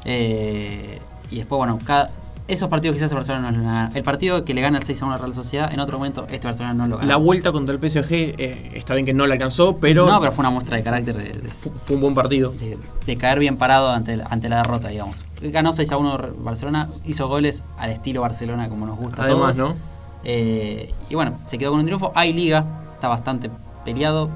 Eh, 0.06 1.00
y 1.32 1.38
después, 1.38 1.58
bueno, 1.58 1.80
cada, 1.84 2.10
esos 2.48 2.70
partidos 2.70 2.96
quizás 2.96 3.12
el 3.12 3.16
Barcelona 3.18 3.52
no 3.52 3.58
lo 3.58 3.64
gana. 3.64 3.92
El 3.94 4.04
partido 4.04 4.46
que 4.46 4.54
le 4.54 4.62
gana 4.62 4.78
el 4.78 4.84
6 4.86 5.02
a 5.02 5.06
1 5.06 5.14
a 5.14 5.18
la 5.18 5.22
Real 5.22 5.34
Sociedad, 5.34 5.74
en 5.74 5.80
otro 5.80 5.98
momento 5.98 6.26
este 6.32 6.48
Barcelona 6.48 6.74
no 6.74 6.88
lo 6.88 6.98
gana. 6.98 7.10
La 7.10 7.18
vuelta 7.18 7.52
contra 7.52 7.76
el 7.76 7.80
PSG 7.90 8.12
eh, 8.12 8.72
está 8.74 8.94
bien 8.94 9.06
que 9.06 9.14
no 9.14 9.28
le 9.28 9.34
alcanzó, 9.34 9.78
pero, 9.78 10.06
no, 10.08 10.20
pero 10.20 10.32
fue 10.32 10.44
una 10.44 10.50
muestra 10.52 10.78
de 10.78 10.84
carácter 10.84 11.16
de, 11.16 11.34
de- 11.42 11.50
fu- 11.50 11.72
fue 11.72 11.96
un 11.96 12.02
buen 12.02 12.14
partido. 12.16 12.52
de- 12.52 12.78
de 13.06 13.18
caer 13.18 13.40
bien 13.40 13.58
parado 13.58 13.92
ante, 13.92 14.16
la- 14.18 14.26
ante 14.30 14.48
la 14.50 14.58
derrota, 14.58 14.88
digamos. 14.90 15.24
Ganó 15.42 15.74
6 15.74 15.92
a 15.92 15.98
1 15.98 16.18
Barcelona, 16.40 16.90
hizo 17.06 17.28
goles 17.28 17.64
al 17.78 17.90
estilo 17.92 18.22
Barcelona 18.22 18.70
como 18.70 18.86
nos 18.86 18.98
gusta 18.98 19.22
a 19.22 19.26
Además, 19.26 19.56
todos. 19.58 19.70
¿no? 19.72 19.76
Eh, 20.24 20.92
y 21.10 21.16
bueno, 21.16 21.40
se 21.48 21.58
quedó 21.58 21.72
con 21.72 21.80
un 21.82 21.86
triunfo. 21.86 22.12
Hay 22.16 22.34
liga, 22.34 22.66
está 22.96 23.08
bastante 23.08 23.50
peleado. 23.86 24.30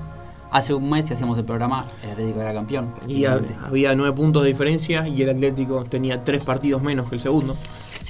hace 0.53 0.73
un 0.73 0.89
mes 0.89 1.05
si 1.07 1.13
hacíamos 1.13 1.37
el 1.37 1.45
programa, 1.45 1.85
el 2.03 2.11
Atlético 2.11 2.41
era 2.41 2.53
campeón. 2.53 2.89
Y 3.07 3.23
había 3.23 3.95
nueve 3.95 4.13
puntos 4.13 4.43
de 4.43 4.49
diferencia 4.49 5.07
y 5.07 5.21
el 5.21 5.29
Atlético 5.29 5.85
tenía 5.85 6.25
tres 6.25 6.43
partidos 6.43 6.81
menos 6.81 7.07
que 7.07 7.15
el 7.15 7.21
segundo. 7.21 7.55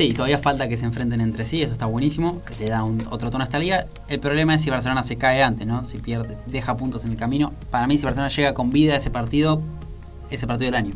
Sí, 0.02 0.08
y 0.10 0.14
todavía 0.14 0.40
falta 0.40 0.68
que 0.68 0.78
se 0.78 0.86
enfrenten 0.86 1.22
entre 1.22 1.46
sí, 1.46 1.62
eso 1.62 1.74
está 1.74 1.86
buenísimo, 1.86 2.42
le 2.60 2.70
da 2.70 2.84
un- 2.84 3.06
otro 3.12 3.30
tono 3.30 3.44
a 3.44 3.46
esta 3.46 3.60
liga. 3.60 3.86
El 4.08 4.20
problema 4.20 4.56
es 4.56 4.62
si 4.62 4.70
Barcelona 4.72 5.04
se 5.04 5.16
cae 5.16 5.44
antes, 5.44 5.68
¿no? 5.68 5.86
Si 5.86 6.00
pierde, 6.00 6.38
deja 6.48 6.76
puntos 6.76 7.06
en 7.06 7.12
el 7.12 7.18
camino. 7.18 7.54
Para 7.70 7.86
mí, 7.86 7.98
si 8.00 8.06
Barcelona 8.06 8.30
llega 8.30 8.54
con 8.56 8.72
vida 8.72 8.94
a 8.94 8.98
ese 8.98 9.12
partido, 9.12 9.62
ese 10.32 10.48
partido 10.48 10.72
del 10.72 10.76
año. 10.76 10.94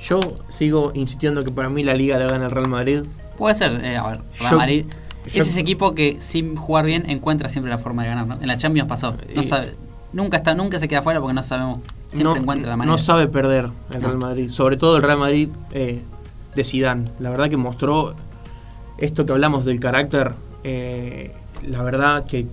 Yo 0.00 0.20
sigo 0.48 0.92
insistiendo 0.94 1.42
que 1.42 1.50
para 1.52 1.70
mí 1.70 1.82
la 1.82 1.94
liga 1.94 2.18
la 2.18 2.26
gana 2.26 2.44
el 2.44 2.50
Real 2.50 2.68
Madrid. 2.68 3.02
Puede 3.38 3.54
ser, 3.54 3.82
eh, 3.84 3.96
a 3.96 4.06
ver, 4.06 4.20
Real 4.40 4.52
Yo- 4.52 4.58
Madrid 4.58 4.84
yo- 5.32 5.42
es 5.42 5.48
ese 5.48 5.60
equipo 5.60 5.94
que 5.94 6.18
sin 6.20 6.54
jugar 6.54 6.84
bien 6.84 7.08
encuentra 7.08 7.48
siempre 7.48 7.70
la 7.70 7.78
forma 7.78 8.02
de 8.02 8.10
ganar, 8.10 8.26
¿no? 8.26 8.34
En 8.40 8.46
la 8.46 8.58
Champions 8.58 8.88
pasó, 8.88 9.16
no 9.34 9.42
sabe, 9.42 9.74
nunca 10.12 10.36
está, 10.36 10.54
nunca 10.54 10.78
se 10.78 10.86
queda 10.86 11.00
fuera 11.02 11.18
porque 11.20 11.34
no 11.34 11.42
sabemos, 11.42 11.78
siempre 12.10 12.24
no, 12.24 12.36
encuentra 12.36 12.68
la 12.68 12.76
manera. 12.76 12.92
no 12.92 12.98
sabe 12.98 13.26
perder 13.26 13.70
el. 13.92 14.02
Real 14.02 14.18
Madrid. 14.18 14.50
Sobre 14.50 14.76
todo 14.76 14.96
el 14.98 15.02
Real 15.02 15.18
Madrid 15.18 15.48
eh, 15.72 16.02
de 16.54 16.64
Zidane. 16.64 17.04
La 17.18 17.30
verdad 17.30 17.48
que 17.48 17.56
mostró 17.56 18.14
esto 18.98 19.26
que 19.26 19.32
hablamos 19.32 19.64
del 19.64 19.80
carácter. 19.80 20.34
eh, 20.64 21.34
la 21.66 21.82
verdad 21.82 22.24
que 22.26 22.46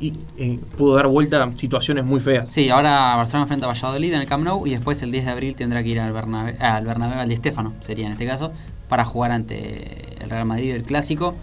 y, 0.00 0.12
eh, 0.36 0.58
pudo 0.76 0.96
dar 0.96 1.06
vuelta 1.06 1.42
a 1.42 1.56
situaciones 1.56 2.04
muy 2.04 2.20
feas. 2.20 2.50
Sí, 2.50 2.68
ahora 2.68 3.16
Barcelona 3.16 3.44
enfrenta 3.44 3.66
a 3.66 3.68
Valladolid 3.68 4.12
en 4.12 4.20
el 4.20 4.26
Camp 4.26 4.44
Nou 4.44 4.66
y 4.66 4.70
después 4.70 5.00
el 5.02 5.10
10 5.10 5.24
de 5.24 5.30
abril 5.30 5.56
tendrá 5.56 5.82
que 5.82 5.90
ir 5.90 6.00
al 6.00 6.12
Bernabéu, 6.12 6.54
ah, 6.60 6.76
al 6.76 6.84
Bernabéu, 6.84 7.20
al 7.20 7.28
Di 7.28 7.38
sería 7.80 8.06
en 8.06 8.12
este 8.12 8.26
caso, 8.26 8.52
para 8.88 9.04
jugar 9.04 9.30
ante 9.30 10.22
el 10.22 10.30
Real 10.30 10.44
Madrid 10.44 10.72
el 10.72 10.82
Clásico. 10.82 11.34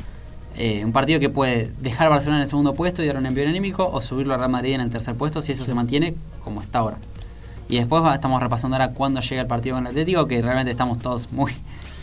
Eh, 0.58 0.84
un 0.84 0.92
partido 0.92 1.20
que 1.20 1.30
puede 1.30 1.72
dejar 1.80 2.08
a 2.08 2.10
Barcelona 2.10 2.40
en 2.40 2.44
el 2.44 2.50
segundo 2.50 2.74
puesto 2.74 3.02
y 3.02 3.08
dar 3.08 3.18
un 3.18 3.26
envío 3.26 3.48
anímico 3.48 3.90
o 3.90 4.02
subirlo 4.02 4.34
al 4.34 4.42
Real 4.42 4.52
Madrid 4.52 4.74
en 4.74 4.82
el 4.82 4.90
tercer 4.90 5.16
puesto 5.16 5.42
si 5.42 5.54
eso 5.54 5.64
se 5.64 5.74
mantiene 5.74 6.14
como 6.44 6.62
está 6.62 6.80
ahora. 6.80 6.98
Y 7.72 7.78
después 7.78 8.04
estamos 8.14 8.42
repasando 8.42 8.76
ahora 8.76 8.90
cuándo 8.92 9.22
llega 9.22 9.42
el 9.42 9.48
partido 9.48 9.76
con 9.78 9.86
el 9.86 9.92
Atlético, 9.92 10.28
que 10.28 10.42
realmente 10.42 10.70
estamos 10.72 11.00
todos 11.00 11.32
muy 11.32 11.54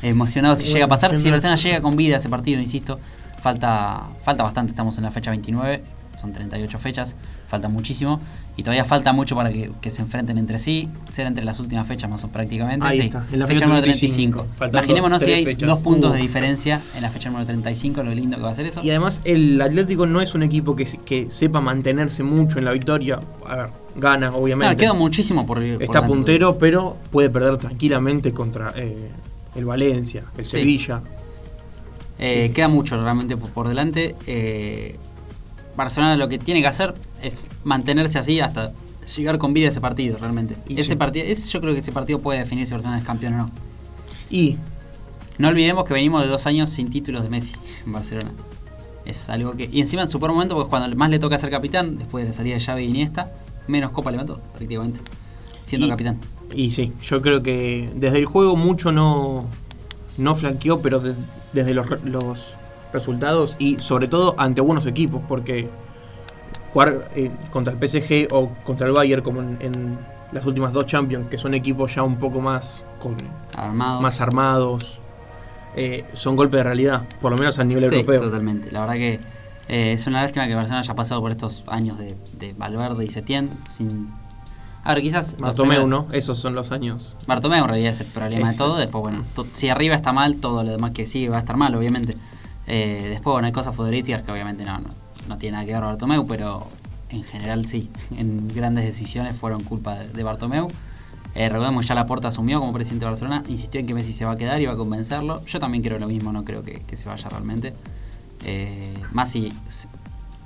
emocionados 0.02 0.58
si 0.60 0.64
Bueno, 0.64 0.74
llega 0.74 0.86
a 0.86 0.88
pasar. 0.88 1.10
Si 1.18 1.30
Barcelona 1.30 1.56
llega 1.56 1.80
con 1.82 1.94
vida 1.94 2.14
a 2.16 2.18
ese 2.18 2.28
partido, 2.28 2.60
insisto, 2.60 2.98
falta, 3.40 4.02
falta 4.24 4.42
bastante. 4.42 4.70
Estamos 4.70 4.96
en 4.98 5.04
la 5.04 5.10
fecha 5.10 5.30
29, 5.30 5.82
son 6.20 6.32
38 6.32 6.78
fechas, 6.78 7.16
falta 7.48 7.68
muchísimo. 7.68 8.18
Y 8.56 8.62
todavía 8.64 8.84
falta 8.84 9.12
mucho 9.12 9.36
para 9.36 9.50
que, 9.52 9.70
que 9.80 9.90
se 9.92 10.02
enfrenten 10.02 10.36
entre 10.36 10.58
sí, 10.58 10.88
ser 11.12 11.28
entre 11.28 11.44
las 11.44 11.60
últimas 11.60 11.86
fechas 11.86 12.10
más 12.10 12.24
o 12.24 12.28
prácticamente. 12.28 12.84
Ahí 12.84 13.00
sí. 13.02 13.06
está, 13.06 13.24
en 13.30 13.38
la 13.38 13.46
fecha 13.46 13.58
fecha 13.60 13.66
número 13.66 13.82
35. 13.82 14.38
35. 14.38 14.56
Faltando 14.58 14.78
Imaginémonos 14.78 15.22
si 15.22 15.30
hay 15.30 15.44
fechas. 15.44 15.68
dos 15.68 15.78
puntos 15.78 16.10
Uh. 16.10 16.14
de 16.14 16.20
diferencia 16.20 16.80
en 16.96 17.02
la 17.02 17.10
fecha 17.10 17.28
número 17.28 17.46
35, 17.46 18.02
lo 18.02 18.12
lindo 18.14 18.36
que 18.36 18.42
va 18.42 18.50
a 18.50 18.54
ser 18.56 18.66
eso. 18.66 18.80
Y 18.82 18.90
además 18.90 19.20
el 19.24 19.60
Atlético 19.60 20.06
no 20.06 20.20
es 20.20 20.34
un 20.34 20.42
equipo 20.42 20.74
que 20.74 21.26
sepa 21.30 21.60
mantenerse 21.60 22.24
mucho 22.24 22.58
en 22.58 22.64
la 22.64 22.72
victoria. 22.72 23.20
A 23.46 23.54
ver, 23.54 23.70
gana, 23.98 24.34
obviamente. 24.34 24.76
Claro, 24.76 24.94
queda 24.94 24.98
muchísimo 24.98 25.46
por, 25.46 25.58
por 25.58 25.82
Está 25.82 26.04
puntero, 26.06 26.58
pero 26.58 26.96
puede 27.10 27.30
perder 27.30 27.56
tranquilamente 27.58 28.32
contra 28.32 28.72
eh, 28.76 29.10
el 29.54 29.64
Valencia, 29.64 30.24
el 30.36 30.44
Sí. 30.44 30.52
Sevilla. 30.52 31.02
Eh, 32.18 32.50
queda 32.54 32.68
mucho 32.68 33.00
realmente 33.00 33.36
por, 33.36 33.50
por 33.50 33.68
delante. 33.68 34.16
Eh, 34.26 34.96
Barcelona 35.76 36.16
lo 36.16 36.28
que 36.28 36.38
tiene 36.38 36.60
que 36.60 36.66
hacer 36.66 36.94
es 37.22 37.42
mantenerse 37.64 38.18
así 38.18 38.40
hasta 38.40 38.72
llegar 39.16 39.38
con 39.38 39.54
vida 39.54 39.66
a 39.66 39.70
ese 39.70 39.80
partido 39.80 40.18
realmente. 40.18 40.56
Y 40.68 40.80
ese 40.80 40.90
sí. 40.90 40.96
partido, 40.96 41.26
ese, 41.26 41.48
yo 41.48 41.60
creo 41.60 41.72
que 41.74 41.80
ese 41.80 41.92
partido 41.92 42.18
puede 42.18 42.40
definir 42.40 42.66
si 42.66 42.72
Barcelona 42.72 42.98
es 42.98 43.04
campeón 43.04 43.34
o 43.34 43.36
no. 43.38 43.50
Y 44.30 44.56
No 45.38 45.48
olvidemos 45.48 45.84
que 45.84 45.94
venimos 45.94 46.22
de 46.22 46.28
dos 46.28 46.46
años 46.46 46.68
sin 46.68 46.90
títulos 46.90 47.22
de 47.22 47.28
Messi 47.28 47.52
en 47.86 47.92
Barcelona. 47.92 48.30
Es 49.04 49.30
algo 49.30 49.52
que. 49.52 49.68
Y 49.72 49.80
encima 49.80 50.02
en 50.02 50.08
su 50.08 50.18
peor 50.18 50.32
momento, 50.32 50.54
porque 50.54 50.68
cuando 50.68 50.94
más 50.96 51.08
le 51.08 51.18
toca 51.18 51.38
ser 51.38 51.50
capitán, 51.50 51.96
después 51.96 52.24
de 52.24 52.30
la 52.30 52.36
salida 52.36 52.54
de 52.56 52.60
Xavi 52.60 52.82
y 52.84 52.88
Iniesta, 52.88 53.32
menos 53.68 53.92
copa 53.92 54.10
levantó, 54.10 54.40
prácticamente. 54.56 55.00
Siendo 55.64 55.86
Y- 55.86 55.90
capitán. 55.90 56.18
Y 56.54 56.70
sí, 56.70 56.92
yo 57.02 57.20
creo 57.22 57.42
que 57.42 57.90
desde 57.94 58.18
el 58.18 58.24
juego 58.24 58.56
mucho 58.56 58.90
no, 58.90 59.46
no 60.16 60.34
flanqueó, 60.34 60.80
pero 60.80 60.98
de- 60.98 61.14
desde 61.52 61.74
los, 61.74 61.86
los 62.04 62.54
resultados 62.92 63.54
y 63.58 63.78
sobre 63.78 64.08
todo 64.08 64.34
ante 64.38 64.60
buenos 64.62 64.86
equipos, 64.86 65.20
porque 65.28 65.68
jugar 66.72 67.10
eh, 67.16 67.30
contra 67.50 67.74
el 67.74 67.78
PSG 67.88 68.28
o 68.32 68.48
contra 68.64 68.86
el 68.86 68.92
Bayern 68.94 69.22
como 69.22 69.40
en, 69.42 69.58
en 69.60 69.98
las 70.32 70.44
últimas 70.46 70.72
dos 70.72 70.86
Champions, 70.86 71.28
que 71.28 71.36
son 71.38 71.54
equipos 71.54 71.94
ya 71.94 72.02
un 72.02 72.16
poco 72.16 72.40
más, 72.40 72.82
con, 72.98 73.16
Armados. 73.56 74.02
más 74.02 74.20
armados, 74.22 75.00
eh, 75.76 76.04
son 76.14 76.34
golpes 76.36 76.58
de 76.58 76.64
realidad, 76.64 77.02
por 77.20 77.30
lo 77.30 77.38
menos 77.38 77.58
a 77.58 77.64
nivel 77.64 77.88
Sí, 77.88 77.94
europeo. 77.96 78.22
totalmente. 78.22 78.70
La 78.72 78.80
verdad 78.80 78.94
que 78.94 79.20
eh, 79.68 79.92
es 79.92 80.06
una 80.06 80.22
lástima 80.22 80.46
que 80.46 80.54
Barcelona 80.54 80.80
haya 80.80 80.94
pasado 80.94 81.20
por 81.20 81.30
estos 81.30 81.62
años 81.68 81.98
de, 81.98 82.16
de 82.38 82.52
Valverde 82.54 83.04
y 83.04 83.10
Setién 83.10 83.50
sin... 83.68 84.08
A 84.84 84.94
ver, 84.94 85.02
quizás... 85.02 85.36
Bartomeu, 85.38 85.82
primeros- 85.82 85.88
¿no? 85.88 86.06
Esos 86.16 86.38
son 86.38 86.54
los 86.54 86.72
años. 86.72 87.14
Bartomeu 87.26 87.62
en 87.64 87.68
realidad 87.68 87.90
es 87.92 88.00
el 88.00 88.06
problema 88.06 88.50
de 88.52 88.56
todo. 88.56 88.76
Después, 88.76 89.02
bueno, 89.02 89.24
to- 89.34 89.46
si 89.52 89.68
arriba 89.68 89.94
está 89.94 90.12
mal, 90.12 90.36
todo 90.36 90.62
lo 90.64 90.70
demás 90.70 90.92
que 90.92 91.04
sigue 91.04 91.28
va 91.28 91.36
a 91.36 91.40
estar 91.40 91.56
mal, 91.56 91.74
obviamente. 91.74 92.14
Eh, 92.66 93.06
después, 93.10 93.32
bueno, 93.32 93.46
hay 93.46 93.52
cosas 93.52 93.74
futbolísticas 93.74 94.22
que 94.22 94.32
obviamente 94.32 94.64
no, 94.64 94.78
no, 94.78 94.88
no 95.28 95.36
tiene 95.38 95.54
nada 95.54 95.66
que 95.66 95.72
ver 95.72 95.82
Bartomeu, 95.82 96.26
pero 96.26 96.66
en 97.10 97.22
general 97.24 97.66
sí. 97.66 97.90
En 98.16 98.48
grandes 98.48 98.84
decisiones 98.84 99.36
fueron 99.36 99.62
culpa 99.64 99.96
de, 99.98 100.08
de 100.08 100.22
Bartomeu. 100.22 100.68
Eh, 101.34 101.48
recordemos 101.50 101.86
ya 101.86 101.94
Laporta 101.94 102.28
asumió 102.28 102.58
como 102.58 102.72
presidente 102.72 103.04
de 103.04 103.10
Barcelona, 103.10 103.42
insistió 103.48 103.80
en 103.80 103.86
que 103.86 103.92
Messi 103.94 104.12
se 104.14 104.24
va 104.24 104.32
a 104.32 104.36
quedar 104.36 104.60
y 104.62 104.66
va 104.66 104.72
a 104.72 104.76
convencerlo. 104.76 105.44
Yo 105.44 105.58
también 105.60 105.84
creo 105.84 105.98
lo 105.98 106.06
mismo, 106.08 106.32
no 106.32 106.44
creo 106.44 106.62
que, 106.62 106.80
que 106.80 106.96
se 106.96 107.08
vaya 107.08 107.28
realmente. 107.28 107.74
Eh, 108.48 108.94
más 109.12 109.30
si, 109.30 109.52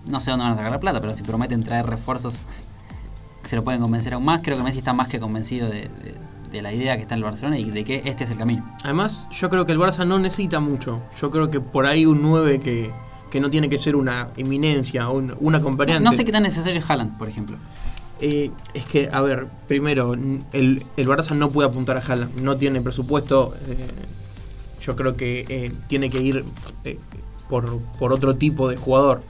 no 0.06 0.20
sé 0.20 0.30
dónde 0.30 0.44
van 0.44 0.54
a 0.54 0.56
sacar 0.56 0.72
la 0.72 0.80
plata, 0.80 1.00
pero 1.00 1.14
si 1.14 1.22
prometen 1.22 1.62
traer 1.62 1.86
refuerzos, 1.86 2.38
se 3.44 3.56
lo 3.56 3.64
pueden 3.64 3.80
convencer 3.80 4.14
aún 4.14 4.24
más. 4.24 4.40
Creo 4.42 4.56
que 4.56 4.62
Messi 4.64 4.78
está 4.78 4.92
más 4.92 5.08
que 5.08 5.18
convencido 5.20 5.68
de, 5.68 5.82
de- 5.82 6.14
de 6.52 6.60
la 6.60 6.70
idea 6.72 6.96
que 6.96 7.02
está 7.02 7.14
en 7.14 7.20
el 7.20 7.24
Barcelona 7.24 7.58
y 7.58 7.70
de 7.70 7.82
que 7.82 8.02
este 8.04 8.24
es 8.24 8.30
el 8.30 8.36
camino. 8.36 8.62
Además, 8.84 9.26
yo 9.30 9.48
creo 9.48 9.64
que 9.64 9.72
el 9.72 9.78
Barça 9.78 10.06
no 10.06 10.18
necesita 10.18 10.60
mucho. 10.60 11.00
Yo 11.18 11.30
creo 11.30 11.50
que 11.50 11.60
por 11.60 11.86
ahí 11.86 12.04
un 12.04 12.20
9 12.20 12.60
que, 12.60 12.90
que 13.30 13.40
no 13.40 13.48
tiene 13.48 13.70
que 13.70 13.78
ser 13.78 13.96
una 13.96 14.28
eminencia, 14.36 15.08
un, 15.08 15.34
un 15.40 15.54
acompañante. 15.54 16.04
No 16.04 16.12
sé 16.12 16.26
qué 16.26 16.32
tan 16.32 16.42
necesario 16.42 16.78
es 16.78 16.90
Haaland, 16.90 17.16
por 17.16 17.28
ejemplo. 17.30 17.56
Eh, 18.20 18.50
es 18.74 18.84
que, 18.84 19.08
a 19.10 19.22
ver, 19.22 19.46
primero, 19.66 20.12
el, 20.12 20.84
el 20.96 21.08
Barça 21.08 21.34
no 21.34 21.50
puede 21.50 21.68
apuntar 21.70 21.96
a 21.96 22.00
Haaland. 22.00 22.36
No 22.42 22.56
tiene 22.56 22.82
presupuesto. 22.82 23.54
eh, 23.68 23.88
yo 24.84 24.94
creo 24.94 25.16
que 25.16 25.46
eh, 25.48 25.72
tiene 25.86 26.10
que 26.10 26.20
ir 26.20 26.44
por, 27.52 27.80
por 27.98 28.14
otro 28.14 28.34
tipo 28.36 28.66
de 28.70 28.76
jugador. 28.78 29.20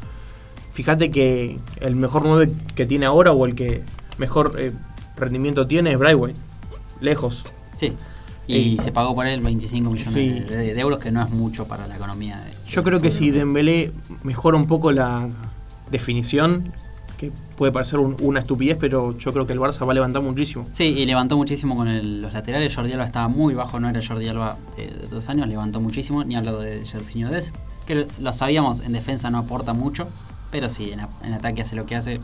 Fíjate 0.70 1.10
que 1.10 1.58
el 1.80 1.96
mejor 1.96 2.22
9 2.24 2.52
que 2.76 2.86
tiene 2.86 3.04
ahora 3.04 3.32
o 3.32 3.44
el 3.46 3.56
que 3.56 3.82
mejor 4.16 4.54
eh, 4.58 4.70
rendimiento 5.16 5.66
tiene 5.66 5.90
es 5.90 5.98
Brightway. 5.98 6.34
Lejos. 7.00 7.44
Sí. 7.76 7.94
Y 8.46 8.76
Eh, 8.76 8.82
se 8.82 8.92
pagó 8.92 9.12
por 9.16 9.26
él 9.26 9.40
25 9.40 9.90
millones 9.90 10.12
sí. 10.12 10.28
de, 10.38 10.78
euros, 10.78 11.00
que 11.00 11.10
no 11.10 11.20
es 11.20 11.30
mucho 11.30 11.66
para 11.66 11.88
la 11.88 11.96
economía. 11.96 12.36
de- 12.38 12.52
Yo 12.70 12.84
creo 12.84 13.00
que 13.00 13.10
si 13.10 13.32
Dembélé 13.32 13.90
mejora 14.22 14.56
un 14.56 14.68
poco 14.68 14.92
la 14.92 15.28
definición, 15.90 16.72
que 17.18 17.32
puede 17.56 17.70
parecer 17.72 17.98
un- 17.98 18.16
una 18.20 18.38
estupidez, 18.40 18.76
pero 18.80 19.16
yo 19.18 19.32
creo 19.32 19.46
que 19.46 19.52
el 19.52 19.58
Barça 19.60 19.84
va 19.86 19.92
a 19.92 19.94
levantar 19.94 20.22
muchísimo. 20.22 20.64
Sí, 20.72 20.84
y 20.84 21.04
levantó 21.06 21.36
muchísimo 21.36 21.74
con 21.76 21.88
el- 21.88 22.22
los 22.22 22.32
laterales. 22.32 22.74
Jordi 22.74 22.92
Alba 22.92 23.04
estaba 23.04 23.26
muy 23.28 23.54
bajo, 23.54 23.78
no 23.80 23.88
era 23.88 24.00
Jordi 24.06 24.28
Alba 24.28 24.56
de, 24.76 24.86
de 24.86 25.06
dos 25.08 25.28
años, 25.28 25.48
levantó 25.48 25.80
muchísimo. 25.80 26.22
Ni 26.24 26.34
hablo 26.36 26.60
de 26.60 26.84
Jorginho 26.90 27.28
Dest, 27.30 27.54
que 27.94 28.06
lo, 28.20 28.32
sabíamos, 28.32 28.80
en 28.80 28.92
defensa 28.92 29.30
no 29.30 29.38
aporta 29.38 29.72
mucho, 29.72 30.08
pero 30.50 30.68
sí, 30.68 30.90
en, 30.92 31.00
a- 31.00 31.08
en 31.24 31.32
ataque 31.34 31.62
hace 31.62 31.76
lo 31.76 31.86
que 31.86 31.96
hace, 31.96 32.18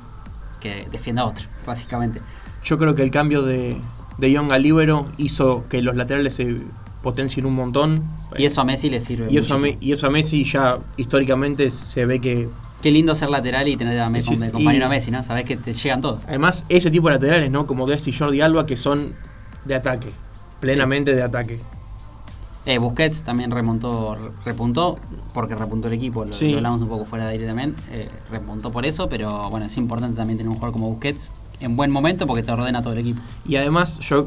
que 0.61 0.87
defienda 0.91 1.23
a 1.23 1.27
otro, 1.27 1.47
básicamente. 1.67 2.21
Yo 2.65 2.79
creo 2.79 2.95
que 2.95 3.03
el 3.03 3.11
cambio 3.11 3.43
de, 3.43 3.81
de 4.19 4.33
Young 4.33 4.53
a 4.53 4.59
Libero 4.59 5.07
hizo 5.17 5.65
que 5.69 5.83
los 5.83 5.97
laterales 5.97 6.35
se 6.35 6.57
potencien 7.03 7.47
un 7.47 7.55
montón. 7.55 8.03
Y 8.37 8.45
eso 8.45 8.61
a 8.61 8.65
Messi 8.65 8.91
le 8.91 9.01
sirve. 9.01 9.29
Y 9.31 9.39
eso, 9.39 9.55
a, 9.55 9.61
y 9.81 9.93
eso 9.93 10.07
a 10.07 10.11
Messi 10.11 10.45
ya 10.45 10.79
históricamente 10.97 11.71
se 11.71 12.05
ve 12.05 12.19
que... 12.21 12.49
Qué 12.83 12.91
lindo 12.91 13.15
ser 13.15 13.31
lateral 13.31 13.67
y 13.69 13.77
tener 13.77 13.99
a 14.01 14.09
Messi 14.09 14.37
Sí, 14.37 14.51
compañero 14.51 14.87
a 14.87 14.89
Messi, 14.89 15.11
¿no? 15.11 15.23
Sabes 15.23 15.45
que 15.45 15.57
te 15.57 15.73
llegan 15.73 16.01
todos. 16.01 16.21
Además, 16.29 16.65
ese 16.69 16.91
tipo 16.91 17.09
de 17.09 17.15
laterales, 17.15 17.51
¿no? 17.51 17.67
Como 17.67 17.87
Dest 17.87 18.07
y 18.09 18.13
Jordi 18.13 18.41
Alba, 18.41 18.67
que 18.67 18.77
son 18.77 19.15
de 19.65 19.75
ataque. 19.75 20.11
Plenamente 20.61 21.15
de 21.15 21.23
ataque. 21.23 21.61
Eh, 22.69 22.77
Busquets 22.79 23.23
también 23.23 23.51
remontó, 23.51 24.15
repuntó, 24.45 24.99
porque 25.33 25.55
repuntó 25.55 25.89
el 25.89 25.95
equipo, 25.95 26.25
lo, 26.25 26.33
Sí. 26.35 26.51
lo 26.51 26.59
hablamos 26.59 26.83
un 26.83 26.89
poco 26.89 27.07
fuera 27.07 27.25
de 27.25 27.33
aire 27.33 27.47
también, 27.47 27.75
eh, 27.91 28.07
repuntó 28.31 28.71
por 28.71 28.85
eso, 28.85 29.09
pero 29.09 29.49
bueno, 29.49 29.65
es 29.65 29.77
importante 29.79 30.17
también 30.19 30.37
tener 30.37 30.49
un 30.51 30.57
jugador 30.57 30.75
como 30.75 30.91
Busquets 30.91 31.31
en 31.61 31.77
buen 31.77 31.91
momento 31.91 32.27
porque 32.27 32.43
te 32.43 32.53
ordena 32.53 32.83
todo 32.83 32.93
el 32.93 32.99
equipo. 32.99 33.21
Y 33.47 33.57
además, 33.57 33.99
yo 34.01 34.27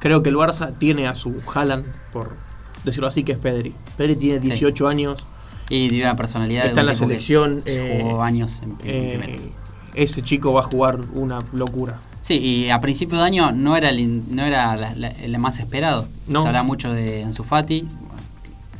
creo 0.00 0.22
que 0.22 0.30
el 0.30 0.36
Barça 0.36 0.72
tiene 0.78 1.06
a 1.06 1.14
su 1.14 1.34
Haaland, 1.54 1.84
por 2.14 2.34
decirlo 2.82 3.08
así, 3.08 3.24
que 3.24 3.32
es 3.32 3.38
Pedri. 3.38 3.74
Pedri 3.98 4.16
tiene 4.16 4.38
18 4.40 4.88
años, 4.88 5.26
Y 5.68 5.88
tiene 5.88 6.04
una 6.04 6.16
personalidad 6.16 6.62
de 6.62 6.68
está 6.68 6.80
en 6.80 6.84
un 6.86 6.92
la 6.92 6.94
selección. 6.94 7.62
eh, 7.66 7.98
jugó 8.02 8.22
años 8.22 8.62
en, 8.62 8.70
en 8.84 9.22
eh, 9.22 9.50
ese 9.94 10.22
chico 10.22 10.52
va 10.54 10.60
a 10.60 10.64
jugar 10.64 11.00
una 11.12 11.40
locura. 11.52 11.98
Sí, 12.26 12.34
y 12.38 12.70
a 12.70 12.80
principio 12.80 13.18
de 13.18 13.24
año 13.24 13.52
no 13.52 13.76
era 13.76 13.90
el, 13.90 14.34
no 14.34 14.44
era 14.44 14.74
la- 14.76 14.94
la- 14.96 15.08
el 15.10 15.38
más 15.38 15.60
esperado. 15.60 16.08
No. 16.26 16.42
Se 16.42 16.48
habla 16.48 16.64
mucho 16.64 16.92
de 16.92 17.22
Ansu 17.22 17.44
Fati, 17.44 17.86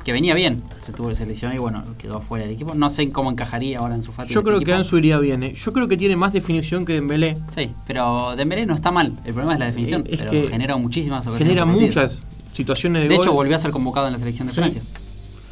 que 0.05 0.13
venía 0.13 0.35
bien, 0.35 0.63
se 0.81 0.93
tuvo 0.93 1.09
que 1.11 1.17
seleccionar 1.17 1.55
y 1.55 1.59
bueno, 1.61 1.85
quedó 1.99 2.21
fuera 2.21 2.45
del 2.45 2.55
equipo. 2.55 2.75
No 2.75 2.91
sé 2.91 3.09
cómo 3.11 3.31
encajaría 3.31 3.79
ahora 3.79 3.95
en 3.95 4.03
su 4.03 4.11
Fati. 4.13 4.33
Yo 4.33 4.43
creo 4.43 4.59
que 4.61 4.73
Ansu 4.73 4.99
iría 4.99 5.19
bien. 5.19 5.45
¿eh? 5.45 5.53
Yo 5.53 5.73
creo 5.73 5.87
que 5.87 5.97
tiene 5.97 6.17
más 6.17 6.33
definición 6.33 6.85
que 6.85 6.95
Dembélé. 6.95 7.37
Sí, 7.55 7.71
pero 7.87 8.35
Dembélé 8.37 8.67
no 8.67 8.75
está 8.75 8.91
mal. 8.91 9.15
El 9.25 9.33
problema 9.33 9.53
es 9.55 9.61
la 9.61 9.67
definición. 9.67 10.03
Eh, 10.07 10.11
es 10.15 10.19
pero 10.19 10.31
que 10.33 10.49
genera 10.49 10.77
muchísimas 10.77 11.25
ocasiones. 11.27 11.49
Genera 11.49 11.65
muchas 11.67 12.25
situaciones 12.53 13.03
de, 13.03 13.09
De 13.09 13.17
gol. 13.17 13.25
hecho, 13.27 13.33
volvió 13.33 13.55
a 13.55 13.59
ser 13.61 13.71
convocado 13.71 14.09
en 14.09 14.15
la 14.15 14.19
selección 14.19 14.49
de 14.49 14.55
Sí. 14.55 14.61
Francia. 14.61 14.83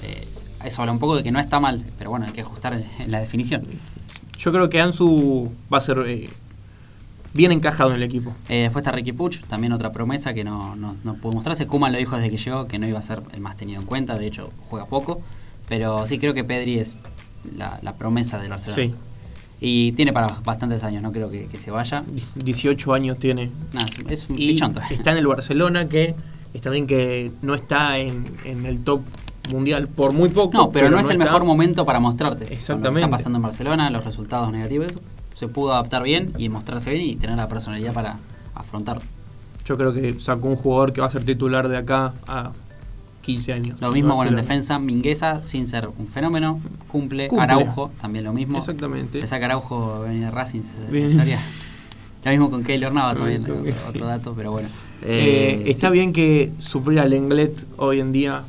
Eh, 0.03 0.27
eso 0.65 0.83
habla 0.83 0.93
un 0.93 0.99
poco 0.99 1.15
de 1.17 1.23
que 1.23 1.31
no 1.31 1.39
está 1.39 1.61
mal, 1.61 1.85
pero 1.99 2.11
bueno, 2.11 2.27
hay 2.27 2.33
que 2.33 2.41
ajustar 2.41 2.75
en- 2.75 2.85
en 2.99 3.11
la 3.13 3.21
definición. 3.21 3.63
Yo 4.39 4.51
creo 4.53 4.69
que 4.69 4.81
Ansu 4.81 5.53
va 5.73 5.79
a 5.79 5.81
ser 5.81 5.99
eh, 6.07 6.29
bien 7.35 7.53
encajado 7.53 7.91
en 7.91 7.97
el 7.97 8.03
equipo. 8.03 8.33
Eh, 8.49 8.63
después 8.63 8.83
está 8.83 8.93
Ricky 8.93 9.13
Puch, 9.13 9.41
también 9.49 9.73
otra 9.73 9.93
promesa 9.93 10.33
que 10.33 10.45
no, 10.45 10.75
no, 10.77 10.97
no 11.05 11.15
pudo 11.15 11.33
mostrarse. 11.33 11.67
Kuman 11.67 11.93
lo 11.93 11.99
dijo 11.99 12.17
desde 12.17 12.31
que 12.31 12.39
llegó 12.39 12.67
que 12.67 12.79
no 12.79 12.87
iba 12.87 12.99
a 12.99 13.03
ser 13.03 13.23
el 13.33 13.41
más 13.41 13.57
tenido 13.57 13.81
en 13.81 13.87
cuenta, 13.87 14.17
de 14.17 14.27
hecho 14.27 14.51
juega 14.71 14.87
poco. 14.87 15.21
Pero 15.69 16.07
sí 16.07 16.19
creo 16.19 16.35
que 16.35 16.45
Pedri 16.45 16.79
es 16.79 16.95
la, 17.57 17.79
la 17.83 17.95
promesa 17.95 18.39
del 18.39 18.51
Barcelona. 18.51 18.93
Sí. 18.93 18.95
Y 19.61 19.93
tiene 19.93 20.13
para 20.13 20.27
bastantes 20.45 20.85
años, 20.85 21.03
no 21.03 21.11
creo 21.13 21.31
que, 21.31 21.47
que 21.47 21.57
se 21.57 21.71
vaya. 21.71 22.05
18 22.35 22.93
años 22.95 23.19
tiene. 23.19 23.51
Nada, 23.73 23.89
es, 24.09 24.23
es 24.25 24.31
un 24.31 24.39
Y 24.39 24.59
está 24.91 25.13
en 25.13 25.19
el 25.19 25.27
Barcelona, 25.27 25.89
que 25.89 26.15
está 26.53 26.71
bien 26.71 26.87
que 26.87 27.33
no 27.43 27.55
está 27.55 27.99
en, 27.99 28.25
en 28.45 28.67
el 28.67 28.81
top 28.81 29.01
mundial 29.51 29.89
por 29.89 30.13
muy 30.13 30.29
poco. 30.29 30.59
No, 30.59 30.71
pero, 30.71 30.91
no 30.91 30.99
es 30.99 31.07
el 31.07 31.13
está. 31.13 31.25
mejor 31.25 31.45
momento 31.45 31.85
para 31.85 31.99
mostrarte. 32.01 32.41
Con 32.41 32.45
lo 32.45 32.49
que 32.49 32.55
Exactamente. 32.55 33.01
está 33.01 33.11
pasando 33.11 33.37
en 33.39 33.43
Barcelona, 33.43 33.91
los 33.91 34.05
resultados 34.05 34.53
negativos, 34.53 34.93
se 35.35 35.49
pudo 35.49 35.73
adaptar 35.75 36.03
bien 36.03 36.33
y 36.39 36.49
mostrarse 36.49 36.91
bien 36.91 37.03
y 37.03 37.17
tener 37.17 37.37
la 37.37 37.49
personalidad 37.49 37.93
para 37.93 38.17
afrontarlo. 38.55 39.03
Yo 39.67 39.77
creo 39.77 39.93
que 39.95 40.19
sacó 40.21 40.49
un 40.49 40.57
jugador 40.57 40.93
que 40.93 41.01
va 41.01 41.07
a 41.07 41.11
ser 41.11 41.25
titular 41.25 41.69
de 41.69 41.77
acá 41.77 42.13
a 42.27 42.53
15 43.23 43.53
años. 43.55 43.81
Lo 43.81 43.91
mismo 43.91 44.15
bueno, 44.15 44.31
en 44.31 44.37
defensa, 44.37 44.79
Mingueza, 44.79 45.43
sin 45.43 45.67
ser 45.67 45.89
un 45.99 46.07
fenómeno, 46.09 46.61
cumple. 46.89 47.29
Cumple. 47.29 47.45
Araujo, 47.45 47.91
también 48.01 48.25
lo 48.25 48.33
mismo. 48.35 48.59
Exactamente. 48.59 49.21
Le 49.21 49.27
saca 49.27 49.47
Araujo 49.47 50.01
venir 50.01 50.31
Racing, 50.31 50.61
historia. 50.93 51.39
Lo 52.25 52.31
mismo 52.31 52.51
con 52.51 52.63
Keylor 52.65 52.93
Navas 52.93 53.17
también, 53.17 53.43
Con- 53.45 53.61
otro, 53.61 53.75
otro 53.89 54.07
dato, 54.07 54.35
pero 54.37 54.51
bueno. 54.53 54.69
Eh, 55.03 55.63
Eh, 55.67 55.71
está 55.71 55.89
sí, 55.89 55.93
bien 55.95 56.13
que 56.13 56.53
suplir 56.59 56.99
al 57.01 57.11
Lenglet 57.11 57.67
hoy 57.77 58.01
en 58.01 58.13
día. 58.13 58.43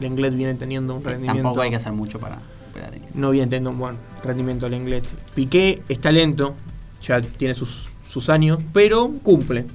Lenglet 0.00 0.34
viene 0.34 0.54
teniendo 0.54 0.94
un 0.94 1.02
rendimiento. 1.04 1.42
Tampoco 1.42 1.60
hay 1.62 1.70
que 1.70 1.76
hacer 1.76 1.92
mucho 1.92 2.18
para 2.18 2.38
superar 2.68 2.94
No 3.14 3.30
viene 3.30 3.46
teniendo 3.48 3.70
un 3.70 3.78
buen 3.78 3.96
rendimiento 4.24 4.66
al 4.66 4.72
Lenglet. 4.72 5.04
Piqué 5.34 5.82
está 5.88 6.10
lento, 6.12 6.54
ya 7.02 7.20
tiene 7.20 7.54
sus, 7.54 7.90
sus 8.08 8.28
años, 8.28 8.58
pero 8.72 9.10
cumple. 9.22 9.66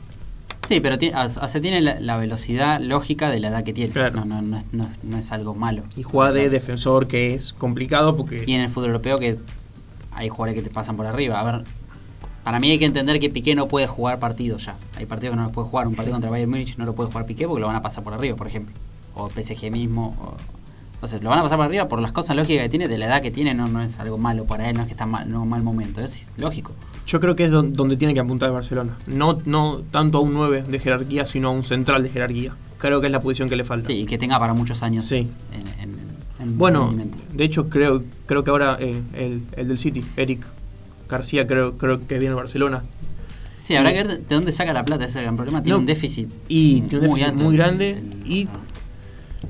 Sí, 0.67 0.79
pero 0.79 0.97
ti- 0.97 1.11
o 1.13 1.47
sea, 1.47 1.61
tiene 1.61 1.79
la, 1.81 1.99
la 1.99 2.17
velocidad 2.17 2.79
lógica 2.81 3.29
de 3.29 3.39
la 3.39 3.49
edad 3.49 3.63
que 3.63 3.71
tiene. 3.73 3.91
Claro. 3.93 4.25
No, 4.25 4.41
no, 4.41 4.41
no, 4.41 4.57
es, 4.57 4.65
no- 4.71 4.89
no 5.03 5.17
es 5.17 5.31
algo 5.31 5.53
malo. 5.53 5.83
Y 5.95 6.01
juega 6.03 6.31
de 6.31 6.49
defensor, 6.49 7.07
que 7.07 7.33
es 7.35 7.53
complicado 7.53 8.17
porque. 8.17 8.43
Y 8.47 8.53
en 8.53 8.61
el 8.61 8.69
fútbol 8.69 8.87
europeo 8.87 9.17
que 9.17 9.37
hay 10.11 10.29
jugadores 10.29 10.55
que 10.63 10.67
te 10.67 10.73
pasan 10.73 10.97
por 10.97 11.05
arriba. 11.05 11.39
A 11.39 11.43
ver, 11.43 11.63
para 12.43 12.59
mí 12.59 12.71
hay 12.71 12.79
que 12.79 12.85
entender 12.85 13.19
que 13.19 13.29
Piqué 13.29 13.53
no 13.53 13.67
puede 13.67 13.85
jugar 13.85 14.17
partidos 14.17 14.65
ya. 14.65 14.75
Hay 14.97 15.05
partidos 15.05 15.33
que 15.33 15.37
no 15.37 15.43
los 15.43 15.51
puede 15.51 15.67
jugar. 15.67 15.87
Un 15.87 15.93
partido 15.95 16.13
contra 16.15 16.31
Bayern 16.31 16.49
Múnich 16.49 16.77
no 16.77 16.85
lo 16.85 16.95
puede 16.95 17.11
jugar 17.11 17.27
Piqué 17.27 17.47
porque 17.47 17.61
lo 17.61 17.67
van 17.67 17.75
a 17.75 17.81
pasar 17.83 18.03
por 18.03 18.13
arriba, 18.15 18.35
por 18.35 18.47
ejemplo. 18.47 18.73
O 19.13 19.29
PSG 19.29 19.69
mismo. 19.71 20.15
O, 20.19 20.35
entonces, 20.95 21.21
lo 21.23 21.29
van 21.29 21.39
a 21.39 21.43
pasar 21.43 21.57
por 21.57 21.65
arriba 21.67 21.87
por 21.87 22.01
las 22.01 22.11
cosas 22.11 22.35
lógicas 22.35 22.63
que 22.63 22.69
tiene, 22.69 22.87
de 22.87 22.97
la 22.97 23.05
edad 23.05 23.21
que 23.21 23.29
tiene, 23.31 23.53
no, 23.53 23.67
no 23.67 23.81
es 23.83 23.99
algo 23.99 24.17
malo 24.17 24.45
para 24.45 24.69
él, 24.69 24.75
no 24.75 24.81
es 24.81 24.87
que 24.87 24.93
está 24.93 25.05
mal, 25.05 25.29
no 25.31 25.45
mal 25.45 25.61
momento, 25.63 26.01
es 26.01 26.27
lógico. 26.37 26.73
Yo 27.05 27.19
creo 27.19 27.35
que 27.35 27.43
es 27.45 27.51
don- 27.51 27.71
donde 27.73 27.97
tiene 27.97 28.13
que 28.15 28.19
apuntar 28.19 28.47
el 28.49 28.53
Barcelona. 28.53 28.97
No, 29.05 29.37
no 29.45 29.81
tanto 29.91 30.17
a 30.17 30.21
un 30.21 30.33
9 30.33 30.63
de 30.67 30.79
jerarquía, 30.79 31.25
sino 31.25 31.49
a 31.49 31.51
un 31.51 31.63
central 31.63 32.01
de 32.01 32.09
jerarquía. 32.09 32.53
Creo 32.79 32.99
que 32.99 33.07
es 33.07 33.11
la 33.11 33.19
posición 33.19 33.47
que 33.47 33.55
le 33.55 33.63
falta. 33.63 33.87
Sí, 33.87 33.93
y 33.99 34.05
que 34.05 34.17
tenga 34.17 34.39
para 34.39 34.53
muchos 34.53 34.81
años 34.81 35.05
Sí. 35.05 35.27
en, 35.53 35.83
en- 35.83 35.95
en 36.39 36.57
Bueno, 36.57 36.93
de 37.33 37.43
hecho 37.43 37.69
creo 37.69 38.03
creo 38.25 38.43
que 38.43 38.49
ahora 38.49 38.77
eh, 38.79 38.99
el, 39.13 39.43
el 39.55 39.67
del 39.67 39.77
City, 39.77 40.03
Eric 40.17 40.45
García, 41.07 41.45
creo, 41.47 41.77
creo 41.77 42.05
que 42.07 42.17
viene 42.17 42.31
al 42.31 42.35
Barcelona. 42.37 42.83
Sí, 43.61 43.75
habrá 43.75 43.91
y- 43.91 43.93
que 43.95 44.03
ver 44.03 44.19
de 44.27 44.35
dónde 44.35 44.51
saca 44.51 44.73
la 44.73 44.83
plata, 44.85 45.03
ese 45.05 45.11
es 45.11 45.15
el 45.17 45.23
gran 45.23 45.35
problema. 45.35 45.61
Tiene 45.61 45.73
No, 45.75 45.79
un 45.79 45.85
déficit. 45.85 46.29
Y 46.47 46.81
tiene 46.81 47.07
un 47.07 47.13
déficit 47.15 47.33
muy 47.35 47.53
el- 47.55 47.57
grande. 47.57 47.89
el- 47.91 48.31
y 48.31 48.47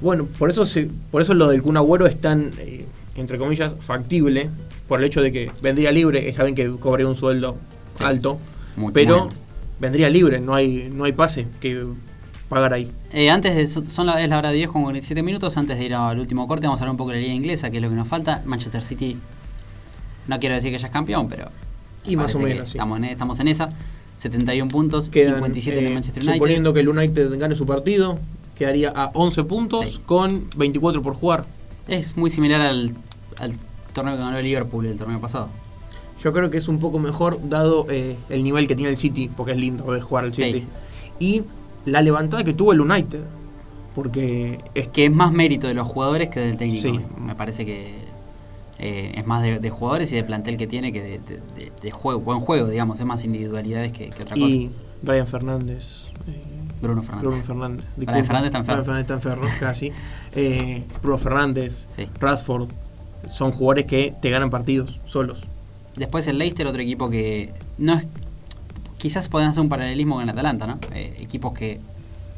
bueno, 0.02 0.28
por 0.40 0.50
eso 0.50 0.66
se, 0.66 0.90
por 1.12 1.22
eso 1.22 1.34
lo 1.34 1.48
del 1.50 1.62
Kun 1.62 1.78
Agüero 1.78 2.06
es 2.08 2.20
tan, 2.20 2.52
eh, 2.60 2.86
entre 3.16 3.38
comillas, 3.38 3.74
factible. 3.80 4.50
Por 4.88 5.00
el 5.00 5.06
hecho 5.08 5.22
de 5.22 5.32
que 5.32 5.50
vendría 5.62 5.92
libre, 5.92 6.30
está 6.30 6.44
bien 6.44 6.56
que 6.56 6.70
cobre 6.80 7.06
un 7.06 7.16
sueldo 7.16 7.58
Sí. 7.98 8.04
alto, 8.04 8.38
muy- 8.76 8.92
pero 8.92 9.16
muy 9.18 9.28
alto. 9.30 9.36
vendría 9.80 10.10
libre, 10.10 10.40
no 10.40 10.54
hay, 10.54 10.90
no 10.94 11.06
hay 11.06 11.12
pase 11.14 11.48
que 11.60 11.86
pagar 12.50 12.74
ahí. 12.74 12.92
Eh, 13.12 13.30
antes 13.32 13.56
de, 13.56 13.66
son 13.68 14.06
la, 14.06 14.22
es 14.22 14.30
la 14.30 14.38
hora 14.38 14.50
de 14.50 14.58
10 14.58 14.70
con 14.70 14.84
47 14.84 15.24
minutos. 15.24 15.58
Antes 15.58 15.78
de 15.80 15.86
ir 15.86 15.96
al 15.96 16.20
último 16.20 16.48
corte, 16.48 16.68
vamos 16.68 16.80
a 16.82 16.84
hablar 16.84 16.92
un 16.92 16.98
poco 16.98 17.10
de 17.12 17.16
la 17.16 17.22
liga 17.22 17.34
inglesa, 17.34 17.72
que 17.72 17.78
es 17.78 17.84
lo 17.84 17.90
que 17.90 17.96
nos 17.96 18.08
falta. 18.08 18.44
Manchester 18.46 18.84
City, 18.84 19.18
no 20.28 20.40
quiero 20.40 20.56
decir 20.56 20.72
que 20.72 20.78
ya 20.78 20.88
es 20.88 20.94
campeón, 20.94 21.28
pero. 21.30 21.50
Y 22.06 22.16
más 22.16 22.36
o 22.36 22.40
menos, 22.40 22.70
sí. 22.70 22.78
Estamos, 22.78 22.98
en, 23.00 23.06
estamos 23.06 23.40
en 23.40 23.48
esa. 23.48 23.70
71 24.18 24.70
puntos, 24.70 25.10
Quedan, 25.10 25.36
57 25.36 25.78
en 25.80 25.84
eh, 25.84 25.88
el 25.88 25.94
Manchester 25.94 26.22
United. 26.24 26.36
Suponiendo 26.36 26.74
que 26.74 26.80
el 26.82 26.88
United 26.90 27.38
gane 27.40 27.56
su 27.56 27.66
partido, 27.66 28.18
quedaría 28.56 28.90
a 28.96 29.12
11 29.14 29.44
puntos 29.44 29.96
Sí. 29.96 30.02
con 30.06 30.46
24 30.58 31.02
por 31.02 31.14
jugar. 31.14 31.46
Es 31.88 32.16
muy 32.18 32.30
similar 32.30 32.62
al, 32.62 32.94
al 33.40 33.54
torneo 33.94 34.16
que 34.16 34.22
ganó 34.22 34.38
el 34.38 34.44
Liverpool 34.46 34.86
el 34.86 34.98
torneo 34.98 35.20
pasado. 35.20 35.50
Yo 36.24 36.34
creo 36.34 36.50
que 36.50 36.58
es 36.58 36.68
un 36.68 36.80
poco 36.80 36.98
mejor 36.98 37.38
dado 37.50 37.86
eh, 37.90 38.16
el 38.30 38.44
nivel 38.44 38.68
que 38.68 38.76
tiene 38.76 38.90
el 38.92 38.98
City, 38.98 39.30
porque 39.36 39.52
es 39.52 39.58
lindo 39.60 39.86
ver 39.86 40.02
jugar 40.02 40.24
al 40.26 40.34
Sí. 40.34 40.44
City. 40.52 40.66
Y 41.20 41.44
la 41.86 42.02
levantada 42.02 42.44
que 42.44 42.54
tuvo 42.54 42.72
el 42.72 42.82
United, 42.82 43.22
porque 43.94 44.58
es 44.74 44.88
Que 44.90 45.06
es 45.06 45.12
más 45.14 45.32
mérito 45.32 45.68
de 45.68 45.74
los 45.74 45.88
jugadores 45.88 46.30
que 46.30 46.40
del 46.40 46.58
técnico. 46.58 46.82
Sí. 46.82 47.00
Me, 47.22 47.36
parece 47.36 47.66
que 47.66 47.94
eh, 48.80 49.14
es 49.16 49.26
más 49.26 49.42
de, 49.44 49.60
de 49.60 49.70
jugadores 49.70 50.12
y 50.12 50.16
de 50.16 50.24
plantel 50.24 50.58
que 50.58 50.68
tiene 50.68 50.92
que 50.92 51.02
de, 51.02 51.10
de- 51.20 51.42
de- 51.56 51.72
de 51.82 51.92
juego, 51.92 52.20
buen 52.20 52.40
juego, 52.40 52.68
digamos. 52.68 53.00
Es 53.00 53.06
más 53.06 53.24
individualidades 53.24 53.92
que, 53.94 54.10
que 54.10 54.24
otra 54.24 54.36
cosa. 54.36 54.48
y 54.48 54.70
Brian 55.02 55.28
Fernández. 55.28 56.08
eh, 56.28 56.55
Bruno 56.86 57.04
Fernández. 57.04 57.28
Bruno 57.30 57.44
Fernández. 57.44 57.86
Brian 57.98 58.26
Fernández 58.26 58.46
está 58.48 58.58
enfermo. 58.60 58.84
Brian 58.84 58.86
Fernández 58.86 59.02
está 59.02 59.14
enfermo, 59.16 59.48
casi. 59.60 59.92
Eh, 60.36 60.86
Bruno 61.02 61.18
Fernández, 61.18 61.78
Sí. 61.96 62.08
Rashford, 62.20 62.70
son 63.30 63.52
jugadores 63.52 63.86
que 63.86 64.14
te 64.22 64.30
ganan 64.30 64.50
partidos 64.50 65.00
solos. 65.06 65.46
Después 65.96 66.28
el 66.28 66.38
Leicester, 66.38 66.68
otro 66.68 66.82
equipo 66.82 67.10
que 67.10 67.54
no 67.78 67.94
es. 67.96 68.06
Quizás 68.98 69.28
pueden 69.30 69.50
hacer 69.50 69.62
un 69.62 69.70
paralelismo 69.70 70.16
con 70.16 70.24
el 70.24 70.30
Atalanta, 70.30 70.68
¿no? 70.68 70.78
Eh, 70.94 71.16
equipos 71.20 71.54
que 71.54 71.80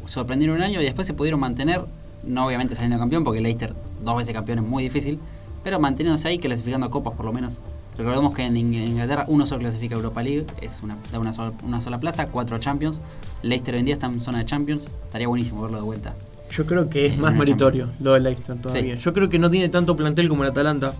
sorprendieron 0.05 0.57
un 0.57 0.63
año 0.63 0.81
y 0.81 0.85
después 0.85 1.07
se 1.07 1.13
pudieron 1.13 1.39
mantener, 1.39 1.81
no 2.23 2.45
obviamente 2.45 2.75
saliendo 2.75 2.97
campeón, 2.97 3.23
porque 3.23 3.37
el 3.39 3.43
Leicester, 3.43 3.73
dos 4.03 4.17
veces 4.17 4.33
campeón, 4.33 4.59
es 4.59 4.65
muy 4.65 4.83
difícil, 4.83 5.19
pero 5.63 5.79
manteniéndose 5.79 6.27
ahí, 6.27 6.39
clasificando 6.39 6.87
a 6.87 6.89
copas 6.89 7.13
por 7.13 7.25
lo 7.25 7.33
menos. 7.33 7.59
Recordemos 7.97 8.33
que 8.35 8.43
en 8.45 8.55
Inglaterra 8.57 9.25
uno 9.27 9.45
solo 9.47 9.61
clasifica 9.61 9.95
a 9.95 9.97
Europa 9.97 10.21
League, 10.21 10.45
es 10.61 10.81
una, 10.83 10.97
da 11.11 11.19
una, 11.19 11.33
sola, 11.33 11.51
una 11.63 11.81
sola 11.81 11.99
plaza, 11.99 12.27
cuatro 12.27 12.57
Champions. 12.59 12.99
Leicester 13.43 13.73
hoy 13.75 13.79
en 13.79 13.85
día 13.85 13.93
está 13.95 14.07
en 14.07 14.19
zona 14.19 14.39
de 14.39 14.45
Champions, 14.45 14.85
estaría 15.05 15.27
buenísimo 15.27 15.61
verlo 15.61 15.77
de 15.77 15.83
vuelta. 15.83 16.15
Yo 16.51 16.65
creo 16.65 16.89
que 16.89 17.07
es 17.07 17.13
Eh, 17.13 17.17
más 17.17 17.35
meritorio 17.35 17.89
lo 17.99 18.13
del 18.13 18.23
Leicester 18.23 18.57
todavía. 18.57 18.97
Sí. 18.97 19.03
Yo 19.03 19.13
creo 19.13 19.29
que 19.29 19.37
no 19.39 19.49
tiene 19.49 19.69
tanto 19.69 19.95
plantel 19.95 20.29
como 20.29 20.43
el 20.43 20.49
Atalanta, 20.49 20.93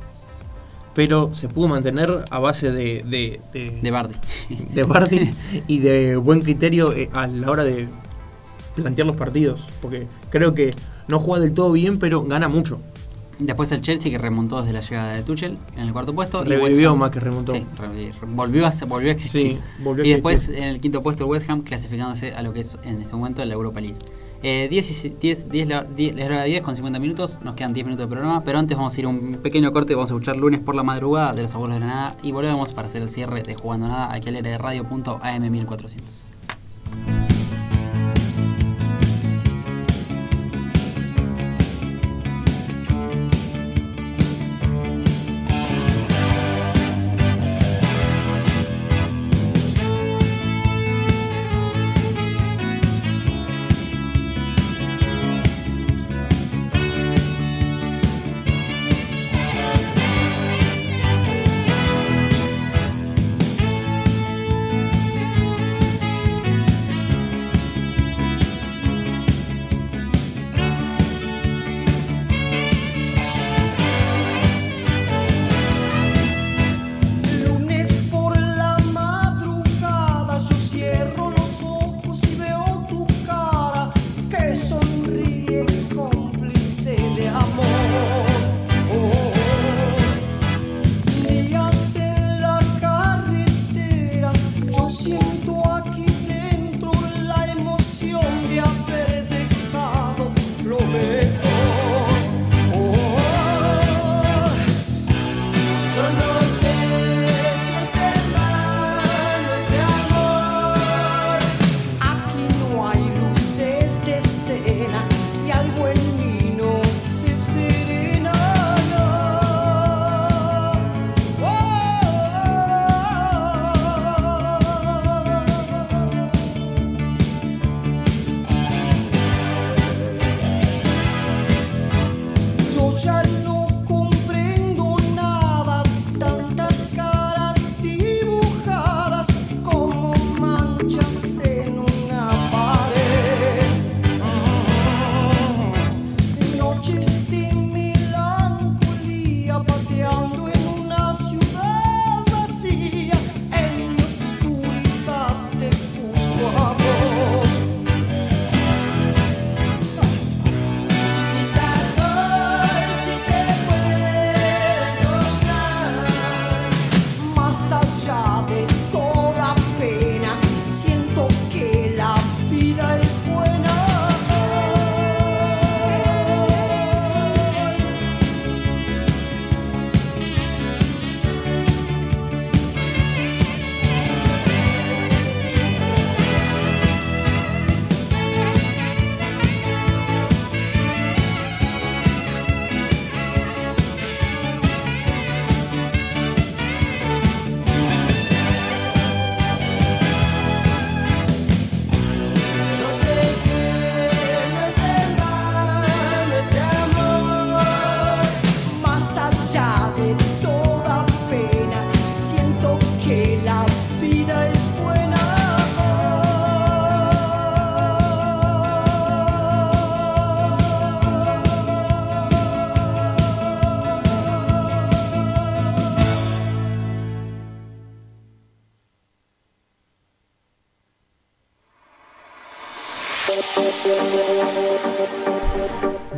pero 0.93 1.33
se 1.33 1.47
pudo 1.47 1.67
mantener 1.67 2.23
a 2.29 2.39
base 2.39 2.71
de, 2.71 3.03
de, 3.07 3.39
de, 3.53 3.79
De 3.81 3.91
Bardi. 3.91 4.15
de 4.73 4.83
Bardi 4.83 5.31
y 5.67 5.79
de 5.79 6.15
buen 6.17 6.41
criterio 6.41 6.93
eh, 6.93 7.09
a 7.13 7.27
la 7.27 7.49
hora 7.51 7.63
de 7.63 7.87
plantear 8.75 9.07
los 9.07 9.15
partidos. 9.15 9.67
Porque 9.81 10.07
creo 10.29 10.53
que 10.53 10.71
no 11.07 11.19
juega 11.19 11.43
del 11.45 11.53
todo 11.53 11.71
bien, 11.71 11.97
pero 11.99 12.23
gana 12.23 12.47
mucho. 12.47 12.79
Después 13.39 13.71
el 13.71 13.81
Chelsea 13.81 14.11
que 14.11 14.17
remontó 14.17 14.61
desde 14.61 14.73
la 14.73 14.81
llegada 14.81 15.13
de 15.13 15.23
Tuchel 15.23 15.57
en 15.75 15.83
el 15.83 15.93
cuarto 15.93 16.13
puesto. 16.13 16.43
Revivió 16.43 16.95
más 16.95 17.11
que 17.11 17.19
remontó. 17.19 17.53
Sí, 17.53 17.65
volvió, 18.27 18.65
a, 18.65 18.73
volvió 18.87 19.09
a 19.09 19.13
existir. 19.13 19.59
Y 20.03 20.09
después 20.09 20.49
en 20.49 20.63
el 20.63 20.81
quinto 20.81 21.01
puesto 21.03 21.23
el 21.25 21.29
West 21.29 21.49
Ham 21.49 21.61
clasificándose 21.61 22.33
a 22.33 22.41
lo 22.41 22.53
que 22.53 22.61
es 22.61 22.77
en 22.83 23.01
este 23.01 23.15
momento 23.15 23.45
la 23.45 23.53
Europa 23.53 23.79
League. 23.79 23.97
Eh, 24.43 24.67
10, 24.69 25.19
10, 25.19 25.49
10, 25.49 25.67
la, 25.67 25.83
10, 25.83 26.15
la 26.15 26.43
10 26.43 26.61
con 26.61 26.75
50 26.75 26.99
minutos, 26.99 27.39
nos 27.43 27.55
quedan 27.55 27.73
10 27.73 27.87
minutos 27.87 28.07
de 28.07 28.11
programa, 28.11 28.43
pero 28.43 28.59
antes 28.59 28.77
vamos 28.77 28.95
a 28.95 28.99
ir 28.99 29.05
a 29.05 29.09
un 29.09 29.39
pequeño 29.41 29.71
corte, 29.71 29.95
vamos 29.95 30.11
a 30.11 30.13
escuchar 30.13 30.37
lunes 30.37 30.59
por 30.59 30.75
la 30.75 30.83
madrugada 30.83 31.33
de 31.33 31.41
los 31.41 31.55
abuelos 31.55 31.79
de 31.79 31.79
la 31.81 31.87
nada 31.87 32.17
y 32.21 32.31
volvemos 32.31 32.71
para 32.71 32.87
hacer 32.87 33.01
el 33.01 33.09
cierre 33.09 33.41
de 33.41 33.55
Jugando 33.55 33.87
Nada 33.87 34.13
aquí 34.13 34.29
al 34.29 34.43
radio.am1400. 34.43 36.26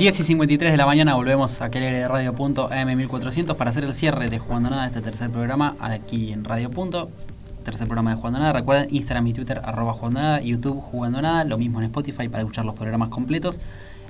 10 0.10 0.22
y 0.22 0.24
53 0.24 0.72
de 0.72 0.78
la 0.78 0.88
mañana 0.88 1.14
volvemos 1.14 1.62
a 1.62 1.70
de 1.70 2.07
Radio 2.07 2.34
Punto 2.34 2.68
AM1400 2.72 3.55
para 3.55 3.70
hacer 3.70 3.84
el 3.84 3.93
cierre 3.93 4.28
de 4.28 4.39
Jugando 4.39 4.72
Nada, 4.72 4.88
este 4.88 5.01
tercer 5.01 5.30
programa 5.30 5.76
aquí 5.80 6.34
en 6.34 6.43
Radio 6.43 6.72
Punto. 6.72 7.12
Tercer 7.64 7.86
programa 7.86 8.10
de 8.10 8.16
Jugando 8.16 8.39
Nada. 8.39 8.53
Recuerden 8.53 8.88
Instagram 8.89 9.28
y 9.28 9.34
Twitter 9.34 9.62
arroba 9.64 9.93
Jugando 9.93 10.20
Nada, 10.20 10.41
YouTube 10.41 10.82
Jugando 10.82 11.22
Nada, 11.22 11.43
lo 11.43 11.60
mismo 11.60 11.78
en 11.78 11.86
Spotify 11.86 12.28
para 12.28 12.41
escuchar 12.41 12.66
los 12.66 12.74
programas 12.74 13.10
completos. 13.10 13.60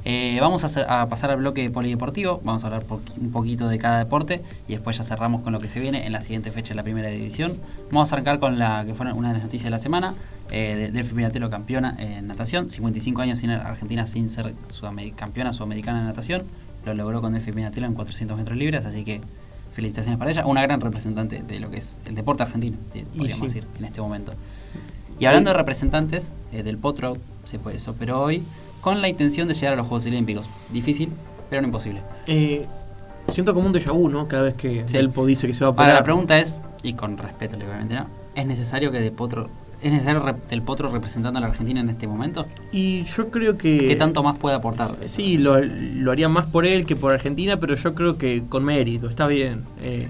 Eh, 0.06 0.38
vamos 0.40 0.64
a, 0.64 1.10
pasar 1.10 1.32
al 1.32 1.38
bloque 1.40 1.70
polideportivo, 1.70 2.40
vamos 2.46 2.64
a 2.64 2.68
hablar 2.68 2.86
un 3.20 3.32
poquito 3.34 3.68
de 3.68 3.78
cada 3.78 4.00
deporte 4.00 4.42
y 4.70 4.76
después 4.76 4.98
ya 4.98 5.04
cerramos 5.04 5.42
con 5.42 5.52
lo 5.52 5.60
que 5.60 5.68
se 5.68 5.82
viene 5.82 6.06
en 6.06 6.14
la 6.14 6.22
siguiente 6.22 6.50
fecha 6.50 6.70
de 6.70 6.76
la 6.76 6.84
primera 6.84 7.10
división. 7.10 7.52
Vamos 7.92 8.10
a 8.14 8.16
arrancar 8.16 8.40
con 8.40 8.58
la 8.58 8.86
que 8.86 8.94
fue 8.94 9.12
una 9.12 9.28
de 9.28 9.34
las 9.34 9.44
noticias 9.44 9.66
de 9.66 9.72
la 9.72 9.80
semana, 9.80 10.14
eh, 10.52 10.76
de- 10.76 10.92
Delphi 10.92 11.16
Piratelo 11.16 11.50
campeona 11.50 11.96
en 12.00 12.28
natación, 12.28 12.70
55 12.70 13.22
años 13.22 13.40
sin 13.40 13.50
Argentina 13.52 14.06
sin 14.06 14.30
ser 14.30 14.54
sudamer- 14.70 15.14
campeona 15.16 15.54
sudamericana 15.54 16.00
de 16.00 16.06
natación, 16.06 16.44
lo 16.86 16.94
logró 16.94 17.22
con 17.22 17.34
Delphi 17.34 17.52
Piratelo 17.52 17.86
en 17.88 17.94
400 17.94 18.38
metros 18.38 18.58
libres, 18.58 18.86
así 18.86 19.04
que 19.04 19.22
felicitaciones 19.74 20.18
para 20.18 20.32
ella, 20.32 20.46
una 20.46 20.62
gran 20.62 20.82
representante 20.82 21.42
de 21.44 21.60
lo 21.60 21.70
que 21.70 21.78
es 21.78 21.96
el 22.06 22.16
deporte 22.16 22.44
argentino, 22.44 22.78
eh, 22.94 23.04
podríamos 23.16 23.38
sí. 23.52 23.56
decir, 23.60 23.64
en 23.78 23.86
este 23.86 24.02
momento. 24.02 24.34
Y 25.20 25.26
hablando 25.26 25.52
de 25.52 25.58
representantes, 25.58 26.32
eh, 26.52 26.64
del 26.64 26.78
Potro 26.78 27.18
se, 27.46 27.60
puede, 27.60 27.80
se 27.80 27.90
operó 27.90 28.22
hoy 28.22 28.42
con 28.82 29.02
la 29.02 29.10
intención 29.10 29.48
de 29.48 29.54
llegar 29.54 29.74
a 29.74 29.76
los 29.76 29.88
Juegos 29.88 30.06
Olímpicos. 30.06 30.48
Difícil, 30.72 31.10
pero 31.50 31.62
no 31.62 31.68
imposible. 31.68 32.02
Eh, 32.28 32.66
siento 33.28 33.54
como 33.54 33.68
un 33.68 33.74
déjà 33.74 33.92
vu, 33.92 34.08
¿no? 34.10 34.28
Cada 34.30 34.44
vez 34.44 34.56
que 34.56 34.86
Sí. 34.88 34.94
Delpo 34.94 35.26
dice 35.26 35.46
que 35.48 35.54
se 35.54 35.66
va 35.66 35.68
a 35.68 35.72
Ahora 35.72 35.84
operar. 35.84 35.96
la 36.02 36.04
pregunta 36.06 36.40
es, 36.40 36.60
y 36.84 36.94
con 36.94 37.18
respeto 37.18 37.58
obviamente, 37.58 37.96
¿no? 37.96 38.06
¿Es 38.36 38.46
necesario 38.48 38.92
que 38.92 39.02
de 39.02 39.12
Potro, 39.12 39.50
es 39.82 39.92
necesario 39.92 40.36
del 40.50 40.62
Potro 40.62 40.90
representando 40.92 41.38
a 41.38 41.42
la 41.42 41.48
Argentina 41.48 41.80
en 41.80 41.90
este 41.90 42.08
momento? 42.08 42.46
Y 42.72 43.04
yo 43.04 43.30
creo 43.30 43.58
que... 43.58 43.78
¿Qué 43.78 43.96
tanto 43.96 44.24
más 44.24 44.38
puede 44.38 44.56
aportar? 44.56 44.98
Sí, 45.06 45.38
lo, 45.38 45.60
lo 45.62 46.12
haría 46.12 46.28
más 46.30 46.46
por 46.48 46.66
él 46.66 46.86
que 46.86 46.96
por 46.96 47.12
Argentina, 47.14 47.58
pero 47.60 47.76
yo 47.76 47.96
creo 47.96 48.18
que 48.18 48.44
con 48.50 48.64
mérito, 48.66 49.08
está 49.10 49.28
bien. 49.28 49.64
Eh, 49.82 50.08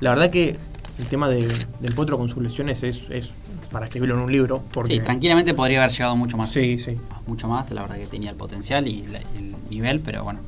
la 0.00 0.10
verdad 0.10 0.30
que 0.30 0.56
el 0.98 1.06
tema 1.08 1.28
de- 1.28 1.54
del 1.80 1.94
potro 1.94 2.18
con 2.18 2.28
sus 2.28 2.42
lesiones 2.42 2.82
es, 2.82 3.02
es 3.10 3.30
para 3.72 3.86
escribirlo 3.86 4.14
en 4.16 4.20
un 4.22 4.32
libro. 4.32 4.62
Porque, 4.72 4.94
Sí, 4.94 5.00
tranquilamente 5.00 5.52
podría 5.54 5.82
haber 5.82 5.92
llegado 5.92 6.16
mucho 6.16 6.36
más. 6.36 6.50
Sí, 6.50 6.78
sí. 6.78 6.96
Mucho 7.26 7.48
más, 7.48 7.70
la 7.72 7.82
verdad 7.82 7.96
que 7.96 8.06
tenía 8.06 8.30
el 8.30 8.36
potencial 8.36 8.86
y 8.88 9.06
la- 9.06 9.18
el 9.38 9.54
nivel, 9.70 10.00
pero 10.00 10.24
bueno. 10.24 10.40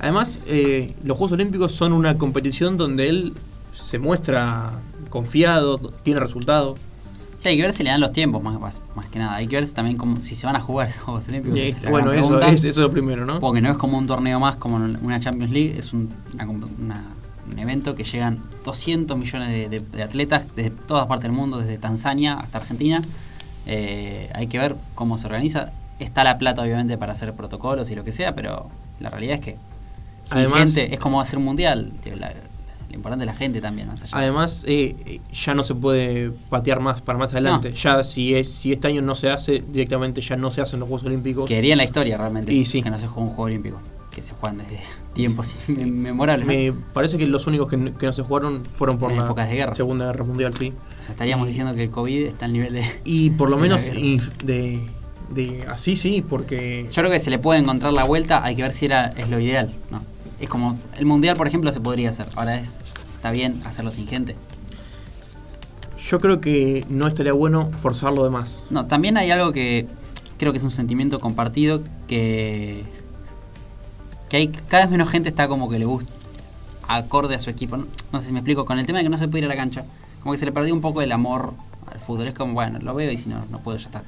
Además, 0.00 0.40
eh, 0.46 0.94
los 1.04 1.16
Juegos 1.16 1.32
Olímpicos 1.32 1.72
son 1.74 1.92
una 1.92 2.16
competición 2.18 2.76
donde 2.76 3.08
él 3.08 3.32
se 3.74 3.98
muestra 3.98 4.72
confiado, 5.10 5.78
tiene 6.02 6.20
resultados. 6.20 6.78
Sí, 7.38 7.50
hay 7.50 7.56
que 7.56 7.62
ver 7.62 7.72
si 7.72 7.82
le 7.84 7.90
dan 7.90 8.00
los 8.00 8.12
tiempos, 8.12 8.42
más, 8.42 8.58
más, 8.60 8.80
que 9.10 9.18
nada. 9.18 9.36
Hay 9.36 9.46
que 9.46 9.56
ver 9.56 9.64
si 9.66 9.72
también 9.72 9.96
cómo, 9.96 10.20
si 10.20 10.34
se 10.34 10.44
van 10.44 10.56
a 10.56 10.60
jugar 10.60 10.88
esos 10.90 11.02
Juegos 11.02 11.28
Olímpicos. 11.28 11.88
Bueno, 11.88 12.12
eso, 12.12 12.40
es, 12.42 12.52
eso 12.64 12.68
es 12.68 12.76
lo 12.78 12.90
primero, 12.90 13.24
¿no? 13.24 13.38
Porque 13.40 13.60
no 13.60 13.70
es 13.70 13.76
como 13.76 13.96
un 13.96 14.06
torneo 14.06 14.40
más, 14.40 14.56
como 14.56 14.76
una 14.76 15.20
Champions 15.20 15.52
League, 15.52 15.78
es 15.78 15.92
un, 15.92 16.12
una 16.82 17.02
un 17.50 17.58
evento 17.58 17.94
que 17.94 18.04
llegan 18.04 18.38
200 18.66 19.16
millones 19.16 19.48
de, 19.48 19.68
de- 19.70 19.80
de 19.80 20.02
atletas 20.02 20.42
desde 20.54 20.68
todas 20.70 21.06
partes 21.06 21.22
del 21.22 21.32
mundo, 21.32 21.56
desde 21.58 21.78
Tanzania 21.78 22.34
hasta 22.34 22.58
Argentina. 22.58 23.00
Eh, 23.66 24.30
hay 24.34 24.48
que 24.48 24.58
ver 24.58 24.76
cómo 24.94 25.16
se 25.16 25.26
organiza. 25.26 25.70
Está 25.98 26.24
la 26.24 26.36
plata, 26.38 26.60
obviamente, 26.62 26.98
para 26.98 27.12
hacer 27.14 27.32
protocolos 27.32 27.90
y 27.90 27.94
lo 27.94 28.04
que 28.04 28.12
sea, 28.12 28.34
pero 28.34 28.68
la 29.00 29.08
realidad 29.10 29.36
es 29.36 29.40
que 29.42 29.56
Además- 30.30 30.74
gente, 30.74 30.92
es 30.94 31.00
como 31.00 31.20
hacer 31.22 31.38
un 31.38 31.46
mundial. 31.46 31.90
la- 32.18 32.32
lo 32.88 32.94
importante 32.94 33.24
es 33.24 33.26
la 33.26 33.34
gente 33.34 33.60
también. 33.60 33.88
Más 33.88 34.02
allá. 34.02 34.16
Además, 34.16 34.64
eh, 34.66 34.96
eh, 35.04 35.20
ya 35.32 35.54
no 35.54 35.62
se 35.62 35.74
puede 35.74 36.30
patear 36.48 36.80
más 36.80 37.00
para 37.00 37.18
más 37.18 37.32
adelante. 37.32 37.70
No. 37.70 37.76
Ya 37.76 38.02
si 38.02 38.34
es 38.34 38.50
si 38.50 38.72
este 38.72 38.88
año 38.88 39.02
no 39.02 39.14
se 39.14 39.30
hace, 39.30 39.62
directamente 39.68 40.20
ya 40.20 40.36
no 40.36 40.50
se 40.50 40.60
hacen 40.60 40.80
los 40.80 40.88
Juegos 40.88 41.06
Olímpicos. 41.06 41.46
Quedaría 41.46 41.72
en 41.72 41.78
la 41.78 41.84
historia 41.84 42.16
realmente 42.16 42.52
Y 42.52 42.64
sí. 42.64 42.82
que 42.82 42.90
no 42.90 42.98
se 42.98 43.06
juega 43.06 43.28
un 43.28 43.34
juego 43.34 43.44
olímpico, 43.44 43.78
que 44.10 44.22
se 44.22 44.32
juegan 44.34 44.58
desde 44.58 44.80
tiempos 45.14 45.54
inmemorables. 45.68 46.46
Me 46.46 46.72
parece 46.92 47.18
que 47.18 47.26
los 47.26 47.46
únicos 47.46 47.68
que, 47.68 47.76
no 47.76 48.12
se 48.12 48.22
jugaron 48.22 48.64
fueron 48.64 48.98
por 48.98 49.10
En 49.10 49.18
la 49.18 49.24
épocas 49.24 49.50
de 49.50 49.56
guerra. 49.56 49.74
Segunda 49.74 50.06
Guerra 50.06 50.24
Mundial, 50.24 50.54
sí. 50.54 50.72
O 51.00 51.02
sea, 51.02 51.12
estaríamos 51.12 51.46
diciendo 51.46 51.74
que 51.74 51.84
el 51.84 51.90
COVID 51.90 52.26
está 52.26 52.46
al 52.46 52.54
nivel 52.54 52.72
de... 52.72 52.84
Y 53.04 53.30
por 53.30 53.50
lo 53.50 53.56
De 53.56 53.62
menos 53.62 53.84
de, 53.84 54.80
de 55.30 55.66
así 55.68 55.96
sí, 55.96 56.24
porque 56.26 56.86
Yo 56.90 57.02
creo 57.02 57.10
que 57.10 57.20
se 57.20 57.30
le 57.30 57.38
puede 57.38 57.60
encontrar 57.60 57.92
la 57.92 58.04
vuelta, 58.04 58.42
hay 58.42 58.56
que 58.56 58.62
ver 58.62 58.72
si 58.72 58.86
era 58.86 59.08
es 59.08 59.28
lo 59.28 59.38
ideal, 59.38 59.74
¿no? 59.90 60.02
Es 60.40 60.48
como 60.48 60.78
el 60.96 61.04
mundial, 61.06 61.36
por 61.36 61.46
ejemplo, 61.48 61.72
se 61.72 61.80
podría 61.80 62.10
hacer. 62.10 62.26
Ahora 62.36 62.58
es 62.60 62.80
está 63.16 63.30
bien 63.32 63.60
hacerlo 63.64 63.90
sin 63.90 64.06
gente. 64.06 64.36
yo 65.98 66.20
creo 66.20 66.40
que 66.40 66.84
no 66.88 67.06
estaría 67.08 67.32
bueno 67.32 67.70
forzarlo 67.72 68.22
de 68.24 68.30
más. 68.30 68.62
No, 68.70 68.86
también 68.86 69.16
hay 69.16 69.30
algo 69.32 69.52
que 69.52 69.86
creo 70.38 70.52
que 70.52 70.58
es 70.58 70.64
un 70.64 70.70
sentimiento 70.70 71.18
compartido 71.18 71.82
que 72.06 72.84
que 74.28 74.36
hay 74.36 74.48
cada 74.48 74.84
vez 74.84 74.90
menos 74.90 75.08
gente 75.08 75.28
está 75.28 75.48
como 75.48 75.68
que 75.68 75.78
le 75.78 75.84
gusta 75.86 76.12
acorde 76.86 77.34
a 77.34 77.38
su 77.40 77.50
equipo. 77.50 77.76
No, 77.76 77.86
No 78.12 78.20
sé 78.20 78.26
si 78.26 78.32
me 78.32 78.38
explico 78.38 78.64
con 78.64 78.78
el 78.78 78.86
tema 78.86 78.98
de 78.98 79.04
que 79.04 79.10
no 79.10 79.18
se 79.18 79.26
puede 79.26 79.40
ir 79.40 79.44
a 79.46 79.48
la 79.48 79.56
cancha, 79.56 79.84
como 80.22 80.32
que 80.32 80.38
se 80.38 80.46
le 80.46 80.52
perdió 80.52 80.72
un 80.74 80.80
poco 80.80 81.02
el 81.02 81.10
amor 81.12 81.54
al 81.90 81.98
fútbol. 81.98 82.28
Es 82.28 82.34
como, 82.34 82.52
bueno, 82.54 82.78
lo 82.78 82.94
veo 82.94 83.10
y 83.10 83.16
si 83.18 83.28
no 83.28 83.44
no 83.50 83.58
puedo 83.58 83.76
ya 83.78 83.86
está. 83.86 84.02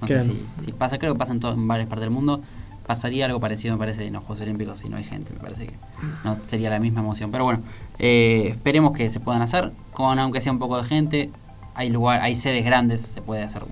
No 0.00 0.08
sé 0.08 0.14
Claro. 0.14 0.30
si, 0.58 0.64
si 0.64 0.72
pasa, 0.72 0.98
creo 0.98 1.12
que 1.12 1.18
pasa 1.18 1.32
en, 1.32 1.40
todo, 1.40 1.52
en 1.52 1.68
varias 1.68 1.88
partes 1.88 2.02
del 2.06 2.10
mundo. 2.10 2.40
Pasaría 2.86 3.24
algo 3.26 3.40
parecido, 3.40 3.74
me 3.74 3.78
parece, 3.78 4.06
en 4.06 4.12
los 4.12 4.24
Juegos 4.24 4.42
Olímpicos 4.42 4.78
si 4.80 4.88
no 4.88 4.96
hay 4.96 5.04
gente. 5.04 5.32
Me 5.32 5.40
parece 5.40 5.66
que 5.68 5.74
no 6.22 6.36
sería 6.46 6.68
la 6.70 6.78
misma 6.78 7.00
emoción. 7.00 7.30
Pero 7.30 7.44
bueno, 7.44 7.60
eh, 7.98 8.48
esperemos 8.50 8.92
que 8.96 9.08
se 9.08 9.20
puedan 9.20 9.40
hacer. 9.42 9.72
Con 9.92 10.18
aunque 10.18 10.40
sea 10.40 10.52
un 10.52 10.58
poco 10.58 10.76
de 10.80 10.84
gente, 10.84 11.30
hay 11.74 11.88
lugar, 11.88 12.20
hay 12.20 12.36
sedes 12.36 12.64
grandes, 12.64 13.00
se 13.00 13.22
puede 13.22 13.42
hacer 13.42 13.62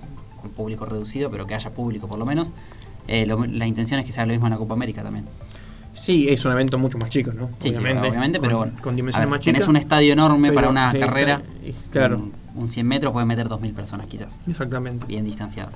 un 0.42 0.50
público 0.50 0.86
reducido, 0.86 1.30
pero 1.30 1.46
que 1.46 1.54
haya 1.54 1.70
público 1.70 2.08
por 2.08 2.18
lo 2.18 2.24
menos. 2.26 2.52
Eh, 3.08 3.26
lo- 3.26 3.44
la 3.44 3.66
intención 3.66 4.00
es 4.00 4.06
que 4.06 4.12
sea 4.12 4.24
lo 4.24 4.32
mismo 4.32 4.46
en 4.46 4.52
la 4.52 4.58
Copa 4.58 4.74
América 4.74 5.02
también. 5.02 5.26
Sí, 5.94 6.28
es 6.30 6.42
un 6.46 6.52
evento 6.52 6.78
mucho 6.78 6.96
más 6.96 7.10
chico, 7.10 7.32
¿no? 7.34 7.48
Sí, 7.58 7.68
sí, 7.68 7.74
obviamente, 7.76 8.40
pero 8.40 8.58
con, 8.60 8.68
bueno. 8.70 8.82
con 8.82 8.96
dimensiones 8.96 9.26
ver, 9.28 9.30
más 9.30 9.40
chicas. 9.40 9.54
tenés 9.58 9.68
un 9.68 9.76
estadio 9.76 10.14
enorme 10.14 10.48
pero, 10.48 10.54
para 10.54 10.68
una 10.70 10.92
carrera. 10.98 11.42
Claro, 11.90 12.16
Un, 12.16 12.32
un 12.54 12.68
100 12.70 12.86
metros 12.86 13.12
puede 13.12 13.26
meter 13.26 13.48
2.000 13.48 13.74
personas 13.74 14.06
quizás, 14.06 14.32
exactamente. 14.48 15.04
bien 15.04 15.24
distanciadas. 15.26 15.74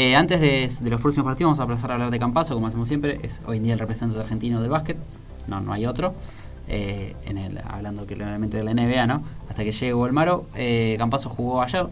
Eh, 0.00 0.14
antes 0.14 0.40
de, 0.40 0.70
de 0.80 0.90
los 0.90 1.00
próximos 1.00 1.24
partidos 1.26 1.58
vamos 1.58 1.60
a 1.60 1.66
pasar 1.74 1.90
a 1.90 1.94
hablar 1.94 2.10
de 2.12 2.18
Campazo, 2.20 2.54
como 2.54 2.68
hacemos 2.68 2.86
siempre. 2.86 3.18
Es 3.22 3.42
hoy 3.46 3.56
en 3.56 3.64
día 3.64 3.72
el 3.72 3.80
representante 3.80 4.22
argentino 4.22 4.60
del 4.60 4.70
básquet. 4.70 4.96
No, 5.48 5.60
no 5.60 5.72
hay 5.72 5.86
otro. 5.86 6.14
Eh, 6.68 7.16
en 7.26 7.36
el, 7.38 7.58
hablando 7.68 8.06
claramente 8.06 8.58
de 8.58 8.62
la 8.64 8.74
NBA, 8.74 9.06
¿no? 9.08 9.22
Hasta 9.50 9.64
que 9.64 9.72
llegue 9.72 9.92
Volmaro. 9.92 10.46
Eh, 10.54 10.94
Campazo 10.98 11.28
jugó 11.30 11.62
ayer. 11.62 11.86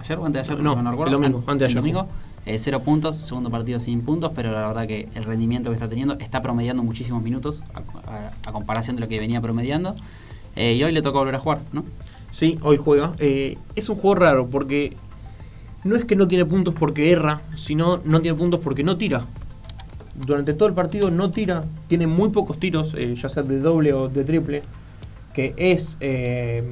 ¿Ayer 0.00 0.18
o 0.18 0.24
antes 0.24 0.46
de 0.46 0.52
ayer? 0.54 0.62
No, 0.64 0.76
recuerdo. 0.90 1.16
el 1.16 1.20
domingo, 1.20 1.38
An- 1.46 1.52
antes 1.54 1.58
de 1.60 1.64
el 1.66 1.70
ayer 1.72 1.76
domingo. 1.80 2.06
Eh, 2.46 2.58
cero 2.60 2.80
puntos, 2.80 3.16
segundo 3.16 3.50
partido 3.50 3.80
sin 3.80 4.02
puntos, 4.02 4.30
pero 4.34 4.52
la 4.52 4.68
verdad 4.68 4.86
que 4.86 5.08
el 5.16 5.24
rendimiento 5.24 5.68
que 5.70 5.74
está 5.74 5.88
teniendo 5.88 6.14
está 6.20 6.40
promediando 6.40 6.82
muchísimos 6.84 7.22
minutos 7.22 7.62
a, 7.74 7.78
a- 8.10 8.30
a 8.46 8.52
comparación 8.52 8.94
de 8.96 9.00
lo 9.00 9.08
que 9.08 9.18
venía 9.18 9.40
promediando. 9.40 9.96
Eh, 10.54 10.74
y 10.74 10.84
hoy 10.84 10.92
le 10.92 11.02
tocó 11.02 11.18
volver 11.18 11.34
a 11.34 11.40
jugar, 11.40 11.58
¿no? 11.72 11.84
Sí, 12.30 12.56
hoy 12.62 12.76
juega. 12.76 13.12
Eh, 13.18 13.58
es 13.74 13.88
un 13.88 13.96
juego 13.96 14.14
raro 14.14 14.46
porque 14.46 14.96
no 15.88 15.96
es 15.96 16.04
que 16.04 16.14
no 16.16 16.28
tiene 16.28 16.44
puntos 16.44 16.74
porque 16.78 17.10
erra, 17.10 17.40
sino 17.56 18.00
no 18.04 18.20
tiene 18.20 18.36
puntos 18.38 18.60
porque 18.62 18.84
no 18.84 18.96
tira. 18.96 19.24
Durante 20.14 20.52
todo 20.52 20.68
el 20.68 20.74
partido 20.74 21.10
no 21.10 21.30
tira, 21.30 21.64
tiene 21.88 22.06
muy 22.06 22.30
pocos 22.30 22.58
tiros, 22.58 22.94
eh, 22.96 23.14
ya 23.16 23.28
sea 23.28 23.42
de 23.42 23.60
doble 23.60 23.92
o 23.92 24.08
de 24.08 24.24
triple, 24.24 24.62
que 25.32 25.54
es, 25.56 25.96
eh, 26.00 26.64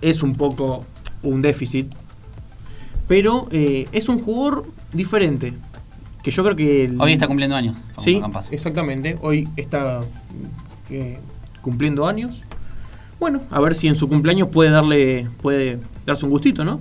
es 0.00 0.22
un 0.22 0.34
poco 0.34 0.84
un 1.22 1.40
déficit. 1.42 1.92
Pero 3.08 3.48
eh, 3.50 3.86
es 3.92 4.08
un 4.08 4.18
jugador 4.18 4.66
diferente. 4.92 5.52
Que 6.22 6.30
yo 6.30 6.42
creo 6.42 6.56
que... 6.56 6.84
el- 6.84 7.00
Hoy 7.00 7.12
está 7.12 7.26
cumpliendo 7.26 7.56
años. 7.56 7.76
Sí, 7.98 8.20
exactamente. 8.50 9.18
Hoy 9.22 9.48
está 9.56 10.02
cumpliendo 11.60 12.06
años. 12.06 12.42
Bueno, 13.20 13.40
a 13.50 13.60
ver 13.60 13.74
si 13.74 13.88
en 13.88 13.94
su 13.94 14.08
cumpleaños 14.08 14.48
puede 14.48 14.70
darle 14.70 15.28
puede 15.40 15.78
darse 16.04 16.24
un 16.26 16.30
gustito, 16.30 16.64
¿no? 16.64 16.78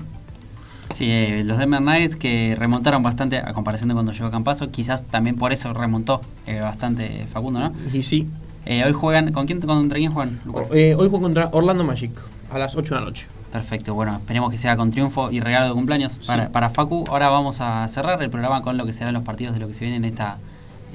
Sí, 0.94 1.08
eh, 1.10 1.44
los 1.44 1.58
Denver 1.58 1.82
Nuggets 1.82 2.16
que 2.16 2.56
remontaron 2.58 3.04
bastante 3.04 3.39
a 3.39 3.52
comparación 3.54 3.89
de 3.89 3.96
cuando 3.96 4.12
llegó 4.12 4.32
Campazo, 4.32 4.70
quizás 4.70 5.04
también 5.04 5.36
por 5.36 5.52
eso 5.52 5.74
remontó 5.74 6.22
eh, 6.46 6.60
bastante 6.62 7.26
Facundo, 7.34 7.60
¿no? 7.60 7.74
Y 7.91 8.04
sí. 8.04 8.30
Eh, 8.66 8.84
hoy 8.86 8.94
juegan, 8.94 9.34
¿con 9.34 9.46
quién, 9.46 9.60
contra 9.60 9.98
quién 9.98 10.14
juegan, 10.14 10.39
Lucas? 10.46 10.70
Eh, 10.72 10.96
hoy 10.98 11.10
juega 11.10 11.24
contra 11.24 11.50
Orlando 11.52 11.84
Magic 11.84 12.12
a 12.50 12.58
las 12.58 12.76
8 12.76 12.96
de 12.96 13.02
la 13.02 13.06
noche. 13.08 13.28
Perfecto, 13.52 13.94
bueno, 13.94 14.16
esperemos 14.16 14.52
que 14.52 14.58
sea 14.58 14.78
con 14.78 14.91
triunfo 14.91 15.32
y 15.32 15.39
regalo 15.39 15.68
de 15.68 15.74
cumpleaños 15.74 16.14
para, 16.26 16.50
para 16.50 16.70
Facu. 16.70 17.04
Ahora 17.10 17.30
vamos 17.30 17.60
a 17.60 17.88
cerrar 17.88 18.22
el 18.24 18.30
programa 18.30 18.62
con 18.62 18.78
lo 18.78 18.86
que 18.86 18.94
serán 18.94 19.14
los 19.14 19.24
partidos 19.24 19.54
de 19.54 19.60
lo 19.60 19.68
que 19.68 19.74
se 19.74 19.86
viene 19.86 19.98
en 19.98 20.06
esta 20.06 20.38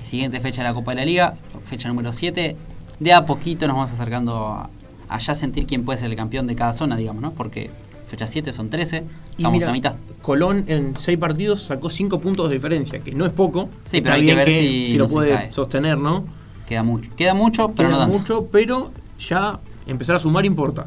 siguiente 0.02 0.40
fecha 0.40 0.62
de 0.62 0.68
la 0.68 0.74
Copa 0.74 0.92
de 0.92 0.96
la 0.96 1.04
Liga, 1.04 1.34
fecha 1.66 1.88
número 1.88 2.12
7. 2.12 2.56
De 2.98 3.12
a 3.12 3.26
poquito 3.26 3.66
nos 3.66 3.76
vamos 3.76 3.92
acercando 3.92 4.48
a, 4.48 4.70
a 5.08 5.18
ya 5.18 5.34
sentir 5.34 5.66
quién 5.66 5.84
puede 5.84 5.98
ser 5.98 6.10
el 6.10 6.16
campeón 6.16 6.46
de 6.46 6.56
cada 6.56 6.72
zona, 6.72 6.96
digamos, 6.96 7.22
¿no? 7.22 7.32
Porque 7.32 7.70
fecha 8.08 8.26
7 8.26 8.52
son 8.52 8.70
13, 8.70 8.96
Y 8.98 9.02
estamos 9.36 9.52
mira, 9.58 9.68
a 9.68 9.72
mitad. 9.72 9.94
Colón 10.22 10.64
en 10.66 10.94
6 10.98 11.18
partidos 11.18 11.62
sacó 11.62 11.90
5 11.90 12.20
puntos 12.20 12.48
de 12.48 12.56
diferencia, 12.56 12.98
que 13.00 13.14
no 13.14 13.26
es 13.26 13.32
poco. 13.32 13.68
Sí, 13.84 14.00
pero 14.00 14.14
hay 14.14 14.24
que 14.26 14.34
ver 14.34 14.48
si 14.48 14.96
lo 14.96 15.06
no 15.06 15.10
puede 15.12 15.32
cae. 15.34 15.52
sostener, 15.52 15.98
¿no? 15.98 16.24
Queda 16.68 16.82
mucho. 16.82 17.10
Queda 17.16 17.34
mucho, 17.34 17.68
pero 17.68 17.88
Queda 17.88 17.98
no 17.98 18.04
tanto. 18.04 18.18
mucho, 18.18 18.48
pero 18.50 18.90
ya 19.18 19.58
empezar 19.86 20.16
a 20.16 20.20
sumar 20.20 20.44
importa. 20.44 20.86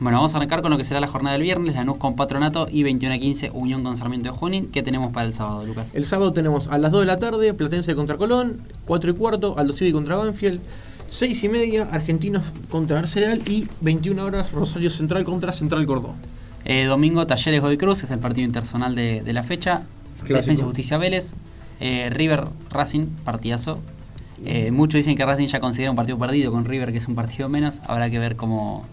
Bueno, 0.00 0.18
vamos 0.18 0.32
a 0.32 0.36
arrancar 0.36 0.62
con 0.62 0.70
lo 0.70 0.76
que 0.78 0.84
será 0.84 1.00
la 1.00 1.08
jornada 1.08 1.32
del 1.34 1.42
viernes, 1.42 1.74
Lanús 1.74 1.96
con 1.96 2.14
Patronato 2.14 2.68
y 2.70 2.84
21 2.84 3.16
a 3.16 3.18
15 3.18 3.50
Unión 3.52 3.82
con 3.82 3.96
Sarmiento 3.96 4.30
de 4.30 4.36
Junín. 4.38 4.68
¿Qué 4.70 4.82
tenemos 4.84 5.12
para 5.12 5.26
el 5.26 5.32
sábado, 5.32 5.66
Lucas? 5.66 5.92
El 5.94 6.06
sábado 6.06 6.32
tenemos 6.32 6.68
a 6.68 6.78
las 6.78 6.92
2 6.92 7.00
de 7.00 7.06
la 7.06 7.18
tarde 7.18 7.52
Platense 7.52 7.96
contra 7.96 8.16
Colón, 8.16 8.60
4 8.86 9.10
y 9.10 9.14
cuarto 9.14 9.58
Aldo 9.58 9.72
Civi 9.72 9.90
contra 9.90 10.14
Banfield, 10.16 10.60
6 11.08 11.42
y 11.42 11.48
media 11.48 11.88
Argentinos 11.90 12.44
contra 12.70 13.00
Arsenal 13.00 13.42
y 13.48 13.66
21 13.80 14.24
horas 14.24 14.52
Rosario 14.52 14.88
Central 14.88 15.24
contra 15.24 15.52
Central 15.52 15.84
Córdoba. 15.84 16.14
Eh, 16.68 16.84
domingo 16.84 17.26
Talleres 17.26 17.60
Godoy 17.62 17.78
Cruz, 17.78 18.04
es 18.04 18.10
el 18.10 18.18
partido 18.18 18.46
internacional 18.46 18.94
de, 18.94 19.22
de 19.22 19.32
la 19.32 19.42
fecha. 19.42 19.82
Clásico. 20.18 20.36
Defensa 20.36 20.62
y 20.62 20.66
Justicia 20.66 20.98
Vélez. 20.98 21.32
Eh, 21.80 22.10
River 22.10 22.48
Racing, 22.70 23.06
partidazo. 23.24 23.78
Eh, 24.44 24.70
muchos 24.70 24.98
dicen 24.98 25.16
que 25.16 25.24
Racing 25.24 25.46
ya 25.46 25.60
considera 25.60 25.90
un 25.90 25.96
partido 25.96 26.18
perdido 26.18 26.52
con 26.52 26.64
River, 26.64 26.92
que 26.92 26.98
es 26.98 27.08
un 27.08 27.14
partido 27.14 27.48
menos. 27.48 27.80
Habrá 27.86 28.10
que 28.10 28.18
ver 28.18 28.36
cómo, 28.36 28.84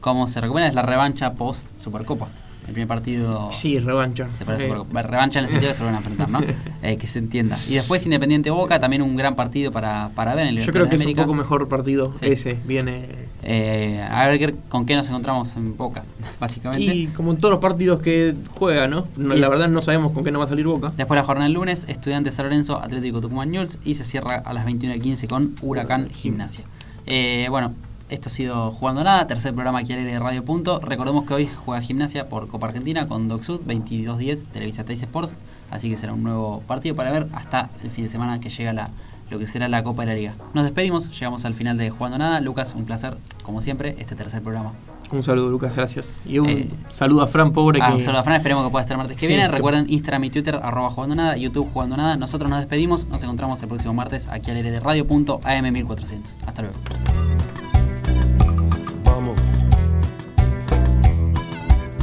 cómo 0.00 0.28
se 0.28 0.40
recupera. 0.40 0.66
Es 0.66 0.74
la 0.74 0.82
revancha 0.82 1.34
post 1.34 1.66
Supercopa. 1.78 2.28
El 2.66 2.72
primer 2.72 2.88
partido 2.88 3.50
Sí, 3.52 3.78
revancha. 3.78 4.28
se 4.38 4.44
parece 4.44 4.64
Supercopa. 4.64 5.02
Revancha 5.02 5.38
en 5.38 5.44
el 5.44 5.50
sentido 5.50 5.68
de 5.68 5.74
que 5.74 5.78
se 5.78 5.80
lo 5.84 5.86
van 5.86 5.94
a 5.94 5.98
enfrentar, 5.98 6.30
¿no? 6.30 6.40
Eh, 6.82 6.96
que 6.96 7.06
se 7.06 7.18
entienda. 7.18 7.56
Y 7.68 7.74
después 7.74 8.04
Independiente 8.04 8.50
Boca, 8.50 8.78
también 8.80 9.00
un 9.02 9.16
gran 9.16 9.36
partido 9.36 9.70
para, 9.72 10.10
para 10.14 10.34
ver 10.34 10.46
en 10.48 10.58
el 10.58 10.64
Yo 10.64 10.72
creo 10.72 10.88
que 10.88 10.96
es 10.96 11.06
un 11.06 11.14
poco 11.14 11.34
mejor 11.34 11.68
partido 11.68 12.12
Sí. 12.20 12.26
ese. 12.26 12.58
Viene. 12.66 13.06
Eh, 13.42 14.02
a 14.10 14.26
ver 14.28 14.38
qué- 14.38 14.54
con 14.70 14.86
qué 14.86 14.96
nos 14.96 15.08
encontramos 15.08 15.54
en 15.56 15.76
Boca, 15.76 16.04
básicamente. 16.40 16.84
Y 16.94 17.06
como 17.08 17.32
en 17.32 17.38
todos 17.38 17.52
los 17.52 17.60
partidos 17.60 18.00
que 18.00 18.34
juega, 18.50 18.88
¿no? 18.88 19.06
La 19.16 19.48
verdad 19.48 19.68
no 19.68 19.80
sabemos 19.82 20.12
con 20.12 20.24
qué 20.24 20.30
nos 20.30 20.40
va 20.40 20.46
a 20.46 20.48
salir 20.48 20.66
Boca. 20.66 20.92
Después 20.96 21.16
la 21.16 21.24
jornada 21.24 21.44
del 21.44 21.52
lunes, 21.54 21.84
Estudiantes 21.88 22.34
San 22.34 22.46
Lorenzo, 22.46 22.80
Atlético 22.82 23.20
Tucumán 23.20 23.50
News 23.50 23.78
y 23.84 23.94
se 23.94 24.04
cierra 24.04 24.36
a 24.44 24.52
las 24.54 24.64
21.15 24.66 25.26
con 25.28 25.56
Huracán 25.62 26.08
Gimnasia. 26.10 26.64
Eh, 27.06 27.46
bueno, 27.50 27.74
esto 28.10 28.28
ha 28.28 28.32
sido 28.32 28.70
Jugando 28.70 29.02
Nada, 29.04 29.26
tercer 29.26 29.52
programa 29.54 29.80
aquí 29.80 29.92
al 29.92 30.00
aire 30.00 30.12
de 30.12 30.18
Radio 30.18 30.44
Punto. 30.44 30.78
Recordemos 30.80 31.24
que 31.26 31.34
hoy 31.34 31.48
juega 31.64 31.80
Gimnasia 31.82 32.28
por 32.28 32.48
Copa 32.48 32.66
Argentina 32.68 33.06
con 33.08 33.28
Doc 33.28 33.42
Sud, 33.42 33.60
22.10, 33.66 34.44
Televisa 34.52 34.84
Teis 34.84 35.02
Sports, 35.02 35.34
así 35.70 35.88
que 35.90 35.96
será 35.96 36.12
un 36.12 36.22
nuevo 36.22 36.62
partido 36.66 36.94
para 36.94 37.10
ver 37.10 37.26
hasta 37.32 37.70
el 37.82 37.90
fin 37.90 38.04
de 38.04 38.10
semana 38.10 38.40
que 38.40 38.50
llega 38.50 38.72
la, 38.72 38.88
lo 39.30 39.38
que 39.38 39.46
será 39.46 39.68
la 39.68 39.82
Copa 39.82 40.02
de 40.02 40.08
la 40.08 40.14
Liga. 40.14 40.34
Nos 40.52 40.64
despedimos, 40.64 41.10
llegamos 41.18 41.44
al 41.44 41.54
final 41.54 41.76
de 41.78 41.90
Jugando 41.90 42.18
Nada. 42.18 42.40
Lucas, 42.40 42.74
un 42.76 42.84
placer, 42.84 43.16
como 43.42 43.62
siempre, 43.62 43.96
este 43.98 44.14
tercer 44.14 44.42
programa. 44.42 44.72
Un 45.12 45.22
saludo, 45.22 45.48
Lucas, 45.50 45.74
gracias. 45.76 46.16
Y 46.26 46.38
un 46.38 46.48
Eh, 46.48 46.68
saludo 46.92 47.22
a 47.22 47.26
Fran 47.26 47.52
Pobre 47.52 47.78
Ah, 47.82 47.90
que. 47.90 47.96
un 47.96 48.04
saludo 48.04 48.20
a 48.20 48.22
Fran, 48.22 48.36
esperemos 48.36 48.64
que 48.64 48.70
pueda 48.70 48.82
estar 48.82 48.94
el 48.96 48.98
martes 48.98 49.16
que 49.16 49.26
Sí, 49.26 49.32
viene. 49.32 49.46
que- 49.48 49.52
Recuerden 49.52 49.86
Instagram 49.88 50.24
y 50.24 50.30
Twitter, 50.30 50.58
arroba 50.62 50.90
jugando 50.90 51.14
nada, 51.14 51.36
YouTube 51.36 51.68
jugando 51.72 51.96
nada. 51.96 52.16
Nosotros 52.16 52.50
nos 52.50 52.60
despedimos, 52.60 53.06
nos 53.08 53.22
encontramos 53.22 53.60
el 53.62 53.68
próximo 53.68 53.92
martes 53.94 54.28
aquí 54.28 54.50
al 54.50 54.56
aire 54.58 54.70
de 54.70 54.80
radio.am1400. 54.80 56.38
Hasta 56.46 56.62
luego. 56.62 56.76